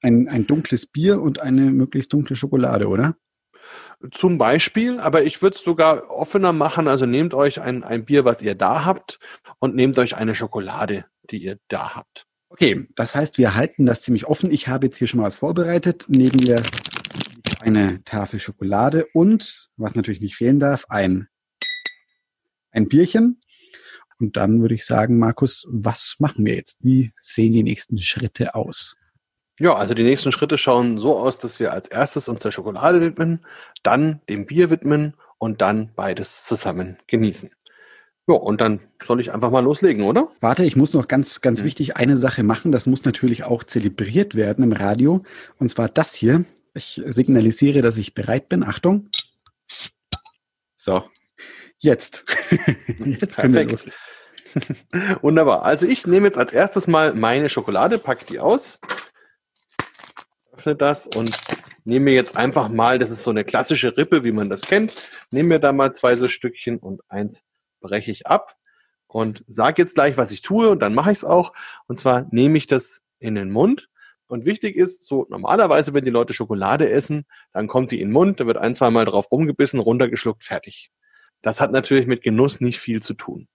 Ein, 0.00 0.28
ein 0.28 0.46
dunkles 0.46 0.86
Bier 0.86 1.20
und 1.20 1.40
eine 1.40 1.62
möglichst 1.62 2.12
dunkle 2.12 2.36
Schokolade, 2.36 2.88
oder? 2.88 3.16
Zum 4.12 4.38
Beispiel, 4.38 5.00
aber 5.00 5.24
ich 5.24 5.40
würde 5.42 5.56
es 5.56 5.62
sogar 5.62 6.10
offener 6.10 6.52
machen. 6.52 6.86
Also 6.86 7.06
nehmt 7.06 7.34
euch 7.34 7.60
ein, 7.60 7.82
ein 7.82 8.04
Bier, 8.04 8.24
was 8.24 8.42
ihr 8.42 8.54
da 8.54 8.84
habt, 8.84 9.18
und 9.58 9.74
nehmt 9.74 9.98
euch 9.98 10.14
eine 10.16 10.34
Schokolade, 10.34 11.06
die 11.30 11.38
ihr 11.38 11.58
da 11.68 11.94
habt. 11.94 12.26
Okay, 12.50 12.86
das 12.94 13.16
heißt, 13.16 13.38
wir 13.38 13.56
halten 13.56 13.86
das 13.86 14.02
ziemlich 14.02 14.26
offen. 14.26 14.52
Ich 14.52 14.68
habe 14.68 14.86
jetzt 14.86 14.98
hier 14.98 15.08
schon 15.08 15.20
mal 15.20 15.26
was 15.26 15.36
vorbereitet. 15.36 16.04
Neben 16.08 16.36
mir 16.44 16.62
eine 17.64 18.04
Tafel 18.04 18.40
Schokolade 18.40 19.06
und, 19.12 19.70
was 19.76 19.94
natürlich 19.94 20.20
nicht 20.20 20.36
fehlen 20.36 20.58
darf, 20.58 20.84
ein, 20.88 21.28
ein 22.70 22.88
Bierchen. 22.88 23.40
Und 24.20 24.36
dann 24.36 24.60
würde 24.60 24.74
ich 24.74 24.84
sagen, 24.84 25.18
Markus, 25.18 25.66
was 25.68 26.16
machen 26.18 26.44
wir 26.44 26.54
jetzt? 26.54 26.78
Wie 26.80 27.12
sehen 27.18 27.52
die 27.52 27.62
nächsten 27.62 27.98
Schritte 27.98 28.54
aus? 28.54 28.96
Ja, 29.60 29.74
also 29.74 29.94
die 29.94 30.02
nächsten 30.02 30.32
Schritte 30.32 30.58
schauen 30.58 30.98
so 30.98 31.18
aus, 31.18 31.38
dass 31.38 31.60
wir 31.60 31.72
als 31.72 31.88
erstes 31.88 32.28
uns 32.28 32.40
der 32.40 32.50
Schokolade 32.50 33.00
widmen, 33.00 33.44
dann 33.82 34.20
dem 34.28 34.46
Bier 34.46 34.70
widmen 34.70 35.14
und 35.38 35.60
dann 35.60 35.92
beides 35.94 36.44
zusammen 36.44 36.98
genießen. 37.06 37.50
Ja, 38.26 38.36
und 38.36 38.60
dann 38.60 38.80
soll 39.04 39.20
ich 39.20 39.32
einfach 39.32 39.50
mal 39.50 39.60
loslegen, 39.60 40.04
oder? 40.04 40.28
Warte, 40.40 40.64
ich 40.64 40.76
muss 40.76 40.94
noch 40.94 41.08
ganz, 41.08 41.42
ganz 41.42 41.60
mhm. 41.60 41.66
wichtig 41.66 41.96
eine 41.96 42.16
Sache 42.16 42.42
machen. 42.42 42.72
Das 42.72 42.86
muss 42.86 43.04
natürlich 43.04 43.44
auch 43.44 43.64
zelebriert 43.64 44.34
werden 44.34 44.64
im 44.64 44.72
Radio. 44.72 45.22
Und 45.58 45.70
zwar 45.70 45.88
das 45.88 46.14
hier. 46.14 46.44
Ich 46.72 47.02
signalisiere, 47.04 47.82
dass 47.82 47.98
ich 47.98 48.14
bereit 48.14 48.48
bin. 48.48 48.64
Achtung. 48.64 49.10
So. 50.76 51.04
Jetzt. 51.78 52.24
jetzt 53.04 53.36
können 53.36 53.54
wir 53.54 53.64
los. 53.64 53.86
Wunderbar. 55.20 55.62
Also 55.64 55.86
ich 55.86 56.06
nehme 56.06 56.26
jetzt 56.26 56.38
als 56.38 56.52
erstes 56.52 56.86
mal 56.86 57.14
meine 57.14 57.50
Schokolade, 57.50 57.98
packe 57.98 58.24
die 58.24 58.38
aus, 58.38 58.80
öffne 60.52 60.76
das 60.76 61.06
und 61.08 61.36
nehme 61.84 62.06
mir 62.06 62.14
jetzt 62.14 62.36
einfach 62.36 62.68
mal, 62.68 62.98
das 62.98 63.10
ist 63.10 63.22
so 63.22 63.30
eine 63.30 63.44
klassische 63.44 63.96
Rippe, 63.96 64.24
wie 64.24 64.32
man 64.32 64.48
das 64.48 64.62
kennt, 64.62 64.94
nehme 65.30 65.50
mir 65.50 65.58
da 65.58 65.72
mal 65.72 65.92
zwei 65.92 66.14
so 66.16 66.28
Stückchen 66.28 66.78
und 66.78 67.02
eins 67.08 67.42
breche 67.84 68.10
ich 68.10 68.26
ab 68.26 68.56
und 69.06 69.44
sage 69.46 69.82
jetzt 69.82 69.94
gleich, 69.94 70.16
was 70.16 70.32
ich 70.32 70.42
tue 70.42 70.70
und 70.70 70.80
dann 70.80 70.94
mache 70.94 71.12
ich 71.12 71.18
es 71.18 71.24
auch. 71.24 71.52
Und 71.86 71.98
zwar 71.98 72.26
nehme 72.30 72.58
ich 72.58 72.66
das 72.66 73.02
in 73.18 73.34
den 73.34 73.50
Mund. 73.50 73.88
Und 74.26 74.46
wichtig 74.46 74.76
ist, 74.76 75.06
so 75.06 75.26
normalerweise, 75.28 75.94
wenn 75.94 76.04
die 76.04 76.10
Leute 76.10 76.32
Schokolade 76.32 76.90
essen, 76.90 77.26
dann 77.52 77.68
kommt 77.68 77.92
die 77.92 78.00
in 78.00 78.08
den 78.08 78.12
Mund, 78.12 78.40
da 78.40 78.46
wird 78.46 78.56
ein, 78.56 78.74
zwei 78.74 78.90
Mal 78.90 79.04
drauf 79.04 79.30
rumgebissen, 79.30 79.80
runtergeschluckt, 79.80 80.42
fertig. 80.42 80.90
Das 81.42 81.60
hat 81.60 81.72
natürlich 81.72 82.06
mit 82.06 82.22
Genuss 82.22 82.60
nicht 82.60 82.80
viel 82.80 83.02
zu 83.02 83.14
tun 83.14 83.48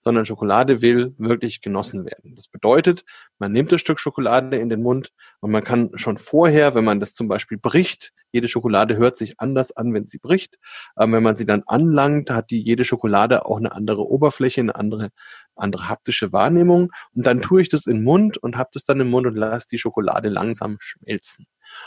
sondern 0.00 0.26
Schokolade 0.26 0.82
will 0.82 1.14
wirklich 1.18 1.60
genossen 1.60 2.04
werden. 2.04 2.34
Das 2.36 2.48
bedeutet, 2.48 3.04
man 3.38 3.52
nimmt 3.52 3.72
das 3.72 3.80
Stück 3.80 4.00
Schokolade 4.00 4.56
in 4.58 4.68
den 4.68 4.82
Mund 4.82 5.12
und 5.40 5.50
man 5.50 5.64
kann 5.64 5.90
schon 5.96 6.18
vorher, 6.18 6.74
wenn 6.74 6.84
man 6.84 7.00
das 7.00 7.14
zum 7.14 7.28
Beispiel 7.28 7.58
bricht, 7.58 8.12
jede 8.34 8.48
Schokolade 8.48 8.96
hört 8.96 9.16
sich 9.16 9.38
anders 9.38 9.70
an, 9.70 9.94
wenn 9.94 10.06
sie 10.06 10.18
bricht. 10.18 10.58
Ähm, 10.98 11.12
wenn 11.12 11.22
man 11.22 11.36
sie 11.36 11.46
dann 11.46 11.62
anlangt, 11.66 12.30
hat 12.30 12.50
die 12.50 12.60
jede 12.60 12.84
Schokolade 12.84 13.46
auch 13.46 13.58
eine 13.58 13.70
andere 13.70 14.02
Oberfläche, 14.02 14.60
eine 14.60 14.74
andere, 14.74 15.10
andere 15.54 15.88
haptische 15.88 16.32
Wahrnehmung. 16.32 16.90
Und 17.14 17.26
dann 17.26 17.40
tue 17.40 17.62
ich 17.62 17.68
das 17.68 17.86
in 17.86 17.98
den 17.98 18.02
Mund 18.04 18.36
und 18.36 18.56
habe 18.56 18.70
das 18.72 18.82
dann 18.82 18.98
im 18.98 19.08
Mund 19.08 19.28
und 19.28 19.36
lasse 19.36 19.68
die 19.70 19.78
Schokolade 19.78 20.30
langsam 20.30 20.78
schmelzen. 20.80 21.46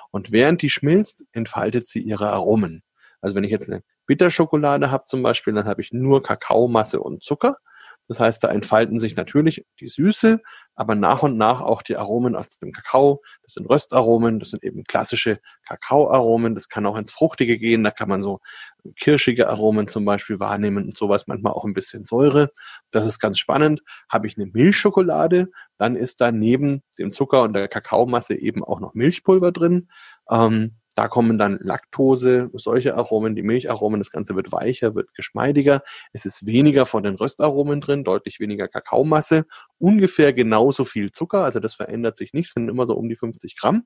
Und 0.09 0.31
während 0.31 0.61
die 0.61 0.69
schmilzt, 0.69 1.25
entfaltet 1.33 1.85
sie 1.85 1.99
ihre 1.99 2.31
Aromen. 2.31 2.81
Also 3.19 3.35
wenn 3.35 3.43
ich 3.43 3.51
jetzt 3.51 3.69
eine 3.69 3.83
Bitterschokolade 4.05 4.89
habe 4.89 5.03
zum 5.03 5.23
Beispiel, 5.23 5.53
dann 5.53 5.65
habe 5.65 5.81
ich 5.81 5.91
nur 5.91 6.23
Kakaomasse 6.23 7.01
und 7.01 7.25
Zucker. 7.25 7.57
Das 8.07 8.19
heißt, 8.19 8.43
da 8.43 8.49
entfalten 8.49 8.99
sich 8.99 9.15
natürlich 9.15 9.65
die 9.79 9.87
Süße, 9.87 10.41
aber 10.75 10.95
nach 10.95 11.23
und 11.23 11.37
nach 11.37 11.61
auch 11.61 11.81
die 11.81 11.97
Aromen 11.97 12.35
aus 12.35 12.49
dem 12.49 12.71
Kakao. 12.71 13.21
Das 13.43 13.53
sind 13.53 13.69
Röstaromen, 13.69 14.39
das 14.39 14.51
sind 14.51 14.63
eben 14.63 14.83
klassische 14.83 15.39
Kakaoaromen. 15.67 16.55
Das 16.55 16.69
kann 16.69 16.85
auch 16.85 16.97
ins 16.97 17.11
Fruchtige 17.11 17.57
gehen. 17.57 17.83
Da 17.83 17.91
kann 17.91 18.09
man 18.09 18.21
so 18.21 18.39
kirschige 18.95 19.49
Aromen 19.49 19.87
zum 19.87 20.05
Beispiel 20.05 20.39
wahrnehmen 20.39 20.85
und 20.85 20.97
sowas, 20.97 21.27
manchmal 21.27 21.53
auch 21.53 21.65
ein 21.65 21.73
bisschen 21.73 22.05
Säure. 22.05 22.49
Das 22.91 23.05
ist 23.05 23.19
ganz 23.19 23.39
spannend. 23.39 23.81
Habe 24.09 24.27
ich 24.27 24.37
eine 24.37 24.47
Milchschokolade, 24.47 25.49
dann 25.77 25.95
ist 25.95 26.21
da 26.21 26.31
neben 26.31 26.83
dem 26.97 27.09
Zucker 27.09 27.43
und 27.43 27.53
der 27.53 27.67
Kakaomasse 27.67 28.35
eben 28.35 28.63
auch 28.63 28.79
noch 28.79 28.93
Milchpulver 28.93 29.51
drin. 29.51 29.89
Ähm, 30.29 30.77
da 30.97 31.07
kommen 31.07 31.37
dann 31.37 31.59
Laktose, 31.61 32.49
solche 32.53 32.95
Aromen, 32.95 33.35
die 33.35 33.43
Milcharomen, 33.43 33.99
das 33.99 34.09
Ganze 34.09 34.35
wird 34.35 34.51
weicher, 34.51 34.95
wird 34.95 35.13
geschmeidiger. 35.13 35.83
Es 36.11 36.25
ist 36.25 36.47
weniger 36.47 36.87
von 36.87 37.03
den 37.03 37.13
Röstaromen 37.13 37.81
drin, 37.81 38.03
deutlich 38.03 38.39
weniger 38.39 38.67
Kakaomasse, 38.67 39.45
ungefähr 39.77 40.33
genauso 40.33 40.85
viel 40.85 41.11
Zucker, 41.11 41.43
also 41.43 41.59
das 41.59 41.75
verändert 41.75 42.17
sich 42.17 42.33
nicht, 42.33 42.51
sind 42.51 42.67
immer 42.67 42.87
so 42.87 42.95
um 42.95 43.09
die 43.09 43.15
50 43.15 43.55
Gramm. 43.59 43.83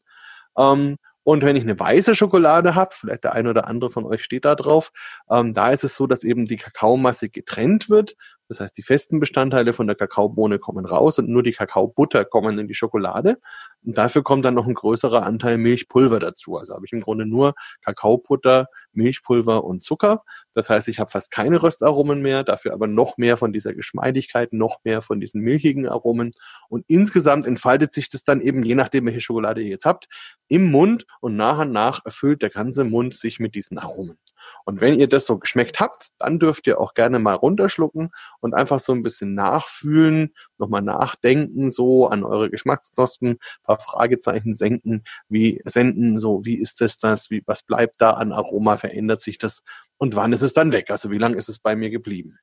Ähm, 0.58 0.96
und 1.24 1.44
wenn 1.44 1.58
ich 1.58 1.64
eine 1.64 1.78
weiße 1.78 2.16
Schokolade 2.16 2.76
habe, 2.76 2.96
vielleicht 2.96 3.26
der 3.26 3.34
eine 3.34 3.50
oder 3.50 3.68
andere 3.68 3.90
von 3.92 4.06
euch 4.06 4.24
steht 4.24 4.46
da 4.46 4.56
drauf, 4.56 4.92
ähm, 5.30 5.54
da 5.54 5.72
ist 5.72 5.84
es 5.84 5.96
so, 5.96 6.08
dass 6.08 6.24
eben 6.24 6.46
die 6.46 6.58
Kakaomasse 6.58 7.28
getrennt 7.28 7.90
wird. 7.90 8.16
Das 8.52 8.60
heißt, 8.60 8.78
die 8.78 8.84
festen 8.84 9.22
Bestandteile 9.22 9.72
von 9.72 9.88
der 9.88 9.96
Kakaobohne 9.96 10.60
kommen 10.60 10.86
raus 10.86 11.18
und 11.18 11.30
nur 11.30 11.42
die 11.42 11.54
Kakaobutter 11.54 12.26
kommen 12.26 12.60
in 12.60 12.68
die 12.68 12.74
Schokolade. 12.74 13.38
Und 13.86 13.98
dafür 13.98 14.24
kommt 14.24 14.44
dann 14.44 14.56
noch 14.56 14.68
ein 14.68 14.74
größerer 14.74 15.26
Anteil 15.26 15.58
Milchpulver 15.58 16.20
dazu. 16.20 16.58
Also 16.58 16.74
habe 16.74 16.86
ich 16.86 16.92
im 16.92 17.00
Grunde 17.00 17.26
nur 17.26 17.54
Kakaobutter, 17.80 18.66
Milchpulver 18.92 19.64
und 19.64 19.84
Zucker. 19.84 20.26
Das 20.54 20.70
heißt, 20.70 20.88
ich 20.88 21.00
habe 21.00 21.10
fast 21.10 21.32
keine 21.32 21.62
Röstaromen 21.62 22.22
mehr, 22.22 22.44
dafür 22.44 22.74
aber 22.74 22.88
noch 22.88 23.18
mehr 23.18 23.38
von 23.38 23.54
dieser 23.54 23.74
Geschmeidigkeit, 23.74 24.54
noch 24.54 24.78
mehr 24.84 25.02
von 25.02 25.20
diesen 25.20 25.42
milchigen 25.42 25.88
Aromen. 25.88 26.32
Und 26.70 26.86
insgesamt 26.88 27.46
entfaltet 27.46 27.94
sich 27.94 28.10
das 28.10 28.24
dann 28.24 28.42
eben, 28.42 28.64
je 28.64 28.76
nachdem, 28.76 29.06
welche 29.06 29.22
Schokolade 29.22 29.62
ihr 29.62 29.70
jetzt 29.70 29.86
habt, 29.86 30.08
im 30.48 30.70
Mund 30.72 31.06
und 31.20 31.36
nach 31.36 31.60
und 31.60 31.72
nach 31.72 32.06
erfüllt 32.06 32.42
der 32.42 32.50
ganze 32.50 32.84
Mund 32.84 33.14
sich 33.14 33.40
mit 33.40 33.56
diesen 33.56 33.78
Aromen. 33.78 34.18
Und 34.66 34.82
wenn 34.82 35.00
ihr 35.00 35.08
das 35.08 35.26
so 35.26 35.38
geschmeckt 35.38 35.80
habt, 35.80 36.10
dann 36.20 36.40
dürft 36.40 36.68
ihr 36.68 36.80
auch 36.80 36.94
gerne 36.94 37.20
mal 37.20 37.36
runterschlucken 37.36 38.12
und 38.40 38.54
einfach 38.54 38.80
so 38.80 38.94
ein 38.94 39.04
bisschen 39.04 39.34
nachfühlen, 39.34 40.34
nochmal 40.58 40.82
nachdenken, 40.82 41.70
so 41.70 42.08
an 42.08 42.24
eure 42.24 42.50
Geschmacksknospen, 42.50 43.38
paar 43.64 43.80
Fragezeichen 43.80 44.54
senken, 44.54 45.04
wie 45.30 45.62
senden, 45.66 46.18
so 46.18 46.44
wie 46.44 46.56
ist 46.56 46.82
das 46.82 46.98
das, 46.98 47.30
wie 47.30 47.44
was 47.46 47.64
bleibt 47.64 48.02
da 48.02 48.12
an 48.12 48.32
Aroma, 48.32 48.78
verändert 48.78 49.22
sich 49.22 49.38
das 49.38 49.64
und 50.02 50.16
wann 50.16 50.34
ist 50.34 50.42
es 50.42 50.54
dann 50.54 50.72
weg? 50.72 50.90
Also 50.90 51.12
wie 51.12 51.20
lange 51.20 51.38
ist 51.38 51.48
es 51.48 51.60
bei 51.60 51.76
mir 51.76 51.92
geblieben? 51.92 52.40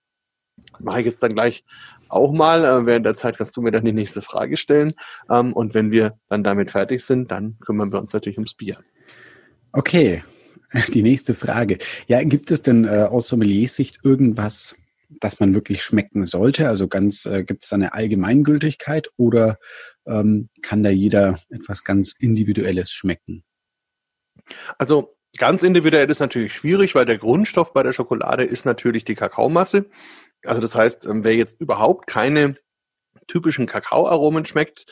Das 0.71 0.81
mache 0.83 1.01
ich 1.01 1.07
jetzt 1.07 1.21
dann 1.25 1.35
gleich 1.35 1.65
auch 2.09 2.31
mal. 2.31 2.65
Äh, 2.65 2.87
während 2.87 3.05
der 3.05 3.17
Zeit 3.17 3.37
kannst 3.37 3.57
du 3.57 3.63
mir 3.63 3.73
dann 3.73 3.85
die 3.85 3.93
nächste 3.93 4.23
Frage 4.23 4.57
stellen. 4.57 4.93
Ähm, 5.29 5.53
und 5.53 5.75
wenn 5.75 5.91
wir 5.91 6.17
dann 6.29 6.45
damit 6.45 6.71
fertig 6.71 7.05
sind, 7.05 7.33
dann 7.33 7.59
kümmern 7.59 7.93
wir 7.93 7.99
uns 7.99 8.13
natürlich 8.13 8.39
ums 8.39 8.55
Bier. 8.55 8.79
Okay, 9.73 10.23
die 10.95 11.03
nächste 11.03 11.35
Frage. 11.35 11.79
Ja, 12.07 12.23
gibt 12.23 12.53
es 12.53 12.63
denn 12.63 12.85
äh, 12.85 13.09
aus 13.11 13.27
Sommelier-Sicht 13.27 13.99
irgendwas, 14.05 14.77
das 15.09 15.41
man 15.41 15.53
wirklich 15.53 15.83
schmecken 15.83 16.23
sollte? 16.23 16.69
Also 16.69 16.87
ganz, 16.87 17.27
äh, 17.27 17.43
gibt 17.43 17.65
es 17.65 17.71
da 17.71 17.75
eine 17.77 17.93
Allgemeingültigkeit 17.93 19.11
oder 19.17 19.59
ähm, 20.07 20.49
kann 20.63 20.85
da 20.85 20.91
jeder 20.91 21.41
etwas 21.51 21.83
ganz 21.83 22.15
Individuelles 22.21 22.93
schmecken? 22.93 23.43
Also 24.79 25.18
ganz 25.39 25.63
individuell 25.63 26.11
ist 26.11 26.21
natürlich 26.21 26.53
schwierig, 26.55 26.95
weil 26.95 27.05
der 27.05 27.19
Grundstoff 27.19 27.73
bei 27.73 27.83
der 27.83 27.93
Schokolade 27.93 28.45
ist 28.45 28.67
natürlich 28.67 29.05
die 29.05 29.15
Kakaomasse. 29.15 29.87
Also 30.45 30.61
das 30.61 30.75
heißt, 30.75 31.07
ähm, 31.07 31.25
wer 31.25 31.35
jetzt 31.35 31.61
überhaupt 31.61 32.07
keine 32.07 32.57
typischen 33.27 33.67
Kakaoaromen 33.67 34.45
schmeckt, 34.45 34.87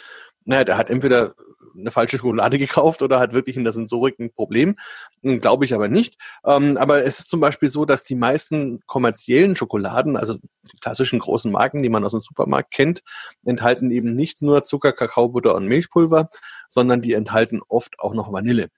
naja, 0.44 0.64
der 0.64 0.76
hat 0.76 0.90
entweder 0.90 1.34
eine 1.78 1.90
falsche 1.90 2.18
Schokolade 2.18 2.59
gekauft 2.59 3.03
oder 3.03 3.18
hat 3.18 3.32
wirklich 3.32 3.57
in 3.57 3.64
der 3.64 3.72
Sensorik 3.72 4.18
ein 4.18 4.32
Problem. 4.32 4.76
Hm, 5.22 5.40
glaube 5.40 5.64
ich 5.64 5.74
aber 5.74 5.88
nicht. 5.88 6.16
Ähm, 6.44 6.76
aber 6.76 7.05
es 7.05 7.18
ist 7.20 7.30
zum 7.30 7.40
Beispiel 7.40 7.68
so, 7.68 7.84
dass 7.84 8.05
die 8.05 8.14
meisten 8.14 8.80
kommerziellen 8.86 9.57
Schokoladen, 9.57 10.16
also 10.16 10.34
die 10.34 10.78
klassischen 10.80 11.18
großen 11.18 11.51
Marken, 11.51 11.82
die 11.82 11.88
man 11.88 12.05
aus 12.05 12.12
dem 12.12 12.22
Supermarkt 12.22 12.72
kennt, 12.72 13.03
enthalten 13.44 13.90
eben 13.90 14.12
nicht 14.12 14.42
nur 14.42 14.64
Zucker, 14.64 14.92
Kakaobutter 14.92 15.55
und 15.55 15.66
Milchpulver, 15.66 16.28
sondern 16.68 17.03
die 17.03 17.12
enthalten 17.12 17.61
oft 17.68 17.99
auch 18.01 18.14
noch 18.14 18.32
Vanille. 18.32 18.70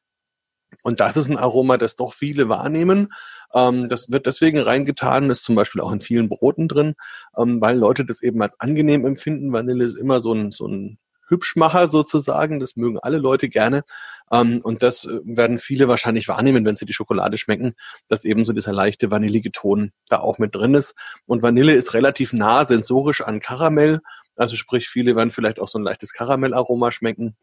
Und 0.83 1.01
das 1.01 1.17
ist 1.17 1.29
ein 1.29 1.37
Aroma, 1.37 1.77
das 1.77 1.97
doch 1.97 2.13
viele 2.13 2.49
wahrnehmen. 2.49 3.13
Ähm, 3.55 3.89
das 3.89 4.11
wird 4.11 4.27
deswegen 4.27 4.59
reingetan, 4.59 5.31
ist 5.31 5.45
zum 5.45 5.55
Beispiel 5.55 5.81
auch 5.81 5.93
in 5.93 6.01
vielen 6.01 6.29
Broten 6.29 6.69
drin, 6.69 6.95
ähm, 7.37 7.61
weil 7.61 7.77
Leute 7.79 8.05
das 8.05 8.23
eben 8.23 8.41
als 8.43 8.59
angenehm 8.61 9.05
empfinden. 9.07 9.53
Vanille 9.53 9.85
ist 9.85 9.97
immer 9.97 10.21
so 10.21 10.33
ein, 10.33 10.53
so 10.53 10.67
ein 10.67 10.99
Hübschmacher 11.29 11.89
sozusagen. 11.89 12.61
Das 12.61 12.77
mögen 12.77 12.99
alle 12.99 13.19
Leute 13.19 13.49
gerne. 13.49 13.85
Ähm, 14.33 14.61
und 14.63 14.83
das 14.83 15.05
äh, 15.05 15.21
werden 15.25 15.59
viele 15.59 15.89
wahrscheinlich 15.89 16.29
wahrnehmen, 16.29 16.65
wenn 16.65 16.77
sie 16.77 16.87
die 16.87 16.93
Schokolade 16.93 17.39
schmecken, 17.39 17.75
dass 18.09 18.25
eben 18.25 18.45
so 18.45 18.53
dieser 18.53 18.73
leichte 18.73 19.11
vanillige 19.11 19.53
Ton 19.53 19.93
da 20.09 20.19
auch 20.19 20.39
mit 20.39 20.55
drin 20.55 20.75
ist. 20.75 20.95
Und 21.27 21.43
Vanille 21.43 21.75
ist 21.75 21.95
relativ 21.95 22.33
nah 22.33 22.65
sensorisch 22.65 23.21
an 23.23 23.41
Karamell. 23.41 24.01
Also 24.37 24.57
sprich, 24.57 24.89
viele 24.89 25.17
werden 25.17 25.31
vielleicht 25.31 25.61
auch 25.61 25.69
so 25.69 25.79
ein 25.79 25.85
leichtes 25.85 26.13
Karamellaroma 26.13 26.93
schmecken. 26.93 27.37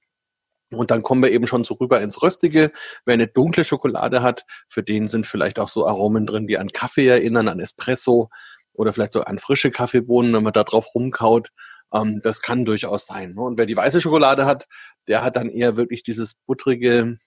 Und 0.71 0.91
dann 0.91 1.03
kommen 1.03 1.21
wir 1.21 1.31
eben 1.31 1.47
schon 1.47 1.63
so 1.63 1.75
rüber 1.75 2.01
ins 2.01 2.21
Röstige. 2.21 2.71
Wer 3.05 3.13
eine 3.13 3.27
dunkle 3.27 3.63
Schokolade 3.63 4.23
hat, 4.23 4.45
für 4.67 4.83
den 4.83 5.07
sind 5.07 5.27
vielleicht 5.27 5.59
auch 5.59 5.69
so 5.69 5.87
Aromen 5.87 6.25
drin, 6.25 6.47
die 6.47 6.57
an 6.57 6.69
Kaffee 6.69 7.07
erinnern, 7.07 7.47
an 7.47 7.59
Espresso 7.59 8.29
oder 8.73 8.91
vielleicht 8.93 9.11
so 9.11 9.21
an 9.23 9.39
frische 9.39 9.71
Kaffeebohnen, 9.71 10.33
wenn 10.33 10.43
man 10.43 10.53
da 10.53 10.63
drauf 10.63 10.87
rumkaut. 10.95 11.49
Ähm, 11.93 12.19
das 12.23 12.41
kann 12.41 12.65
durchaus 12.65 13.05
sein. 13.05 13.33
Ne? 13.33 13.41
Und 13.41 13.57
wer 13.57 13.65
die 13.65 13.77
weiße 13.77 14.01
Schokolade 14.01 14.45
hat, 14.45 14.67
der 15.07 15.23
hat 15.23 15.35
dann 15.35 15.49
eher 15.49 15.77
wirklich 15.77 16.03
dieses 16.03 16.33
buttrige, 16.33 17.17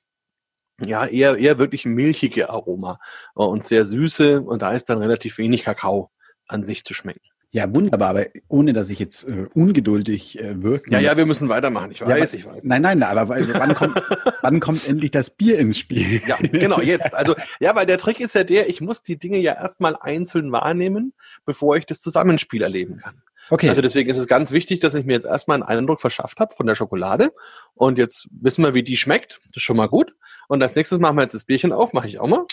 ja, 0.81 1.07
eher, 1.07 1.37
eher 1.37 1.59
wirklich 1.59 1.85
milchige 1.87 2.51
Aroma 2.51 2.99
äh, 3.37 3.43
und 3.43 3.65
sehr 3.65 3.85
süße. 3.85 4.43
Und 4.43 4.63
da 4.63 4.73
ist 4.73 4.87
dann 4.91 4.99
relativ 4.99 5.39
wenig 5.39 5.63
Kakao 5.63 6.11
an 6.49 6.63
sich 6.63 6.85
zu 6.85 6.95
schmecken. 6.95 7.21
Ja, 7.51 7.75
wunderbar, 7.75 8.11
aber 8.11 8.27
ohne 8.49 8.75
dass 8.75 8.91
ich 8.91 8.99
jetzt 8.99 9.27
äh, 9.27 9.47
ungeduldig 9.55 10.39
äh, 10.39 10.63
wirke. 10.63 10.91
Ja, 10.91 11.01
ja, 11.01 11.17
wir 11.17 11.25
müssen 11.25 11.49
weitermachen, 11.49 11.91
ich 11.93 12.03
weiß, 12.03 12.33
ja, 12.33 12.39
ich 12.39 12.45
weiß. 12.45 12.63
Nein, 12.63 12.83
nein, 12.83 13.03
aber 13.03 13.29
wann 13.31 13.75
kommt, 13.75 14.03
wann 14.43 14.61
kommt 14.61 14.87
endlich 14.87 15.13
das 15.13 15.31
Bier 15.31 15.59
ins 15.59 15.79
Spiel? 15.79 16.21
Ja, 16.27 16.37
genau, 16.37 16.81
jetzt. 16.81 17.15
Also, 17.15 17.35
ja, 17.59 17.75
weil 17.75 17.87
der 17.87 17.97
Trick 17.97 18.21
ist 18.21 18.35
ja 18.35 18.45
der, 18.45 18.69
ich 18.69 18.83
muss 18.83 19.03
die 19.03 19.19
Dinge 19.19 19.39
ja 19.39 19.55
erstmal 19.55 19.97
einzeln 19.99 20.53
wahrnehmen, 20.53 21.15
bevor 21.47 21.77
ich 21.77 21.87
das 21.87 22.03
Zusammenspiel 22.03 22.61
erleben 22.61 22.99
kann. 22.99 23.23
Okay. 23.51 23.71
Also 23.71 23.81
deswegen 23.81 24.11
ist 24.11 24.19
es 24.19 24.27
ganz 24.27 24.51
wichtig, 24.51 24.81
dass 24.81 24.95
ich 24.95 25.07
mir 25.07 25.15
jetzt 25.15 25.25
erstmal 25.25 25.55
einen 25.55 25.63
Eindruck 25.63 26.01
verschafft 26.03 26.41
habe 26.41 26.55
von 26.55 26.67
der 26.67 26.75
Schokolade. 26.75 27.33
Und 27.75 27.97
jetzt 27.97 28.29
wissen 28.31 28.63
wir, 28.63 28.75
wie 28.75 28.83
die 28.83 28.99
schmeckt. 28.99 29.41
Das 29.47 29.57
ist 29.57 29.63
schon 29.63 29.77
mal 29.77 29.89
gut. 29.89 30.15
Und 30.49 30.63
als 30.63 30.75
nächstes 30.75 30.99
machen 30.99 31.17
wir 31.17 31.23
jetzt 31.23 31.35
das 31.35 31.45
Bierchen 31.45 31.73
auf, 31.73 31.93
mache 31.93 32.09
ich 32.09 32.19
auch 32.19 32.27
mal. 32.27 32.45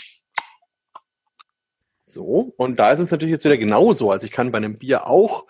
So, 2.16 2.54
und 2.56 2.80
da 2.80 2.92
ist 2.92 3.02
es 3.02 3.12
natürlich 3.12 3.34
jetzt 3.34 3.44
wieder 3.44 3.58
genauso. 3.58 4.10
Also 4.10 4.26
ich 4.26 4.32
kann 4.32 4.50
bei 4.50 4.58
einem 4.58 4.78
Bier 4.78 5.06
auch 5.06 5.48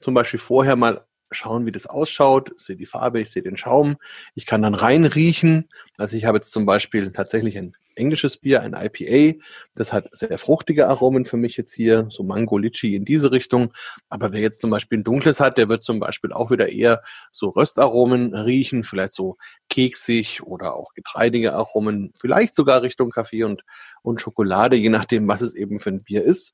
zum 0.00 0.14
Beispiel 0.14 0.40
vorher 0.40 0.74
mal 0.74 1.04
schauen, 1.30 1.66
wie 1.66 1.72
das 1.72 1.86
ausschaut, 1.86 2.52
ich 2.56 2.64
sehe 2.64 2.76
die 2.76 2.86
Farbe, 2.86 3.20
ich 3.20 3.30
sehe 3.30 3.42
den 3.42 3.58
Schaum, 3.58 3.98
ich 4.34 4.46
kann 4.46 4.62
dann 4.62 4.74
reinriechen. 4.74 5.68
Also 5.98 6.16
ich 6.16 6.24
habe 6.24 6.38
jetzt 6.38 6.52
zum 6.52 6.64
Beispiel 6.64 7.12
tatsächlich 7.12 7.58
ein 7.58 7.76
englisches 7.96 8.36
Bier, 8.36 8.62
ein 8.62 8.74
IPA. 8.74 9.38
Das 9.74 9.92
hat 9.92 10.08
sehr 10.12 10.38
fruchtige 10.38 10.88
Aromen 10.88 11.24
für 11.24 11.36
mich 11.36 11.56
jetzt 11.56 11.72
hier, 11.72 12.06
so 12.10 12.22
Mango, 12.22 12.58
Litchi 12.58 12.94
in 12.94 13.04
diese 13.04 13.32
Richtung. 13.32 13.72
Aber 14.08 14.32
wer 14.32 14.40
jetzt 14.40 14.60
zum 14.60 14.70
Beispiel 14.70 14.98
ein 14.98 15.04
dunkles 15.04 15.40
hat, 15.40 15.58
der 15.58 15.68
wird 15.68 15.82
zum 15.82 15.98
Beispiel 15.98 16.32
auch 16.32 16.50
wieder 16.50 16.68
eher 16.68 17.02
so 17.32 17.48
Röstaromen 17.48 18.34
riechen, 18.34 18.84
vielleicht 18.84 19.12
so 19.12 19.36
keksig 19.68 20.42
oder 20.42 20.74
auch 20.74 20.94
getreidige 20.94 21.54
Aromen, 21.54 22.12
vielleicht 22.18 22.54
sogar 22.54 22.82
Richtung 22.82 23.10
Kaffee 23.10 23.44
und, 23.44 23.62
und 24.02 24.20
Schokolade, 24.20 24.76
je 24.76 24.90
nachdem, 24.90 25.28
was 25.28 25.40
es 25.40 25.54
eben 25.54 25.80
für 25.80 25.90
ein 25.90 26.02
Bier 26.02 26.22
ist. 26.22 26.52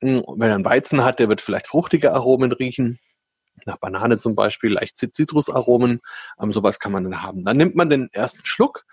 Hm, 0.00 0.24
wenn 0.36 0.48
er 0.48 0.54
einen 0.54 0.64
Weizen 0.64 1.04
hat, 1.04 1.18
der 1.18 1.28
wird 1.28 1.40
vielleicht 1.40 1.66
fruchtige 1.66 2.12
Aromen 2.12 2.52
riechen 2.52 2.98
nach 3.66 3.78
Banane 3.78 4.16
zum 4.16 4.34
Beispiel, 4.34 4.72
leicht 4.72 4.96
Zitrusaromen, 4.96 6.00
ähm, 6.40 6.52
sowas 6.52 6.78
kann 6.78 6.92
man 6.92 7.04
dann 7.04 7.22
haben. 7.22 7.44
Dann 7.44 7.56
nimmt 7.56 7.74
man 7.74 7.88
den 7.88 8.08
ersten 8.12 8.44
Schluck 8.44 8.84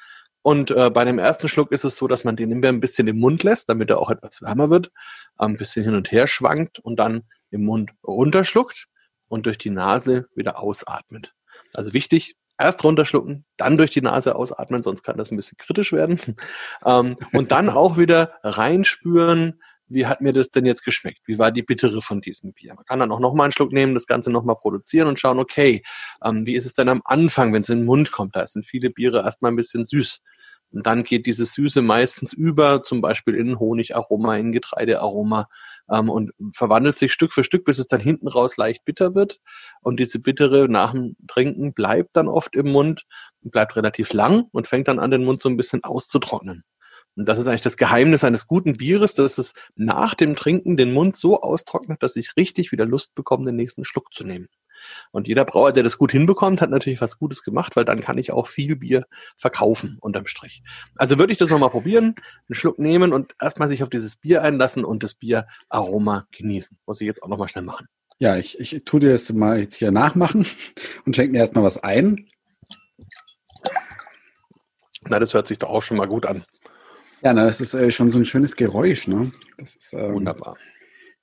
und 0.45 0.69
äh, 0.69 0.91
bei 0.91 1.05
dem 1.05 1.17
ersten 1.17 1.49
Schluck 1.49 1.71
ist 1.71 1.85
es 1.85 1.95
so, 1.95 2.07
dass 2.07 2.23
man 2.23 2.35
den 2.35 2.51
immer 2.51 2.67
ein 2.67 2.79
bisschen 2.79 3.07
im 3.07 3.19
Mund 3.19 3.41
lässt, 3.41 3.67
damit 3.67 3.89
er 3.89 3.97
auch 3.97 4.11
etwas 4.11 4.43
wärmer 4.43 4.69
wird, 4.69 4.91
ein 5.37 5.57
bisschen 5.57 5.83
hin 5.83 5.95
und 5.95 6.11
her 6.11 6.27
schwankt 6.27 6.77
und 6.77 6.97
dann 6.97 7.23
im 7.49 7.65
Mund 7.65 7.89
runterschluckt 8.03 8.85
und 9.27 9.47
durch 9.47 9.57
die 9.57 9.71
Nase 9.71 10.27
wieder 10.35 10.59
ausatmet. 10.59 11.33
Also 11.73 11.93
wichtig, 11.93 12.35
erst 12.59 12.83
runterschlucken, 12.83 13.43
dann 13.57 13.75
durch 13.75 13.89
die 13.89 14.03
Nase 14.03 14.35
ausatmen, 14.35 14.83
sonst 14.83 15.01
kann 15.01 15.17
das 15.17 15.31
ein 15.31 15.35
bisschen 15.35 15.57
kritisch 15.57 15.91
werden. 15.91 16.19
ähm, 16.85 17.15
und 17.33 17.51
dann 17.51 17.67
auch 17.67 17.97
wieder 17.97 18.35
reinspüren, 18.43 19.59
wie 19.87 20.05
hat 20.05 20.21
mir 20.21 20.33
das 20.33 20.49
denn 20.49 20.65
jetzt 20.65 20.83
geschmeckt? 20.83 21.21
Wie 21.25 21.37
war 21.37 21.51
die 21.51 21.61
bittere 21.61 22.01
von 22.01 22.21
diesem 22.21 22.53
Bier? 22.53 22.73
Man 22.73 22.85
kann 22.85 22.99
dann 22.99 23.11
auch 23.11 23.19
nochmal 23.19 23.45
einen 23.45 23.51
Schluck 23.51 23.71
nehmen, 23.71 23.93
das 23.93 24.07
Ganze 24.07 24.31
nochmal 24.31 24.55
produzieren 24.55 25.07
und 25.07 25.19
schauen, 25.19 25.39
okay, 25.39 25.83
ähm, 26.23 26.45
wie 26.45 26.55
ist 26.55 26.65
es 26.65 26.73
denn 26.73 26.89
am 26.89 27.01
Anfang, 27.05 27.53
wenn 27.53 27.61
es 27.61 27.69
in 27.69 27.79
den 27.79 27.85
Mund 27.85 28.11
kommt? 28.11 28.35
Da 28.35 28.45
sind 28.47 28.65
viele 28.65 28.89
Biere 28.89 29.19
erstmal 29.19 29.51
ein 29.51 29.55
bisschen 29.55 29.85
süß. 29.85 30.21
Und 30.71 30.85
dann 30.85 31.03
geht 31.03 31.25
diese 31.25 31.45
Süße 31.45 31.81
meistens 31.81 32.33
über, 32.33 32.83
zum 32.83 32.99
Beispiel 32.99 33.35
in 33.35 33.59
Honigaroma, 33.59 34.35
in 34.35 34.51
Getreidearoma 34.51 35.47
ähm, 35.89 36.09
und 36.09 36.31
verwandelt 36.51 36.97
sich 36.97 37.13
Stück 37.13 37.31
für 37.31 37.43
Stück, 37.43 37.63
bis 37.63 37.79
es 37.79 37.87
dann 37.87 38.01
hinten 38.01 38.27
raus 38.27 38.57
leicht 38.57 38.83
bitter 38.83 39.15
wird. 39.15 39.39
Und 39.81 39.99
diese 39.99 40.19
bittere 40.19 40.67
nach 40.67 40.91
dem 40.91 41.15
Trinken 41.27 41.73
bleibt 41.73 42.17
dann 42.17 42.27
oft 42.27 42.55
im 42.55 42.71
Mund, 42.71 43.05
bleibt 43.41 43.75
relativ 43.75 44.11
lang 44.11 44.45
und 44.51 44.67
fängt 44.67 44.87
dann 44.87 44.99
an, 44.99 45.11
den 45.11 45.23
Mund 45.23 45.39
so 45.39 45.47
ein 45.47 45.57
bisschen 45.57 45.83
auszutrocknen. 45.83 46.63
Und 47.15 47.29
das 47.29 47.39
ist 47.39 47.47
eigentlich 47.47 47.61
das 47.61 47.77
Geheimnis 47.77 48.23
eines 48.23 48.47
guten 48.47 48.77
Bieres, 48.77 49.15
dass 49.15 49.37
es 49.37 49.53
nach 49.75 50.15
dem 50.15 50.35
Trinken 50.35 50.77
den 50.77 50.93
Mund 50.93 51.15
so 51.15 51.41
austrocknet, 51.41 52.03
dass 52.03 52.15
ich 52.15 52.35
richtig 52.35 52.71
wieder 52.71 52.85
Lust 52.85 53.15
bekomme, 53.15 53.45
den 53.45 53.55
nächsten 53.55 53.85
Schluck 53.85 54.13
zu 54.13 54.25
nehmen. 54.25 54.47
Und 55.11 55.27
jeder 55.27 55.45
Brauer, 55.45 55.71
der 55.71 55.83
das 55.83 55.97
gut 55.97 56.11
hinbekommt, 56.11 56.61
hat 56.61 56.69
natürlich 56.69 57.01
was 57.01 57.17
Gutes 57.17 57.43
gemacht, 57.43 57.75
weil 57.75 57.85
dann 57.85 58.01
kann 58.01 58.17
ich 58.17 58.31
auch 58.31 58.47
viel 58.47 58.75
Bier 58.75 59.05
verkaufen 59.37 59.97
unterm 60.01 60.27
Strich. 60.27 60.61
Also 60.95 61.17
würde 61.17 61.31
ich 61.31 61.39
das 61.39 61.49
nochmal 61.49 61.69
probieren, 61.69 62.15
einen 62.47 62.55
Schluck 62.55 62.79
nehmen 62.79 63.13
und 63.13 63.35
erstmal 63.41 63.67
sich 63.67 63.83
auf 63.83 63.89
dieses 63.89 64.17
Bier 64.17 64.43
einlassen 64.43 64.85
und 64.85 65.03
das 65.03 65.15
Bieraroma 65.15 66.27
genießen. 66.31 66.77
Muss 66.85 67.01
ich 67.01 67.07
jetzt 67.07 67.23
auch 67.23 67.29
nochmal 67.29 67.47
schnell 67.47 67.63
machen. 67.63 67.87
Ja, 68.19 68.37
ich, 68.37 68.59
ich 68.59 68.83
tue 68.85 69.01
dir 69.01 69.11
das 69.11 69.31
mal 69.33 69.59
jetzt 69.59 69.75
hier 69.75 69.91
nachmachen 69.91 70.45
und 71.05 71.15
schenke 71.15 71.33
mir 71.33 71.39
erstmal 71.39 71.63
was 71.63 71.83
ein. 71.83 72.25
Na, 75.07 75.19
das 75.19 75.33
hört 75.33 75.47
sich 75.47 75.59
doch 75.59 75.69
auch 75.69 75.83
schon 75.83 75.97
mal 75.97 76.07
gut 76.07 76.25
an. 76.25 76.45
Ja, 77.21 77.33
na, 77.33 77.45
das 77.45 77.61
ist 77.61 77.73
äh, 77.73 77.91
schon 77.91 78.11
so 78.11 78.19
ein 78.19 78.25
schönes 78.25 78.55
Geräusch, 78.55 79.07
ne? 79.07 79.31
Das 79.57 79.75
ist 79.75 79.93
ähm, 79.93 80.13
wunderbar. 80.13 80.57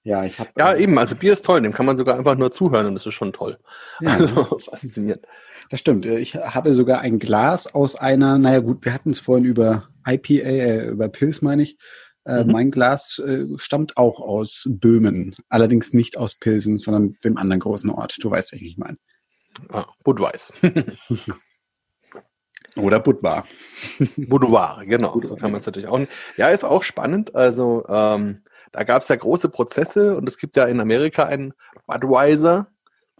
Ja, 0.04 0.24
ich 0.24 0.40
habe. 0.40 0.50
Ja, 0.58 0.72
äh, 0.72 0.82
eben. 0.82 0.98
Also 0.98 1.14
Bier 1.14 1.32
ist 1.32 1.44
toll. 1.44 1.60
Dem 1.60 1.72
kann 1.72 1.86
man 1.86 1.96
sogar 1.96 2.18
einfach 2.18 2.36
nur 2.36 2.50
zuhören 2.50 2.86
und 2.86 2.94
das 2.94 3.06
ist 3.06 3.14
schon 3.14 3.32
toll. 3.32 3.58
Ja, 4.00 4.14
also 4.14 4.58
faszinierend. 4.58 5.24
Das 5.70 5.80
stimmt. 5.80 6.06
Ich 6.06 6.34
habe 6.34 6.74
sogar 6.74 7.00
ein 7.00 7.18
Glas 7.18 7.72
aus 7.72 7.94
einer. 7.94 8.38
Naja, 8.38 8.60
gut, 8.60 8.84
wir 8.84 8.92
hatten 8.92 9.10
es 9.10 9.20
vorhin 9.20 9.44
über 9.44 9.88
IPA, 10.06 10.32
äh, 10.32 10.88
über 10.88 11.08
Pilz 11.08 11.40
meine 11.40 11.62
ich. 11.62 11.78
Äh, 12.24 12.44
mhm. 12.44 12.52
Mein 12.52 12.70
Glas 12.70 13.20
äh, 13.20 13.46
stammt 13.56 13.96
auch 13.96 14.20
aus 14.20 14.66
Böhmen. 14.68 15.34
Allerdings 15.48 15.92
nicht 15.92 16.16
aus 16.16 16.34
Pilsen, 16.34 16.78
sondern 16.78 17.16
dem 17.24 17.36
anderen 17.36 17.60
großen 17.60 17.90
Ort. 17.90 18.16
Du 18.20 18.30
weißt, 18.30 18.52
welchen 18.52 18.66
ich 18.66 18.78
meine. 18.78 18.98
Ah, 19.68 19.86
Budweis. 20.02 20.52
Oder 22.78 23.00
Budvar. 23.00 23.46
Boudoir, 24.16 24.82
genau. 24.86 25.12
Boudoir, 25.12 25.28
so 25.28 25.36
kann 25.36 25.50
man 25.50 25.60
es 25.60 25.66
natürlich 25.66 25.88
auch. 25.88 26.00
Ja, 26.36 26.48
ist 26.48 26.64
auch 26.64 26.82
spannend. 26.82 27.34
Also 27.34 27.84
ähm, 27.88 28.42
da 28.72 28.84
gab 28.84 29.02
es 29.02 29.08
ja 29.08 29.16
große 29.16 29.50
Prozesse 29.50 30.16
und 30.16 30.28
es 30.28 30.38
gibt 30.38 30.56
ja 30.56 30.64
in 30.64 30.80
Amerika 30.80 31.24
einen 31.24 31.52
Budweiser 31.86 32.68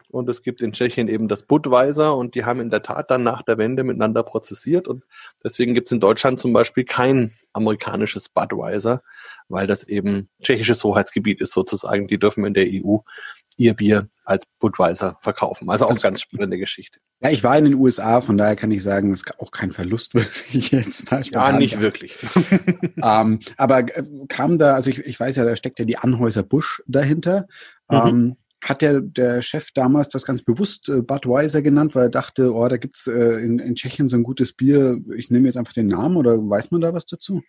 und 0.09 0.29
es 0.29 0.43
gibt 0.43 0.63
in 0.63 0.73
Tschechien 0.73 1.09
eben 1.09 1.29
das 1.29 1.43
Budweiser 1.43 2.17
und 2.17 2.35
die 2.35 2.45
haben 2.45 2.61
in 2.61 2.71
der 2.71 2.83
Tat 2.83 3.11
dann 3.11 3.23
nach 3.23 3.43
der 3.43 3.59
Wende 3.59 3.83
miteinander 3.85 4.23
prozessiert 4.23 4.89
und 4.89 5.05
deswegen 5.43 5.75
gibt 5.75 5.89
es 5.89 5.93
in 5.93 6.01
Deutschland 6.01 6.39
zum 6.39 6.53
Beispiel 6.53 6.85
kein 6.85 7.33
amerikanisches 7.53 8.29
Budweiser, 8.29 9.03
weil 9.49 9.67
das 9.67 9.85
eben 9.85 10.29
tschechisches 10.43 10.85
Hoheitsgebiet 10.85 11.41
ist 11.41 11.53
sozusagen. 11.53 12.09
Die 12.09 12.19
dürfen 12.19 12.45
in 12.47 12.55
der 12.55 12.67
EU 12.67 12.99
ihr 13.59 13.75
Bier 13.75 14.09
als 14.25 14.47
Budweiser 14.59 15.19
verkaufen. 15.21 15.71
Also 15.71 15.87
auch 15.87 15.91
also, 15.91 16.03
ganz 16.03 16.21
spannende 16.21 16.59
Geschichte. 16.59 17.01
Ja, 17.21 17.31
ich 17.31 17.45
war 17.45 17.57
in 17.57 17.65
den 17.65 17.75
USA, 17.75 18.21
von 18.21 18.37
daher 18.37 18.57
kann 18.57 18.71
ich 18.71 18.83
sagen, 18.83 19.13
es 19.13 19.23
ist 19.23 19.41
auch 19.41 19.51
kein 19.51 19.73
Verlust 19.73 20.15
wirklich 20.15 20.71
jetzt 20.71 21.11
mal. 21.11 21.23
Ja, 21.23 21.53
nicht 21.53 21.81
wirklich. 21.81 22.17
ähm, 23.03 23.41
aber 23.57 23.79
äh, 23.81 24.05
kam 24.29 24.59
da, 24.59 24.75
also 24.75 24.91
ich, 24.91 24.99
ich 25.01 25.19
weiß 25.19 25.37
ja, 25.37 25.45
da 25.45 25.57
steckt 25.57 25.79
ja 25.79 25.85
die 25.85 25.99
Anhäuser 25.99 26.43
Busch 26.43 26.83
dahinter. 26.87 27.47
Mhm. 27.89 27.97
Ähm, 27.97 28.37
hat 28.63 28.81
der, 28.81 29.01
der 29.01 29.43
Chef 29.43 29.73
damals 29.75 30.09
das 30.09 30.25
ganz 30.25 30.43
bewusst 30.43 30.89
äh, 30.89 31.03
Budweiser 31.03 31.63
genannt, 31.63 31.95
weil 31.95 32.05
er 32.05 32.11
dachte, 32.11 32.55
oh, 32.55 32.69
da 32.69 32.77
gibt's 32.77 33.09
äh, 33.09 33.45
in, 33.45 33.59
in 33.59 33.75
Tschechien 33.75 34.09
so 34.09 34.17
ein 34.17 34.23
gutes 34.23 34.53
Bier, 34.53 35.01
ich 35.17 35.31
nehme 35.31 35.49
jetzt 35.49 35.57
einfach 35.57 35.73
den 35.73 35.89
Namen 35.89 36.17
oder 36.17 36.39
weiß 36.39 36.71
man 36.71 36.81
da 36.81 36.95
was 36.95 37.07
dazu? 37.07 37.43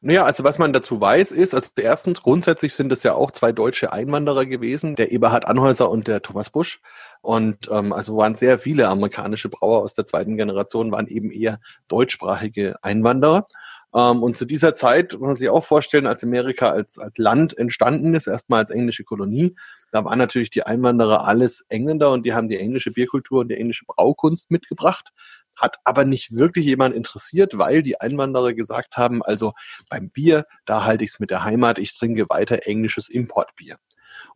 Naja, 0.00 0.24
also 0.24 0.44
was 0.44 0.58
man 0.58 0.72
dazu 0.72 1.00
weiß, 1.00 1.32
ist, 1.32 1.54
also 1.54 1.70
erstens, 1.76 2.22
grundsätzlich 2.22 2.74
sind 2.74 2.92
es 2.92 3.02
ja 3.02 3.14
auch 3.14 3.30
zwei 3.30 3.52
deutsche 3.52 3.92
Einwanderer 3.92 4.46
gewesen, 4.46 4.96
der 4.96 5.12
Eberhard 5.12 5.46
Anhäuser 5.46 5.90
und 5.90 6.08
der 6.08 6.22
Thomas 6.22 6.50
Busch. 6.50 6.80
Und 7.22 7.70
ähm, 7.70 7.92
also 7.92 8.16
waren 8.16 8.34
sehr 8.34 8.58
viele 8.58 8.88
amerikanische 8.88 9.48
Brauer 9.48 9.82
aus 9.82 9.94
der 9.94 10.06
zweiten 10.06 10.36
Generation, 10.36 10.92
waren 10.92 11.06
eben 11.06 11.30
eher 11.30 11.58
deutschsprachige 11.88 12.76
Einwanderer. 12.82 13.46
Ähm, 13.94 14.22
und 14.22 14.36
zu 14.36 14.44
dieser 14.44 14.74
Zeit, 14.74 15.12
muss 15.12 15.28
man 15.28 15.36
sich 15.36 15.48
auch 15.48 15.64
vorstellen, 15.64 16.06
als 16.06 16.22
Amerika 16.22 16.70
als, 16.70 16.98
als 16.98 17.16
Land 17.16 17.56
entstanden 17.56 18.14
ist, 18.14 18.26
erstmal 18.26 18.60
als 18.60 18.70
englische 18.70 19.04
Kolonie, 19.04 19.54
da 19.92 20.04
waren 20.04 20.18
natürlich 20.18 20.50
die 20.50 20.64
Einwanderer 20.64 21.26
alles 21.26 21.64
Engländer 21.68 22.10
und 22.10 22.26
die 22.26 22.34
haben 22.34 22.48
die 22.48 22.58
englische 22.58 22.90
Bierkultur 22.90 23.40
und 23.40 23.48
die 23.48 23.56
englische 23.56 23.84
Braukunst 23.86 24.50
mitgebracht 24.50 25.10
hat 25.56 25.76
aber 25.84 26.04
nicht 26.04 26.34
wirklich 26.34 26.66
jemand 26.66 26.94
interessiert, 26.94 27.58
weil 27.58 27.82
die 27.82 28.00
Einwanderer 28.00 28.54
gesagt 28.54 28.96
haben, 28.96 29.22
also 29.22 29.52
beim 29.88 30.10
Bier, 30.10 30.46
da 30.64 30.84
halte 30.84 31.04
ich 31.04 31.10
es 31.10 31.20
mit 31.20 31.30
der 31.30 31.44
Heimat, 31.44 31.78
ich 31.78 31.96
trinke 31.96 32.26
weiter 32.28 32.66
englisches 32.66 33.08
Importbier. 33.08 33.76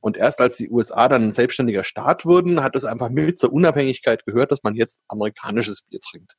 Und 0.01 0.17
erst 0.17 0.41
als 0.41 0.57
die 0.57 0.71
USA 0.71 1.09
dann 1.09 1.25
ein 1.25 1.33
selbstständiger 1.33 1.85
Staat 1.85 2.25
wurden, 2.25 2.63
hat 2.63 2.77
es 2.77 2.85
einfach 2.85 3.11
mit 3.11 3.39
zur 3.39 3.53
Unabhängigkeit 3.53 4.25
gehört, 4.25 4.53
dass 4.53 4.63
man 4.63 4.75
jetzt 4.75 5.03
amerikanisches 5.09 5.83
Bier 5.83 6.01
trinkt. 6.01 6.35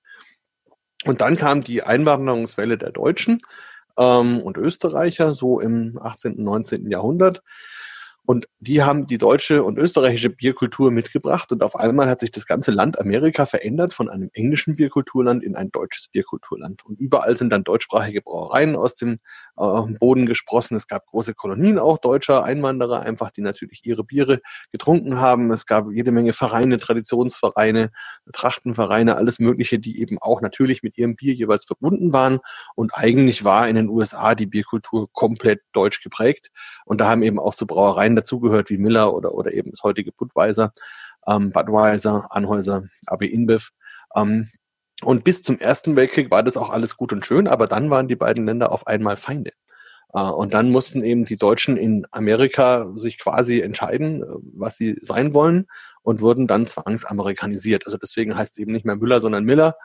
Und 1.05 1.21
dann 1.21 1.37
kam 1.37 1.61
die 1.61 1.83
Einwanderungswelle 1.83 2.77
der 2.77 2.91
Deutschen 2.91 3.39
ähm, 3.97 4.39
und 4.39 4.57
Österreicher, 4.57 5.33
so 5.33 5.59
im 5.59 5.97
18., 6.01 6.35
und 6.35 6.43
19. 6.43 6.89
Jahrhundert. 6.89 7.41
Und 8.29 8.47
die 8.59 8.83
haben 8.83 9.07
die 9.07 9.17
deutsche 9.17 9.63
und 9.63 9.79
österreichische 9.79 10.29
Bierkultur 10.29 10.91
mitgebracht 10.91 11.51
und 11.51 11.63
auf 11.63 11.75
einmal 11.75 12.07
hat 12.07 12.19
sich 12.19 12.29
das 12.31 12.45
ganze 12.45 12.69
Land 12.69 12.99
Amerika 12.99 13.47
verändert 13.47 13.91
von 13.91 14.07
einem 14.07 14.29
englischen 14.33 14.75
Bierkulturland 14.75 15.43
in 15.43 15.55
ein 15.55 15.71
deutsches 15.71 16.09
Bierkulturland. 16.09 16.85
Und 16.85 16.99
überall 16.99 17.35
sind 17.37 17.49
dann 17.49 17.63
deutschsprachige 17.63 18.21
Brauereien 18.21 18.75
aus 18.75 18.93
dem 18.93 19.13
äh, 19.57 19.81
Boden 19.99 20.27
gesprossen. 20.27 20.77
Es 20.77 20.85
gab 20.85 21.07
große 21.07 21.33
Kolonien 21.33 21.79
auch 21.79 21.97
deutscher 21.97 22.43
Einwanderer, 22.43 23.01
einfach 23.01 23.31
die 23.31 23.41
natürlich 23.41 23.81
ihre 23.83 24.03
Biere 24.03 24.41
getrunken 24.71 25.19
haben. 25.19 25.51
Es 25.51 25.65
gab 25.65 25.87
jede 25.91 26.11
Menge 26.11 26.33
Vereine, 26.33 26.77
Traditionsvereine, 26.77 27.89
Trachtenvereine, 28.31 29.15
alles 29.15 29.39
Mögliche, 29.39 29.79
die 29.79 29.99
eben 30.01 30.19
auch 30.19 30.41
natürlich 30.41 30.83
mit 30.83 30.99
ihrem 30.99 31.15
Bier 31.15 31.33
jeweils 31.33 31.65
verbunden 31.65 32.13
waren. 32.13 32.37
Und 32.75 32.91
eigentlich 32.93 33.43
war 33.43 33.67
in 33.67 33.75
den 33.75 33.89
USA 33.89 34.35
die 34.35 34.45
Bierkultur 34.45 35.11
komplett 35.13 35.61
deutsch 35.73 36.03
geprägt. 36.03 36.51
Und 36.85 37.01
da 37.01 37.09
haben 37.09 37.23
eben 37.23 37.39
auch 37.39 37.53
so 37.53 37.65
Brauereien 37.65 38.18
dazugehört 38.19 38.69
wie 38.69 38.77
Miller 38.77 39.13
oder, 39.13 39.33
oder 39.33 39.53
eben 39.53 39.71
das 39.71 39.83
heutige 39.83 40.11
Budweiser, 40.11 40.71
ähm, 41.27 41.51
Budweiser, 41.51 42.27
Anhäuser, 42.31 42.83
AB 43.07 43.23
InBev. 43.23 43.69
Ähm, 44.15 44.49
und 45.03 45.23
bis 45.23 45.43
zum 45.43 45.59
Ersten 45.59 45.95
Weltkrieg 45.95 46.29
war 46.29 46.43
das 46.43 46.57
auch 46.57 46.69
alles 46.69 46.97
gut 46.97 47.13
und 47.13 47.25
schön, 47.25 47.47
aber 47.47 47.67
dann 47.67 47.89
waren 47.89 48.07
die 48.07 48.17
beiden 48.17 48.45
Länder 48.45 48.71
auf 48.71 48.85
einmal 48.87 49.15
Feinde. 49.17 49.51
Äh, 50.13 50.19
und 50.19 50.53
dann 50.53 50.71
mussten 50.71 51.03
eben 51.03 51.25
die 51.25 51.37
Deutschen 51.37 51.77
in 51.77 52.05
Amerika 52.11 52.91
sich 52.95 53.17
quasi 53.19 53.61
entscheiden, 53.61 54.23
äh, 54.23 54.27
was 54.53 54.77
sie 54.77 54.97
sein 55.01 55.33
wollen 55.33 55.67
und 56.01 56.21
wurden 56.21 56.47
dann 56.47 56.67
zwangsamerikanisiert. 56.67 57.85
Also 57.85 57.97
deswegen 57.97 58.35
heißt 58.35 58.53
es 58.53 58.57
eben 58.57 58.71
nicht 58.71 58.85
mehr 58.85 58.95
Müller, 58.95 59.21
sondern 59.21 59.45
Miller. 59.45 59.75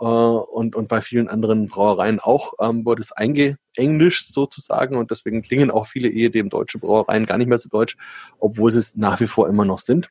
Äh, 0.00 0.04
und, 0.04 0.76
und 0.76 0.88
bei 0.88 1.00
vielen 1.00 1.28
anderen 1.28 1.68
Brauereien 1.68 2.20
auch 2.20 2.52
ähm, 2.60 2.84
wurde 2.84 3.02
es 3.02 3.12
eingeenglischt 3.12 4.32
sozusagen 4.32 4.96
und 4.96 5.10
deswegen 5.10 5.42
klingen 5.42 5.70
auch 5.70 5.86
viele 5.86 6.08
ehedem 6.08 6.50
deutsche 6.50 6.78
Brauereien 6.78 7.26
gar 7.26 7.38
nicht 7.38 7.48
mehr 7.48 7.58
so 7.58 7.68
deutsch, 7.68 7.96
obwohl 8.38 8.70
sie 8.70 8.78
es 8.78 8.96
nach 8.96 9.20
wie 9.20 9.26
vor 9.26 9.48
immer 9.48 9.64
noch 9.64 9.78
sind. 9.78 10.10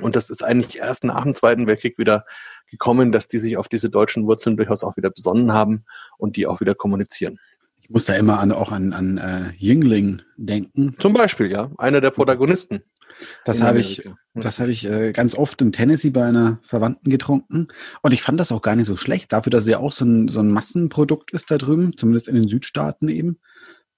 Und 0.00 0.16
das 0.16 0.30
ist 0.30 0.42
eigentlich 0.42 0.78
erst 0.78 1.04
nach 1.04 1.22
dem 1.22 1.34
Zweiten 1.34 1.66
Weltkrieg 1.66 1.98
wieder 1.98 2.24
gekommen, 2.70 3.12
dass 3.12 3.28
die 3.28 3.38
sich 3.38 3.58
auf 3.58 3.68
diese 3.68 3.90
deutschen 3.90 4.26
Wurzeln 4.26 4.56
durchaus 4.56 4.84
auch 4.84 4.96
wieder 4.96 5.10
besonnen 5.10 5.52
haben 5.52 5.84
und 6.16 6.36
die 6.36 6.46
auch 6.46 6.60
wieder 6.60 6.74
kommunizieren. 6.74 7.38
Ich 7.82 7.90
muss 7.90 8.04
da 8.04 8.14
immer 8.14 8.38
an, 8.38 8.52
auch 8.52 8.72
an, 8.72 8.92
an 8.92 9.18
äh, 9.18 9.52
Jüngling 9.58 10.22
denken. 10.36 10.94
Zum 10.98 11.12
Beispiel, 11.12 11.50
ja, 11.50 11.70
einer 11.78 12.00
der 12.00 12.10
Protagonisten. 12.10 12.80
Das 13.44 13.60
habe 13.60 13.80
ich, 13.80 14.08
das 14.34 14.58
habe 14.60 14.70
ich 14.70 14.88
äh, 14.88 15.12
ganz 15.12 15.34
oft 15.34 15.60
in 15.60 15.72
Tennessee 15.72 16.10
bei 16.10 16.24
einer 16.24 16.58
Verwandten 16.62 17.10
getrunken. 17.10 17.68
Und 18.02 18.14
ich 18.14 18.22
fand 18.22 18.40
das 18.40 18.52
auch 18.52 18.62
gar 18.62 18.76
nicht 18.76 18.86
so 18.86 18.96
schlecht, 18.96 19.32
dafür, 19.32 19.50
dass 19.50 19.64
es 19.64 19.70
ja 19.70 19.78
auch 19.78 19.92
so 19.92 20.04
ein, 20.04 20.28
so 20.28 20.40
ein 20.40 20.50
Massenprodukt 20.50 21.32
ist 21.32 21.50
da 21.50 21.58
drüben, 21.58 21.96
zumindest 21.96 22.28
in 22.28 22.36
den 22.36 22.48
Südstaaten 22.48 23.08
eben. 23.08 23.38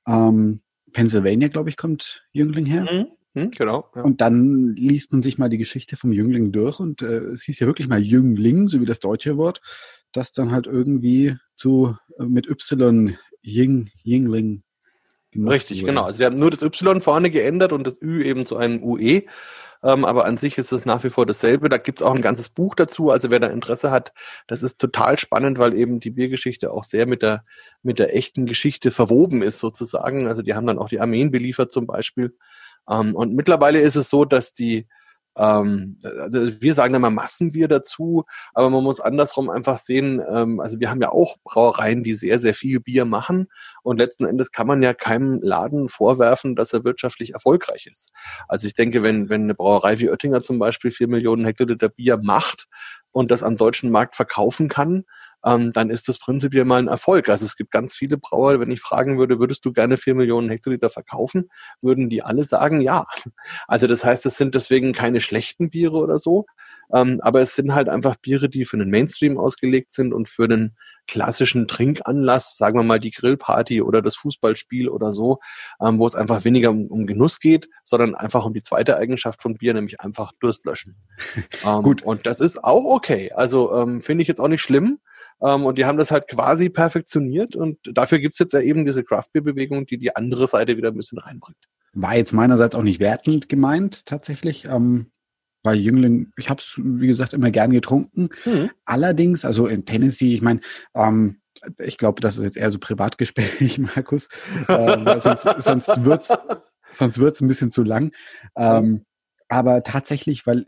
Ähm, 0.07 0.61
Pennsylvania, 0.93 1.49
glaube 1.49 1.71
ich, 1.71 1.77
kommt 1.77 2.25
Jüngling 2.33 2.67
her. 2.67 2.87
Mhm. 2.91 3.07
Hm, 3.37 3.51
genau. 3.51 3.91
Ja. 3.95 4.03
Und 4.03 4.21
dann 4.21 4.75
liest 4.77 5.13
man 5.13 5.21
sich 5.21 5.39
mal 5.39 5.49
die 5.49 5.59
Geschichte 5.59 5.97
vom 5.97 6.13
Jüngling 6.13 6.53
durch 6.53 6.79
und 6.79 7.03
äh, 7.03 7.19
es 7.19 7.43
hieß 7.43 7.59
ja 7.61 7.67
wirklich 7.67 7.89
mal 7.89 8.01
Jüngling, 8.01 8.69
so 8.69 8.81
wie 8.81 8.87
das 8.87 9.01
deutsche 9.01 9.37
Wort, 9.37 9.61
das 10.13 10.31
dann 10.31 10.53
halt 10.53 10.69
irgendwie 10.69 11.37
zu 11.57 11.97
äh, 12.19 12.25
mit 12.25 12.49
Y 12.49 13.17
Ying, 13.45 13.91
Yingling 14.03 14.63
Richtig, 15.37 15.79
wurde. 15.79 15.87
genau. 15.87 16.05
Also 16.05 16.19
wir 16.19 16.27
haben 16.27 16.37
nur 16.37 16.51
das 16.51 16.63
Y 16.63 17.01
vorne 17.01 17.31
geändert 17.31 17.73
und 17.73 17.87
das 17.87 18.01
Ü 18.01 18.23
eben 18.23 18.47
zu 18.47 18.57
einem 18.57 18.83
UE. 18.83 19.23
Ähm, 19.83 20.05
aber 20.05 20.25
an 20.25 20.39
sich 20.39 20.57
ist 20.57 20.73
es 20.73 20.87
nach 20.87 21.05
wie 21.05 21.11
vor 21.11 21.27
dasselbe. 21.27 21.69
Da 21.69 21.77
gibt 21.77 22.01
es 22.01 22.07
auch 22.07 22.15
ein 22.15 22.23
ganzes 22.23 22.49
Buch 22.49 22.75
dazu. 22.75 23.11
Also 23.11 23.31
wer 23.31 23.41
da 23.41 23.49
Interesse 23.49 23.91
hat, 23.91 24.13
das 24.47 24.63
ist 24.63 24.81
total 24.81 25.19
spannend, 25.19 25.59
weil 25.59 25.75
eben 25.75 26.01
die 26.01 26.11
Biergeschichte 26.11 26.73
auch 26.73 26.85
sehr 26.85 27.07
mit 27.07 27.23
der, 27.23 27.45
mit 27.83 27.99
der 27.99 28.17
echten 28.17 28.47
Geschichte 28.47 28.91
verwoben 28.91 29.43
ist 29.43 29.59
sozusagen. 29.59 30.27
Also 30.27 30.43
die 30.43 30.55
haben 30.55 30.67
dann 30.67 30.79
auch 30.79 30.89
die 30.89 31.01
Armeen 31.01 31.31
beliefert 31.31 31.71
zum 31.71 31.87
Beispiel. 31.87 32.35
Ähm, 32.89 33.15
und 33.15 33.35
mittlerweile 33.35 33.81
ist 33.81 33.97
es 33.97 34.09
so, 34.09 34.25
dass 34.25 34.53
die 34.53 34.87
ähm, 35.37 35.99
wir 36.03 36.75
sagen 36.75 36.95
immer 36.95 37.11
Massenbier 37.11 37.69
dazu, 37.69 38.25
aber 38.53 38.71
man 38.71 38.85
muss 38.85 39.01
andersrum 39.01 39.51
einfach 39.51 39.79
sehen, 39.79 40.23
ähm, 40.29 40.61
also 40.61 40.79
wir 40.81 40.91
haben 40.91 41.01
ja 41.01 41.11
auch 41.11 41.37
Brauereien, 41.45 42.03
die 42.03 42.15
sehr, 42.15 42.39
sehr 42.39 42.55
viel 42.55 42.81
Bier 42.81 43.05
machen 43.05 43.49
und 43.83 43.99
letzten 43.99 44.25
Endes 44.27 44.53
kann 44.53 44.67
man 44.67 44.83
ja 44.83 44.95
keinem 44.95 45.41
Laden 45.43 45.89
vorwerfen, 45.89 46.57
dass 46.57 46.73
er 46.73 46.85
wirtschaftlich 46.85 47.35
erfolgreich 47.35 47.87
ist. 47.87 48.13
Also 48.49 48.67
ich 48.67 48.75
denke, 48.75 49.03
wenn, 49.03 49.31
wenn 49.31 49.43
eine 49.43 49.55
Brauerei 49.55 49.99
wie 49.99 50.11
Oettinger 50.11 50.43
zum 50.43 50.59
Beispiel 50.59 50.91
vier 50.91 51.09
Millionen 51.09 51.45
Hektoliter 51.45 51.89
Bier 51.89 52.17
macht 52.17 52.67
und 53.11 53.31
das 53.31 53.43
am 53.43 53.57
deutschen 53.57 53.91
Markt 53.91 54.17
verkaufen 54.17 54.69
kann, 54.69 55.05
ähm, 55.45 55.73
dann 55.73 55.91
ist 55.91 56.09
das 56.09 56.19
prinzipiell 56.19 56.65
mal 56.65 56.79
ein 56.79 56.89
Erfolg. 56.89 57.29
Also 57.29 57.45
es 57.45 57.57
gibt 57.57 57.71
ganz 57.71 57.95
viele 57.95 58.17
Brauer, 58.19 58.61
wenn 58.61 58.71
ich 58.71 58.81
fragen 58.81 59.19
würde, 59.19 59.39
würdest 59.39 59.65
du 59.65 59.73
gerne 59.73 59.97
vier 59.97 60.15
Millionen 60.15 60.49
Hektoliter 60.49 60.91
verkaufen, 60.91 61.51
würden 61.83 62.09
die 62.09 62.23
alle 62.23 62.45
sagen, 62.45 62.81
ja. 62.81 63.07
Also 63.69 63.87
das 63.87 64.05
heißt, 64.05 64.27
es 64.27 64.37
sind 64.37 64.55
deswegen 64.55 64.93
keine 64.93 65.21
schlechten 65.21 65.71
Biere 65.71 65.97
oder 65.97 66.19
so, 66.19 66.47
ähm, 66.93 67.21
aber 67.23 67.41
es 67.41 67.55
sind 67.55 67.75
halt 67.75 67.89
einfach 67.89 68.17
Biere, 68.17 68.49
die 68.49 68.65
für 68.65 68.79
den 68.79 68.91
Mainstream 68.91 69.39
ausgelegt 69.39 69.91
sind 69.91 70.13
und 70.13 70.29
für 70.29 70.49
den 70.49 70.77
klassischen 71.07 71.69
Trinkanlass, 71.69 72.57
sagen 72.57 72.79
wir 72.79 72.83
mal 72.83 73.01
die 73.01 73.11
Grillparty 73.11 73.83
oder 73.83 74.01
das 74.01 74.17
Fußballspiel 74.17 74.89
oder 74.89 75.13
so, 75.13 75.41
ähm, 75.81 75.99
wo 75.99 76.07
es 76.07 76.15
einfach 76.15 76.45
weniger 76.45 76.71
um, 76.71 76.87
um, 76.87 77.07
Genuss 77.07 77.41
geht, 77.41 77.69
sondern 77.85 78.15
einfach 78.15 78.45
um 78.45 78.55
die 78.55 78.63
zweite 78.63 78.97
Eigenschaft 78.97 79.43
von 79.43 79.55
Bier, 79.55 79.75
nämlich 79.75 80.01
einfach 80.01 80.33
Durst 80.41 80.65
löschen. 80.65 80.97
ähm, 81.65 81.83
Gut. 81.83 82.03
Und 82.03 82.27
das 82.27 82.41
ist 82.41 82.63
auch 82.65 82.85
okay. 82.85 83.33
Also 83.33 83.75
ähm, 83.75 84.01
finde 84.01 84.23
ich 84.23 84.29
jetzt 84.29 84.41
auch 84.41 84.49
nicht 84.49 84.63
schlimm. 84.63 84.99
Ähm, 85.43 85.67
und 85.67 85.79
die 85.79 85.85
haben 85.85 85.99
das 85.99 86.11
halt 86.11 86.29
quasi 86.29 86.69
perfektioniert 86.69 87.57
und 87.57 87.79
dafür 87.93 88.19
gibt's 88.19 88.39
jetzt 88.39 88.53
ja 88.53 88.61
eben 88.61 88.85
diese 88.85 89.05
Craft 89.05 89.29
Beer 89.33 89.43
Bewegung, 89.43 89.87
die 89.87 89.99
die 89.99 90.15
andere 90.15 90.47
Seite 90.47 90.77
wieder 90.77 90.89
ein 90.89 90.97
bisschen 90.97 91.19
reinbringt. 91.19 91.59
War 91.93 92.17
jetzt 92.17 92.33
meinerseits 92.33 92.75
auch 92.75 92.83
nicht 92.83 93.01
wertend 93.01 93.49
gemeint, 93.49 94.07
tatsächlich. 94.07 94.67
Ähm, 94.67 95.11
bei 95.63 95.75
Jüngling, 95.75 96.31
ich 96.37 96.51
habe 96.51 96.61
es, 96.61 96.79
wie 96.83 97.07
gesagt, 97.07 97.33
immer 97.33 97.51
gern 97.51 97.71
getrunken. 97.71 98.29
Mhm. 98.45 98.71
Allerdings, 98.85 99.45
also 99.45 99.67
in 99.67 99.87
Tennessee, 99.87 100.35
ich 100.35 100.43
meine, 100.43 100.61
ähm, 100.95 101.41
ich 101.79 101.97
glaube, 101.97 102.21
das 102.21 102.37
ist 102.37 102.45
jetzt 102.45 102.57
eher 102.57 102.71
so 102.71 102.79
Privatgespräch, 102.79 103.79
Markus. 103.97 104.29
äh, 104.69 105.21
sonst 105.21 105.49
sonst 105.59 106.05
wird's 106.05 106.37
sonst 106.85 107.19
wird's 107.19 107.41
ein 107.41 107.49
bisschen 107.49 107.73
zu 107.73 107.83
lang. 107.83 108.13
Ähm, 108.57 109.05
aber 109.49 109.83
tatsächlich, 109.83 110.47
weil 110.47 110.67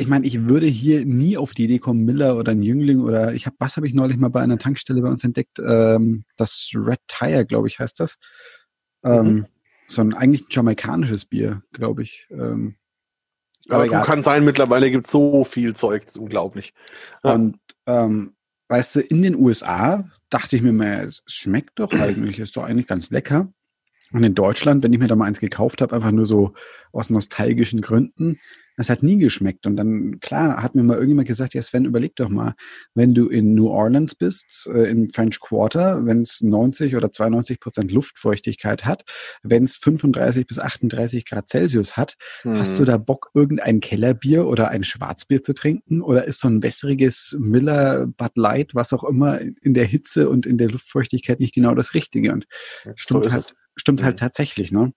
ich 0.00 0.08
meine, 0.08 0.26
ich 0.26 0.48
würde 0.48 0.66
hier 0.66 1.04
nie 1.04 1.36
auf 1.36 1.52
die 1.52 1.64
Idee 1.64 1.78
kommen, 1.78 2.04
Miller 2.04 2.36
oder 2.36 2.52
ein 2.52 2.62
Jüngling 2.62 3.00
oder 3.00 3.34
ich 3.34 3.46
habe, 3.46 3.56
was 3.58 3.76
habe 3.76 3.86
ich 3.86 3.94
neulich 3.94 4.16
mal 4.16 4.30
bei 4.30 4.40
einer 4.40 4.58
Tankstelle 4.58 5.02
bei 5.02 5.08
uns 5.08 5.24
entdeckt? 5.24 5.58
Ähm, 5.58 6.24
das 6.36 6.70
Red 6.74 7.00
Tire, 7.06 7.44
glaube 7.44 7.68
ich, 7.68 7.78
heißt 7.78 8.00
das. 8.00 8.18
Ähm, 9.04 9.26
mhm. 9.26 9.46
So 9.86 10.02
ein 10.02 10.14
eigentlich 10.14 10.42
ein 10.42 10.50
jamaikanisches 10.50 11.26
Bier, 11.26 11.62
glaube 11.72 12.02
ich. 12.02 12.26
Ähm, 12.30 12.76
aber 13.68 13.86
ja, 13.86 14.02
kann 14.02 14.22
sein, 14.22 14.44
mittlerweile 14.44 14.90
gibt 14.90 15.04
es 15.04 15.10
so 15.10 15.44
viel 15.44 15.74
Zeug, 15.74 16.04
das 16.06 16.16
ist 16.16 16.20
unglaublich. 16.20 16.72
Ja. 17.22 17.34
Und 17.34 17.58
ähm, 17.86 18.34
weißt 18.68 18.96
du, 18.96 19.00
in 19.00 19.20
den 19.20 19.36
USA 19.36 20.08
dachte 20.30 20.56
ich 20.56 20.62
mir 20.62 20.72
mal, 20.72 21.04
es 21.04 21.22
schmeckt 21.26 21.78
doch 21.78 21.92
eigentlich, 21.92 22.38
ist 22.40 22.56
doch 22.56 22.64
eigentlich 22.64 22.86
ganz 22.86 23.10
lecker. 23.10 23.52
Und 24.12 24.24
in 24.24 24.34
Deutschland, 24.34 24.82
wenn 24.82 24.92
ich 24.92 24.98
mir 24.98 25.08
da 25.08 25.14
mal 25.14 25.26
eins 25.26 25.40
gekauft 25.40 25.82
habe, 25.82 25.94
einfach 25.94 26.10
nur 26.10 26.26
so 26.26 26.54
aus 26.92 27.10
nostalgischen 27.10 27.80
Gründen, 27.80 28.40
das 28.80 28.88
hat 28.88 29.02
nie 29.02 29.18
geschmeckt. 29.18 29.66
Und 29.66 29.76
dann, 29.76 30.20
klar, 30.20 30.62
hat 30.62 30.74
mir 30.74 30.82
mal 30.82 30.94
irgendjemand 30.94 31.28
gesagt, 31.28 31.52
ja 31.52 31.60
Sven, 31.60 31.84
überleg 31.84 32.16
doch 32.16 32.30
mal, 32.30 32.54
wenn 32.94 33.12
du 33.12 33.28
in 33.28 33.52
New 33.52 33.68
Orleans 33.68 34.14
bist, 34.14 34.70
äh, 34.72 34.90
in 34.90 35.10
French 35.10 35.38
Quarter, 35.38 36.06
wenn 36.06 36.22
es 36.22 36.40
90 36.40 36.96
oder 36.96 37.12
92 37.12 37.60
Prozent 37.60 37.92
Luftfeuchtigkeit 37.92 38.86
hat, 38.86 39.04
wenn 39.42 39.64
es 39.64 39.76
35 39.76 40.46
bis 40.46 40.58
38 40.58 41.26
Grad 41.26 41.50
Celsius 41.50 41.98
hat, 41.98 42.14
mhm. 42.42 42.58
hast 42.58 42.78
du 42.78 42.82
mhm. 42.82 42.86
da 42.86 42.96
Bock, 42.96 43.30
irgendein 43.34 43.80
Kellerbier 43.80 44.46
oder 44.46 44.70
ein 44.70 44.82
Schwarzbier 44.82 45.42
zu 45.42 45.52
trinken? 45.52 46.00
Oder 46.00 46.24
ist 46.24 46.40
so 46.40 46.48
ein 46.48 46.62
wässriges 46.62 47.36
Miller, 47.38 48.06
Bud 48.06 48.32
Light, 48.36 48.74
was 48.74 48.94
auch 48.94 49.04
immer, 49.04 49.40
in 49.40 49.74
der 49.74 49.84
Hitze 49.84 50.30
und 50.30 50.46
in 50.46 50.56
der 50.56 50.70
Luftfeuchtigkeit 50.70 51.38
nicht 51.38 51.54
genau 51.54 51.74
das 51.74 51.92
Richtige? 51.92 52.32
Und 52.32 52.46
stimmt 52.96 53.30
halt, 53.30 53.54
stimmt 53.76 54.02
halt 54.02 54.16
mhm. 54.16 54.20
tatsächlich, 54.20 54.72
ne? 54.72 54.92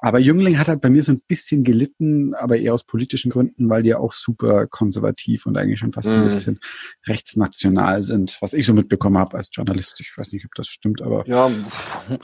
Aber 0.00 0.18
Jüngling 0.18 0.58
hat 0.58 0.68
halt 0.68 0.80
bei 0.80 0.90
mir 0.90 1.02
so 1.02 1.12
ein 1.12 1.20
bisschen 1.26 1.64
gelitten, 1.64 2.34
aber 2.34 2.58
eher 2.58 2.74
aus 2.74 2.84
politischen 2.84 3.25
Gründen, 3.30 3.68
weil 3.68 3.82
die 3.82 3.90
ja 3.90 3.98
auch 3.98 4.12
super 4.12 4.66
konservativ 4.66 5.46
und 5.46 5.56
eigentlich 5.56 5.78
schon 5.78 5.92
fast 5.92 6.10
ein 6.10 6.20
mhm. 6.20 6.24
bisschen 6.24 6.60
rechtsnational 7.06 8.02
sind, 8.02 8.36
was 8.40 8.52
ich 8.52 8.66
so 8.66 8.74
mitbekommen 8.74 9.18
habe 9.18 9.36
als 9.36 9.50
Journalist. 9.52 10.00
Ich 10.00 10.16
weiß 10.16 10.32
nicht, 10.32 10.44
ob 10.44 10.54
das 10.54 10.68
stimmt, 10.68 11.02
aber. 11.02 11.26
Ja, 11.26 11.50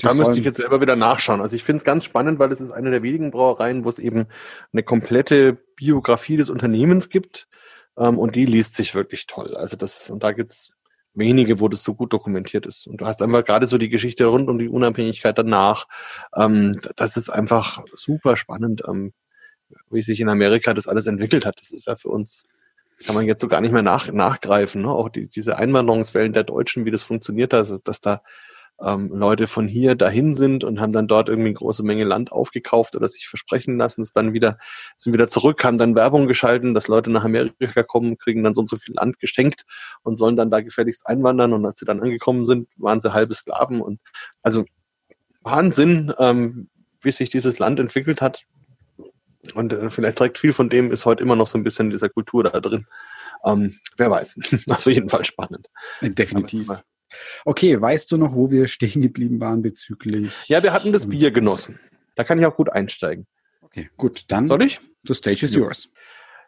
da 0.00 0.14
müsste 0.14 0.38
ich 0.38 0.44
jetzt 0.44 0.58
selber 0.58 0.80
wieder 0.80 0.96
nachschauen. 0.96 1.40
Also 1.40 1.56
ich 1.56 1.64
finde 1.64 1.78
es 1.78 1.84
ganz 1.84 2.04
spannend, 2.04 2.38
weil 2.38 2.52
es 2.52 2.60
ist 2.60 2.70
eine 2.70 2.90
der 2.90 3.02
wenigen 3.02 3.30
Brauereien, 3.30 3.84
wo 3.84 3.88
es 3.88 3.98
eben 3.98 4.26
eine 4.72 4.82
komplette 4.82 5.58
Biografie 5.76 6.36
des 6.36 6.50
Unternehmens 6.50 7.08
gibt. 7.08 7.48
Ähm, 7.98 8.18
und 8.18 8.36
die 8.36 8.46
liest 8.46 8.74
sich 8.74 8.94
wirklich 8.94 9.26
toll. 9.26 9.56
Also 9.56 9.76
das, 9.76 10.08
und 10.10 10.22
da 10.22 10.32
gibt's 10.32 10.78
wenige, 11.14 11.60
wo 11.60 11.68
das 11.68 11.82
so 11.82 11.94
gut 11.94 12.12
dokumentiert 12.12 12.66
ist. 12.66 12.86
Und 12.86 13.00
du 13.00 13.06
hast 13.06 13.22
einfach 13.22 13.44
gerade 13.44 13.66
so 13.66 13.78
die 13.78 13.88
Geschichte 13.88 14.26
rund 14.26 14.48
um 14.48 14.58
die 14.58 14.68
Unabhängigkeit 14.68 15.36
danach. 15.36 15.86
Ähm, 16.34 16.80
das 16.96 17.16
ist 17.16 17.28
einfach 17.28 17.82
super 17.94 18.36
spannend, 18.36 18.82
ähm, 18.88 19.12
wie 19.90 20.02
sich 20.02 20.20
in 20.20 20.28
Amerika 20.28 20.74
das 20.74 20.88
alles 20.88 21.06
entwickelt 21.06 21.46
hat. 21.46 21.58
Das 21.60 21.70
ist 21.70 21.86
ja 21.86 21.96
für 21.96 22.08
uns, 22.08 22.44
kann 23.04 23.14
man 23.14 23.26
jetzt 23.26 23.40
so 23.40 23.48
gar 23.48 23.60
nicht 23.60 23.72
mehr 23.72 23.82
nach, 23.82 24.10
nachgreifen. 24.12 24.82
Ne? 24.82 24.90
Auch 24.90 25.08
die, 25.08 25.26
diese 25.26 25.56
Einwanderungswellen 25.56 26.32
der 26.32 26.44
Deutschen, 26.44 26.84
wie 26.84 26.90
das 26.90 27.02
funktioniert 27.02 27.52
hat, 27.52 27.60
also, 27.60 27.78
dass 27.78 28.00
da 28.00 28.22
ähm, 28.80 29.10
Leute 29.12 29.46
von 29.46 29.68
hier 29.68 29.94
dahin 29.94 30.34
sind 30.34 30.64
und 30.64 30.80
haben 30.80 30.92
dann 30.92 31.06
dort 31.06 31.28
irgendwie 31.28 31.48
eine 31.48 31.54
große 31.54 31.82
Menge 31.82 32.04
Land 32.04 32.32
aufgekauft 32.32 32.96
oder 32.96 33.08
sich 33.08 33.28
versprechen 33.28 33.76
lassen, 33.76 34.02
es 34.02 34.12
dann 34.12 34.32
wieder, 34.32 34.58
sind 34.96 35.12
wieder 35.12 35.28
zurück, 35.28 35.62
haben 35.64 35.78
dann 35.78 35.94
Werbung 35.94 36.26
geschalten, 36.26 36.74
dass 36.74 36.88
Leute 36.88 37.10
nach 37.10 37.24
Amerika 37.24 37.82
kommen, 37.82 38.18
kriegen 38.18 38.42
dann 38.42 38.54
so 38.54 38.62
und 38.62 38.68
so 38.68 38.76
viel 38.76 38.94
Land 38.94 39.18
geschenkt 39.18 39.64
und 40.02 40.16
sollen 40.16 40.36
dann 40.36 40.50
da 40.50 40.60
gefälligst 40.60 41.06
einwandern 41.06 41.52
und 41.52 41.64
als 41.64 41.78
sie 41.78 41.86
dann 41.86 42.00
angekommen 42.00 42.46
sind, 42.46 42.68
waren 42.76 43.00
sie 43.00 43.12
halbe 43.12 43.34
Sklaven 43.34 43.80
und 43.80 44.00
also 44.42 44.64
Wahnsinn, 45.42 46.12
ähm, 46.18 46.68
wie 47.02 47.12
sich 47.12 47.30
dieses 47.30 47.58
Land 47.58 47.80
entwickelt 47.80 48.20
hat. 48.20 48.44
Und 49.54 49.72
äh, 49.72 49.90
vielleicht 49.90 50.18
trägt 50.18 50.38
viel 50.38 50.52
von 50.52 50.68
dem, 50.68 50.92
ist 50.92 51.04
heute 51.04 51.22
immer 51.22 51.36
noch 51.36 51.46
so 51.46 51.58
ein 51.58 51.64
bisschen 51.64 51.90
dieser 51.90 52.08
Kultur 52.08 52.44
da 52.44 52.60
drin. 52.60 52.86
Ähm, 53.44 53.78
wer 53.96 54.10
weiß. 54.10 54.36
Auf 54.70 54.86
jeden 54.86 55.08
Fall 55.08 55.24
spannend. 55.24 55.68
Definitiv. 56.00 56.68
Okay, 57.44 57.80
weißt 57.80 58.10
du 58.12 58.16
noch, 58.16 58.34
wo 58.34 58.50
wir 58.50 58.68
stehen 58.68 59.02
geblieben 59.02 59.40
waren 59.40 59.62
bezüglich? 59.62 60.32
Ja, 60.46 60.62
wir 60.62 60.72
hatten 60.72 60.92
das 60.92 61.08
Bier 61.08 61.30
genossen. 61.30 61.78
Da 62.14 62.24
kann 62.24 62.38
ich 62.38 62.46
auch 62.46 62.56
gut 62.56 62.70
einsteigen. 62.70 63.26
Okay, 63.60 63.90
gut, 63.96 64.24
dann. 64.28 64.48
Soll 64.48 64.62
ich? 64.62 64.80
The 65.04 65.14
stage 65.14 65.44
is 65.44 65.54
yours. 65.54 65.88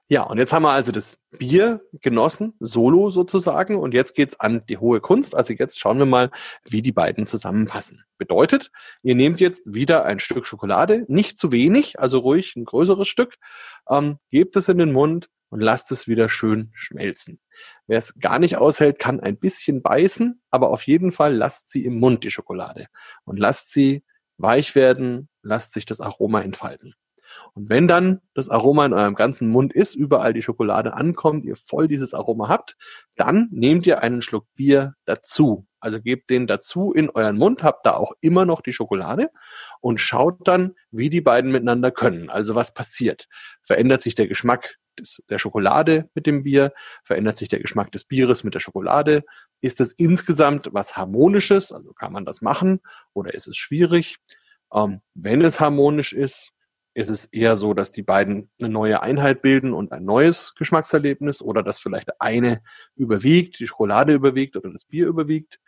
Ja, 0.09 0.23
und 0.25 0.37
jetzt 0.37 0.53
haben 0.53 0.65
wir 0.65 0.71
also 0.71 0.93
das 0.93 1.19
Bier 1.39 1.81
genossen, 2.03 2.53
solo 2.61 3.09
sozusagen, 3.09 3.77
und 3.77 3.95
jetzt 3.95 4.15
geht's 4.15 4.39
an 4.39 4.63
die 4.69 4.77
hohe 4.77 5.01
Kunst. 5.01 5.35
Also 5.35 5.55
jetzt 5.55 5.79
schauen 5.79 5.99
wir 5.99 6.05
mal, 6.05 6.31
wie 6.69 6.83
die 6.83 6.93
beiden 6.93 7.27
zusammenpassen. 7.27 8.05
Bedeutet, 8.19 8.71
ihr 9.03 9.15
nehmt 9.15 9.41
jetzt 9.41 9.63
wieder 9.73 10.05
ein 10.05 10.19
Stück 10.19 10.45
Schokolade, 10.47 11.07
nicht 11.09 11.39
zu 11.39 11.53
wenig, 11.53 12.01
also 12.01 12.19
ruhig 12.19 12.55
ein 12.55 12.67
größeres 12.67 13.09
Stück, 13.09 13.37
ähm, 13.89 14.19
gebt 14.31 14.57
es 14.57 14.69
in 14.69 14.77
den 14.77 14.93
Mund 14.93 15.31
und 15.49 15.61
lasst 15.61 15.91
es 15.91 16.07
wieder 16.07 16.29
schön 16.29 16.71
schmelzen. 16.75 17.41
Wer 17.87 17.97
es 17.97 18.15
gar 18.21 18.39
nicht 18.39 18.59
aushält, 18.59 18.99
kann 18.99 19.21
ein 19.21 19.39
bisschen 19.39 19.81
beißen, 19.81 20.43
aber 20.51 20.69
auf 20.69 20.83
jeden 20.83 21.13
Fall 21.13 21.35
lasst 21.35 21.71
sie 21.71 21.85
im 21.87 21.99
Mund, 21.99 22.25
die 22.25 22.31
Schokolade, 22.31 22.89
und 23.25 23.39
lasst 23.39 23.73
sie 23.73 24.05
weich 24.37 24.75
werden, 24.75 25.31
lasst 25.43 25.73
sich 25.73 25.87
das 25.87 26.01
Aroma 26.01 26.43
entfalten. 26.43 26.95
Und 27.55 27.71
wenn 27.71 27.87
dann 27.87 28.21
das 28.35 28.49
Aroma 28.49 28.85
in 28.85 28.93
eurem 28.93 29.15
ganzen 29.15 29.49
Mund 29.49 29.73
ist, 29.73 29.95
überall 29.95 30.33
die 30.33 30.43
Schokolade 30.43 30.95
ankommt, 30.95 31.45
ihr 31.45 31.55
voll 31.55 31.87
dieses 31.87 32.13
Aroma 32.13 32.49
habt, 32.49 32.77
dann 33.15 33.49
nehmt 33.53 33.87
ihr 33.87 34.03
einen 34.03 34.23
Schluck 34.23 34.47
Bier 34.57 34.95
dazu. 35.05 35.67
Also 35.79 36.01
gebt 36.01 36.31
den 36.31 36.49
dazu 36.49 36.93
in 36.93 37.11
euren 37.11 37.37
Mund, 37.37 37.63
habt 37.63 37.87
da 37.87 37.93
auch 37.93 38.13
immer 38.21 38.45
noch 38.45 38.61
die 38.61 38.73
Schokolade 38.73 39.31
und 39.81 40.01
schaut 40.01 40.49
dann, 40.49 40.75
wie 40.91 41.11
die 41.11 41.21
beiden 41.21 41.53
miteinander 41.53 41.93
können. 41.93 42.29
Also 42.29 42.57
was 42.57 42.75
passiert? 42.75 43.29
Verändert 43.63 44.03
sich 44.03 44.17
der 44.17 44.27
Geschmack 44.27 44.79
des, 44.99 45.23
der 45.29 45.39
Schokolade 45.39 46.11
mit 46.15 46.27
dem 46.27 46.43
Bier? 46.43 46.73
Verändert 47.05 47.37
sich 47.39 47.49
der 47.49 47.61
Geschmack 47.61 47.93
des 47.93 48.05
Bieres 48.05 48.43
mit 48.43 48.55
der 48.55 48.61
Schokolade? 48.61 49.23
Ist 49.61 49.81
es 49.81 49.93
insgesamt 49.93 50.71
was 50.73 50.97
Harmonisches? 50.97 51.71
Also 51.71 51.93
kann 51.93 52.13
man 52.13 52.25
das 52.25 52.43
machen 52.43 52.81
oder 53.13 53.33
ist 53.33 53.47
es 53.47 53.57
schwierig? 53.57 54.17
Ähm, 54.73 54.99
wenn 55.15 55.43
es 55.43 55.61
harmonisch 55.61 56.13
ist, 56.13 56.55
ist 56.95 57.09
es 57.09 57.27
eher 57.27 57.57
so, 57.57 57.75
dass 57.75 57.91
die 57.91 58.03
beiden 58.03 58.51
eine 58.61 58.71
neue 58.71 59.03
Einheit 59.03 59.43
bilden 59.43 59.73
und 59.73 59.93
ein 59.93 60.05
neues 60.05 60.55
Geschmackserlebnis 60.57 61.43
oder 61.43 61.63
dass 61.63 61.81
vielleicht 61.81 62.21
eine 62.21 62.63
überwiegt, 62.95 63.59
die 63.59 63.67
Schokolade 63.67 64.15
überwiegt 64.15 64.57
oder 64.57 64.71
das 64.71 64.85
Bier 64.85 65.09
überwiegt. 65.09 65.61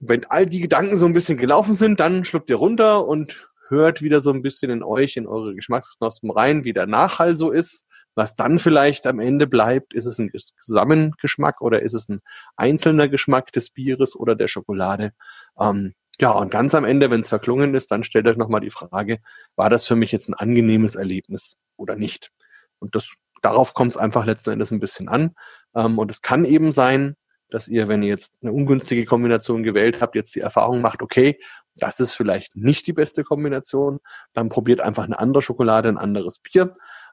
Wenn 0.00 0.26
all 0.26 0.46
die 0.46 0.60
Gedanken 0.60 0.96
so 0.96 1.06
ein 1.06 1.14
bisschen 1.14 1.38
gelaufen 1.38 1.72
sind, 1.72 1.98
dann 1.98 2.24
schluckt 2.24 2.50
ihr 2.50 2.56
runter 2.56 3.06
und 3.06 3.48
hört 3.68 4.02
wieder 4.02 4.20
so 4.20 4.30
ein 4.32 4.42
bisschen 4.42 4.70
in 4.70 4.82
euch, 4.82 5.16
in 5.16 5.26
eure 5.26 5.54
Geschmacksknospen 5.54 6.30
rein, 6.30 6.64
wie 6.64 6.74
der 6.74 6.86
Nachhall 6.86 7.36
so 7.36 7.50
ist. 7.50 7.86
Was 8.14 8.36
dann 8.36 8.58
vielleicht 8.58 9.06
am 9.06 9.18
Ende 9.18 9.46
bleibt, 9.46 9.92
ist 9.92 10.04
es 10.04 10.18
ein 10.18 10.30
Zusammengeschmack 10.60 11.60
oder 11.60 11.82
ist 11.82 11.94
es 11.94 12.08
ein 12.08 12.20
einzelner 12.54 13.08
Geschmack 13.08 13.50
des 13.50 13.70
Bieres 13.70 14.14
oder 14.14 14.36
der 14.36 14.46
Schokolade? 14.46 15.12
Ähm, 15.58 15.94
ja, 16.20 16.30
und 16.30 16.50
ganz 16.50 16.74
am 16.74 16.84
Ende, 16.84 17.10
wenn 17.10 17.20
es 17.20 17.28
verklungen 17.28 17.74
ist, 17.74 17.90
dann 17.90 18.04
stellt 18.04 18.26
euch 18.28 18.36
nochmal 18.36 18.60
die 18.60 18.70
Frage, 18.70 19.18
war 19.56 19.70
das 19.70 19.86
für 19.86 19.96
mich 19.96 20.12
jetzt 20.12 20.28
ein 20.28 20.34
angenehmes 20.34 20.94
Erlebnis 20.94 21.58
oder 21.76 21.96
nicht? 21.96 22.30
Und 22.78 22.94
das, 22.94 23.10
darauf 23.42 23.74
kommt 23.74 23.92
es 23.92 23.96
einfach 23.96 24.24
letzten 24.24 24.50
Endes 24.50 24.70
ein 24.70 24.80
bisschen 24.80 25.08
an. 25.08 25.34
Ähm, 25.74 25.98
und 25.98 26.10
es 26.10 26.22
kann 26.22 26.44
eben 26.44 26.72
sein, 26.72 27.16
dass 27.50 27.68
ihr, 27.68 27.88
wenn 27.88 28.02
ihr 28.02 28.08
jetzt 28.08 28.34
eine 28.42 28.52
ungünstige 28.52 29.04
Kombination 29.04 29.62
gewählt 29.62 30.00
habt, 30.00 30.14
jetzt 30.14 30.34
die 30.34 30.40
Erfahrung 30.40 30.80
macht, 30.80 31.02
okay, 31.02 31.38
das 31.76 32.00
ist 32.00 32.14
vielleicht 32.14 32.56
nicht 32.56 32.86
die 32.86 32.92
beste 32.92 33.24
Kombination, 33.24 33.98
dann 34.32 34.48
probiert 34.48 34.80
einfach 34.80 35.04
eine 35.04 35.18
andere 35.18 35.42
Schokolade, 35.42 35.88
ein 35.88 35.98
anderes 35.98 36.38
Bier. 36.38 36.72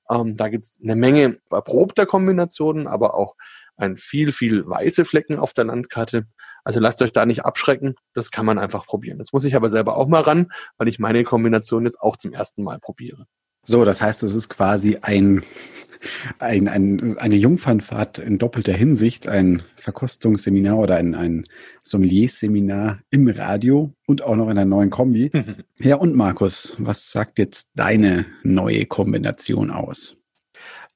Ähm, 0.10 0.36
da 0.36 0.50
gibt 0.50 0.64
es 0.64 0.80
eine 0.82 0.96
Menge 0.96 1.38
erprobter 1.50 2.06
Kombinationen, 2.06 2.88
aber 2.88 3.16
auch 3.16 3.36
ein 3.78 3.98
viel, 3.98 4.32
viel 4.32 4.68
weiße 4.68 5.06
Flecken 5.06 5.40
auf 5.40 5.54
der 5.54 5.66
Landkarte. 5.66 6.28
Also 6.64 6.80
lasst 6.80 7.02
euch 7.02 7.12
da 7.12 7.26
nicht 7.26 7.46
abschrecken, 7.46 7.96
das 8.14 8.32
kann 8.32 8.46
man 8.46 8.60
einfach 8.60 8.86
probieren. 8.86 9.20
Jetzt 9.20 9.34
muss 9.34 9.46
ich 9.46 9.56
aber 9.56 9.70
selber 9.70 9.98
auch 9.98 10.08
mal 10.08 10.22
ran, 10.22 10.52
weil 10.78 10.88
ich 10.88 11.00
meine 11.00 11.24
Kombination 11.24 11.86
jetzt 11.86 12.02
auch 12.02 12.18
zum 12.18 12.34
ersten 12.34 12.64
Mal 12.64 12.80
probiere. 12.80 13.26
So, 13.64 13.86
das 13.86 14.02
heißt, 14.02 14.24
es 14.24 14.34
ist 14.34 14.50
quasi 14.50 14.98
ein, 15.02 15.44
ein, 16.40 16.68
ein, 16.68 17.18
eine 17.20 17.36
Jungfernfahrt 17.36 18.18
in 18.18 18.40
doppelter 18.40 18.74
Hinsicht, 18.74 19.28
ein 19.28 19.62
Verkostungsseminar 19.76 20.78
oder 20.78 20.96
ein, 20.96 21.14
ein 21.14 21.44
Sommelier-Seminar 21.84 23.02
im 23.12 23.28
Radio 23.28 23.94
und 24.08 24.24
auch 24.24 24.36
noch 24.36 24.46
in 24.46 24.58
einer 24.58 24.66
neuen 24.66 24.90
Kombi. 24.90 25.32
ja, 25.80 25.96
und 25.96 26.16
Markus, 26.16 26.76
was 26.80 27.12
sagt 27.12 27.38
jetzt 27.38 27.70
deine 27.76 28.26
neue 28.44 28.88
Kombination 28.88 29.70
aus? 29.70 30.18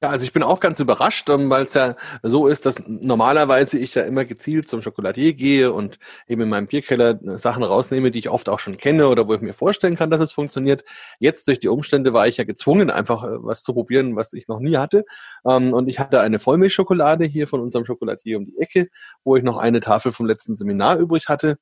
Ja, 0.04 0.10
also 0.10 0.26
ich 0.26 0.34
bin 0.34 0.44
auch 0.44 0.60
ganz 0.60 0.80
überrascht, 0.82 1.30
ähm, 1.30 1.50
weil 1.50 1.64
es 1.64 1.74
ja 1.74 1.96
so 2.22 2.48
ist, 2.48 2.66
dass 2.66 2.84
normalerweise 2.86 3.80
ich 3.80 3.96
ja 3.96 4.04
immer 4.04 4.26
gezielt 4.26 4.68
zum 4.68 4.82
Schokoladier 4.82 5.34
gehe 5.34 5.72
und 5.72 6.00
eben 6.28 6.42
in 6.42 6.50
meinem 6.50 6.68
Bierkeller 6.68 7.18
äh, 7.24 7.38
Sachen 7.38 7.64
rausnehme, 7.64 8.12
die 8.12 8.20
ich 8.20 8.30
oft 8.30 8.50
auch 8.50 8.60
schon 8.60 8.76
kenne 8.76 9.08
oder 9.08 9.26
wo 9.28 9.34
ich 9.34 9.40
mir 9.42 9.54
vorstellen 9.54 9.96
kann, 9.96 10.10
dass 10.10 10.20
es 10.20 10.34
funktioniert. 10.34 10.84
Jetzt 11.20 11.48
durch 11.48 11.60
die 11.62 11.70
Umstände 11.70 12.12
war 12.14 12.28
ich 12.28 12.36
ja 12.38 12.44
gezwungen, 12.44 12.90
einfach 12.92 13.24
äh, 13.24 13.38
was 13.42 13.64
zu 13.64 13.74
probieren, 13.74 14.18
was 14.18 14.34
ich 14.34 14.50
noch 14.50 14.60
nie 14.60 14.76
hatte. 14.76 15.06
Ähm, 15.48 15.72
und 15.74 15.88
ich 15.88 15.98
hatte 16.00 16.20
eine 16.20 16.40
Vollmilchschokolade 16.40 17.24
hier 17.26 17.48
von 17.48 17.62
unserem 17.62 17.86
Schokoladier 17.86 18.38
um 18.38 18.46
die 18.46 18.58
Ecke, 18.60 18.90
wo 19.24 19.38
ich 19.38 19.44
noch 19.44 19.58
eine 19.58 19.80
Tafel 19.80 20.12
vom 20.12 20.26
letzten 20.26 20.58
Seminar 20.58 20.98
übrig 20.98 21.30
hatte. 21.30 21.58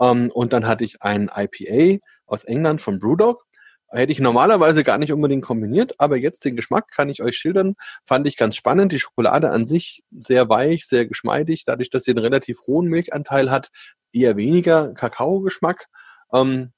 Ähm, 0.00 0.30
und 0.32 0.52
dann 0.52 0.66
hatte 0.66 0.84
ich 0.84 1.02
ein 1.02 1.30
IPA 1.34 2.00
aus 2.26 2.44
England 2.44 2.80
von 2.82 2.98
Brewdog 2.98 3.47
Hätte 3.90 4.12
ich 4.12 4.20
normalerweise 4.20 4.84
gar 4.84 4.98
nicht 4.98 5.12
unbedingt 5.12 5.44
kombiniert, 5.44 5.94
aber 5.98 6.16
jetzt 6.16 6.44
den 6.44 6.56
Geschmack 6.56 6.90
kann 6.90 7.08
ich 7.08 7.22
euch 7.22 7.36
schildern. 7.36 7.74
Fand 8.04 8.28
ich 8.28 8.36
ganz 8.36 8.54
spannend. 8.54 8.92
Die 8.92 9.00
Schokolade 9.00 9.50
an 9.50 9.64
sich 9.64 10.04
sehr 10.10 10.48
weich, 10.48 10.86
sehr 10.86 11.06
geschmeidig. 11.06 11.64
Dadurch, 11.64 11.88
dass 11.88 12.04
sie 12.04 12.10
einen 12.10 12.24
relativ 12.24 12.60
hohen 12.66 12.88
Milchanteil 12.88 13.50
hat, 13.50 13.70
eher 14.12 14.36
weniger 14.36 14.92
Kakaogeschmack. 14.92 15.86
Ähm, 16.34 16.72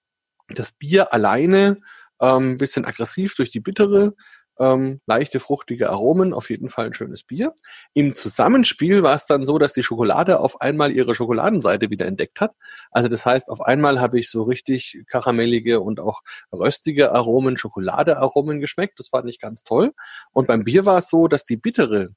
das 0.48 0.72
Bier 0.72 1.12
alleine 1.12 1.80
ähm, 2.20 2.58
bisschen 2.58 2.84
aggressiv 2.84 3.34
durch 3.34 3.50
die 3.50 3.60
bittere 3.60 4.14
ähm, 4.60 5.00
leichte, 5.06 5.40
fruchtige 5.40 5.90
Aromen, 5.90 6.32
auf 6.32 6.50
jeden 6.50 6.68
Fall 6.68 6.86
ein 6.86 6.94
schönes 6.94 7.24
Bier. 7.24 7.54
Im 7.94 8.14
Zusammenspiel 8.14 9.02
war 9.02 9.14
es 9.14 9.24
dann 9.24 9.44
so, 9.44 9.58
dass 9.58 9.72
die 9.72 9.82
Schokolade 9.82 10.38
auf 10.38 10.60
einmal 10.60 10.92
ihre 10.92 11.14
Schokoladenseite 11.14 11.90
wieder 11.90 12.06
entdeckt 12.06 12.40
hat. 12.40 12.52
Also 12.90 13.08
das 13.08 13.26
heißt, 13.26 13.48
auf 13.48 13.62
einmal 13.62 14.00
habe 14.00 14.18
ich 14.18 14.30
so 14.30 14.42
richtig 14.42 15.02
karamellige 15.08 15.80
und 15.80 15.98
auch 15.98 16.20
röstige 16.52 17.12
Aromen, 17.12 17.56
Schokoladearomen 17.56 18.60
geschmeckt. 18.60 18.98
Das 19.00 19.12
war 19.12 19.24
nicht 19.24 19.40
ganz 19.40 19.64
toll. 19.64 19.92
Und 20.32 20.46
beim 20.46 20.64
Bier 20.64 20.84
war 20.84 20.98
es 20.98 21.08
so, 21.08 21.26
dass 21.26 21.44
die 21.44 21.56
bittere 21.56 22.10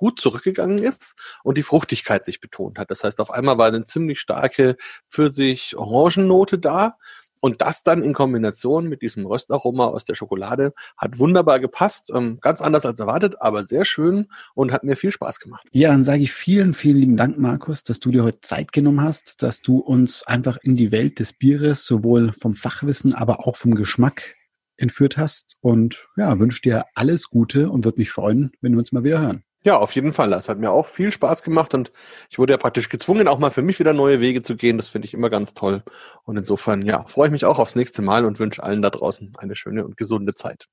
gut 0.00 0.18
zurückgegangen 0.18 0.78
ist 0.78 1.14
und 1.44 1.58
die 1.58 1.62
Fruchtigkeit 1.62 2.24
sich 2.24 2.40
betont 2.40 2.78
hat. 2.78 2.90
Das 2.90 3.04
heißt, 3.04 3.20
auf 3.20 3.30
einmal 3.30 3.58
war 3.58 3.68
eine 3.68 3.84
ziemlich 3.84 4.18
starke 4.18 4.76
Pfirsich-Orangennote 5.10 6.58
da 6.58 6.96
und 7.40 7.62
das 7.62 7.82
dann 7.82 8.02
in 8.02 8.12
Kombination 8.12 8.88
mit 8.88 9.02
diesem 9.02 9.26
Röstaroma 9.26 9.86
aus 9.86 10.04
der 10.04 10.14
Schokolade 10.14 10.72
hat 10.96 11.18
wunderbar 11.18 11.58
gepasst. 11.60 12.10
Ähm, 12.14 12.38
ganz 12.40 12.60
anders 12.60 12.86
als 12.86 13.00
erwartet, 13.00 13.36
aber 13.40 13.64
sehr 13.64 13.84
schön 13.84 14.26
und 14.54 14.72
hat 14.72 14.84
mir 14.84 14.96
viel 14.96 15.10
Spaß 15.10 15.40
gemacht. 15.40 15.66
Ja, 15.72 15.90
dann 15.90 16.04
sage 16.04 16.22
ich 16.22 16.32
vielen, 16.32 16.74
vielen 16.74 16.98
lieben 16.98 17.16
Dank, 17.16 17.38
Markus, 17.38 17.82
dass 17.82 18.00
du 18.00 18.10
dir 18.10 18.24
heute 18.24 18.40
Zeit 18.42 18.72
genommen 18.72 19.02
hast, 19.02 19.42
dass 19.42 19.60
du 19.60 19.78
uns 19.78 20.22
einfach 20.26 20.58
in 20.62 20.76
die 20.76 20.92
Welt 20.92 21.18
des 21.18 21.32
Bieres 21.32 21.84
sowohl 21.84 22.32
vom 22.32 22.54
Fachwissen, 22.54 23.14
aber 23.14 23.46
auch 23.46 23.56
vom 23.56 23.74
Geschmack 23.74 24.36
entführt 24.76 25.16
hast. 25.16 25.56
Und 25.60 26.08
ja, 26.16 26.38
wünsche 26.38 26.62
dir 26.62 26.84
alles 26.94 27.28
Gute 27.28 27.70
und 27.70 27.84
würde 27.84 27.98
mich 27.98 28.10
freuen, 28.10 28.52
wenn 28.60 28.72
wir 28.72 28.78
uns 28.78 28.92
mal 28.92 29.04
wieder 29.04 29.20
hören. 29.20 29.44
Ja, 29.62 29.76
auf 29.76 29.92
jeden 29.92 30.14
Fall. 30.14 30.30
Das 30.30 30.48
hat 30.48 30.58
mir 30.58 30.70
auch 30.70 30.86
viel 30.86 31.12
Spaß 31.12 31.42
gemacht 31.42 31.74
und 31.74 31.92
ich 32.30 32.38
wurde 32.38 32.54
ja 32.54 32.56
praktisch 32.56 32.88
gezwungen, 32.88 33.28
auch 33.28 33.38
mal 33.38 33.50
für 33.50 33.60
mich 33.60 33.78
wieder 33.78 33.92
neue 33.92 34.18
Wege 34.20 34.40
zu 34.42 34.56
gehen. 34.56 34.78
Das 34.78 34.88
finde 34.88 35.04
ich 35.06 35.12
immer 35.12 35.28
ganz 35.28 35.52
toll. 35.52 35.82
Und 36.24 36.38
insofern, 36.38 36.80
ja, 36.82 37.04
freue 37.06 37.26
ich 37.26 37.32
mich 37.32 37.44
auch 37.44 37.58
aufs 37.58 37.76
nächste 37.76 38.00
Mal 38.00 38.24
und 38.24 38.38
wünsche 38.38 38.62
allen 38.62 38.80
da 38.80 38.88
draußen 38.88 39.32
eine 39.36 39.54
schöne 39.56 39.84
und 39.84 39.98
gesunde 39.98 40.34
Zeit. 40.34 40.68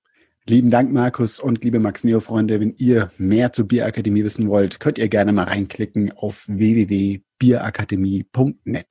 Lieben 0.46 0.72
Dank, 0.72 0.94
Markus 0.94 1.42
und 1.42 1.66
liebe 1.66 1.80
Max 1.80 2.06
Neo-Freunde. 2.06 2.62
Wenn 2.62 2.76
ihr 2.78 3.12
mehr 3.18 3.52
zur 3.52 3.68
Bierakademie 3.68 4.24
wissen 4.24 4.48
wollt, 4.48 4.80
könnt 4.80 4.98
ihr 4.98 5.10
gerne 5.10 5.34
mal 5.34 5.44
reinklicken 5.44 6.14
auf 6.14 6.46
www.bierakademie.net. 6.48 8.86